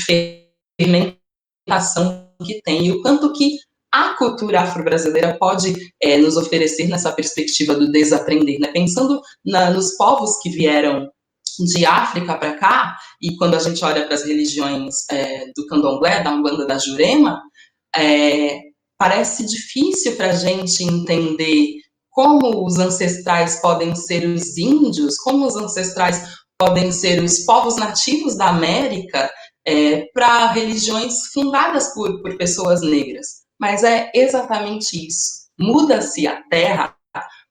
fermentação 0.78 2.28
que 2.44 2.60
tem, 2.62 2.86
e 2.86 2.92
o 2.92 3.02
quanto 3.02 3.32
que 3.32 3.56
a 3.92 4.14
cultura 4.14 4.62
afro-brasileira 4.62 5.36
pode 5.38 5.74
é, 6.00 6.16
nos 6.16 6.36
oferecer 6.36 6.88
nessa 6.88 7.12
perspectiva 7.12 7.74
do 7.74 7.92
desaprender, 7.92 8.58
né? 8.58 8.68
Pensando 8.72 9.20
na, 9.44 9.70
nos 9.70 9.96
povos 9.96 10.40
que 10.42 10.50
vieram 10.50 11.10
de 11.58 11.84
África 11.84 12.36
para 12.36 12.54
cá, 12.54 12.96
e 13.20 13.36
quando 13.36 13.54
a 13.54 13.58
gente 13.58 13.84
olha 13.84 14.04
para 14.04 14.14
as 14.14 14.24
religiões 14.24 14.94
é, 15.10 15.46
do 15.56 15.66
candomblé, 15.66 16.22
da 16.22 16.30
Umbanda, 16.30 16.66
da 16.66 16.78
Jurema, 16.78 17.40
é, 17.94 18.58
parece 18.98 19.44
difícil 19.46 20.16
para 20.16 20.30
a 20.30 20.34
gente 20.34 20.82
entender 20.84 21.74
como 22.10 22.66
os 22.66 22.78
ancestrais 22.78 23.60
podem 23.60 23.94
ser 23.96 24.26
os 24.26 24.56
índios, 24.58 25.16
como 25.16 25.46
os 25.46 25.56
ancestrais 25.56 26.22
podem 26.58 26.92
ser 26.92 27.22
os 27.22 27.40
povos 27.40 27.76
nativos 27.76 28.36
da 28.36 28.48
América, 28.48 29.30
é, 29.66 30.06
para 30.12 30.52
religiões 30.52 31.14
fundadas 31.32 31.92
por, 31.94 32.20
por 32.20 32.36
pessoas 32.36 32.82
negras. 32.82 33.42
Mas 33.60 33.82
é 33.82 34.10
exatamente 34.14 35.06
isso. 35.06 35.48
Muda-se 35.58 36.26
a 36.26 36.42
terra, 36.48 36.96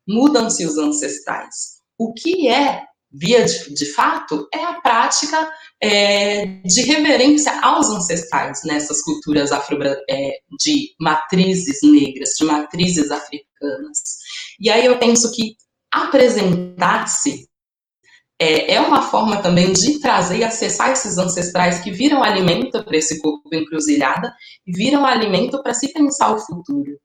mudam-se 0.08 0.66
os 0.66 0.78
ancestrais. 0.78 1.82
O 1.98 2.14
que 2.14 2.48
é, 2.48 2.84
via 3.12 3.44
de, 3.44 3.74
de 3.74 3.86
fato, 3.94 4.48
é 4.54 4.64
a 4.64 4.82
prática 4.82 5.52
é, 5.82 6.46
de 6.64 6.82
reverência 6.84 7.60
aos 7.62 7.90
ancestrais 7.90 8.62
nessas 8.64 9.02
culturas 9.02 9.52
afro, 9.52 9.78
é, 10.10 10.40
de 10.60 10.94
matrizes 11.00 11.80
negras, 11.84 12.32
de 12.38 12.46
matrizes 12.46 13.12
africanas. 13.12 14.00
E 14.60 14.70
aí 14.70 14.86
eu 14.86 14.98
penso 14.98 15.32
que 15.32 15.56
apresentar-se 15.92 17.50
é, 18.40 18.74
é 18.74 18.82
uma 18.82 19.04
forma 19.04 19.42
também 19.42 19.72
de 19.72 20.00
trazer 20.00 20.38
e 20.38 20.44
acessar 20.44 20.92
esses 20.92 21.18
ancestrais 21.18 21.80
que 21.82 21.92
viram 21.92 22.24
alimento 22.24 22.84
para 22.84 22.98
esse 22.98 23.22
corpo 23.22 23.54
encruzilhada 23.54 24.34
e 24.66 24.72
viram 24.72 25.06
alimento 25.06 25.62
para 25.62 25.76
se 25.76 25.94
pensar 25.94 26.34
o 26.34 26.40
futuro. 26.40 26.98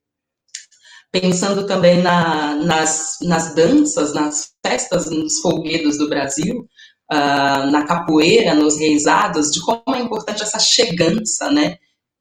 Pensando 1.21 1.67
também 1.67 2.03
na, 2.03 2.57
nas, 2.57 3.17
nas 3.23 3.55
danças, 3.55 4.13
nas 4.13 4.51
festas, 4.65 5.11
nos 5.11 5.41
folguedos 5.41 5.97
do 5.97 6.11
Brasil, 6.11 6.69
uh, 7.11 7.71
na 7.71 7.87
capoeira, 7.87 8.55
nos 8.55 8.79
reisados, 8.79 9.51
de 9.51 9.65
como 9.65 9.97
é 9.97 10.01
importante 10.01 10.43
essa 10.43 10.59
chegança, 10.59 11.51
né? 11.51 11.79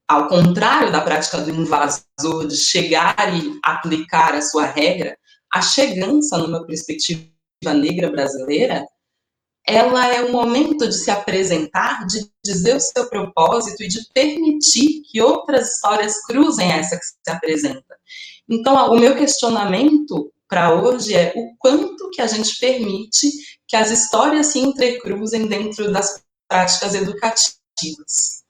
Ao 0.08 0.30
contrário 0.30 0.94
da 0.94 1.02
prática 1.02 1.40
do 1.40 1.50
invasor, 1.50 2.48
de 2.48 2.56
chegar 2.56 3.36
e 3.36 3.60
aplicar 3.66 4.34
a 4.34 4.42
sua 4.42 4.66
regra, 4.66 5.18
a 5.54 5.62
chegança, 5.62 6.38
numa 6.38 6.66
perspectiva 6.66 7.28
negra 7.74 8.10
brasileira, 8.10 8.86
ela 9.68 10.08
é 10.08 10.24
o 10.24 10.32
momento 10.32 10.88
de 10.88 10.94
se 10.94 11.12
apresentar, 11.12 12.06
de 12.06 12.26
dizer 12.46 12.78
o 12.78 12.80
seu 12.80 13.10
propósito 13.10 13.84
e 13.84 13.90
de 13.90 14.00
permitir 14.14 15.02
que 15.12 15.22
outras 15.22 15.74
histórias 15.74 16.24
cruzem 16.26 16.72
essa 16.72 16.98
que 16.98 17.04
se 17.04 17.30
apresenta. 17.30 17.85
Então, 18.50 18.92
o 18.92 19.00
meu 19.00 19.16
questionamento 19.16 20.32
para 20.48 20.74
hoje 20.74 21.16
é 21.16 21.34
o 21.36 21.56
quanto 21.58 22.10
que 22.12 22.22
a 22.22 22.28
gente 22.28 22.58
permite 22.60 23.32
que 23.68 23.76
as 23.76 23.90
histórias 23.90 24.48
se 24.48 24.60
entrecruzem 24.60 25.48
dentro 25.48 25.92
das 25.92 26.24
práticas 26.48 26.94
educativas. 26.94 28.45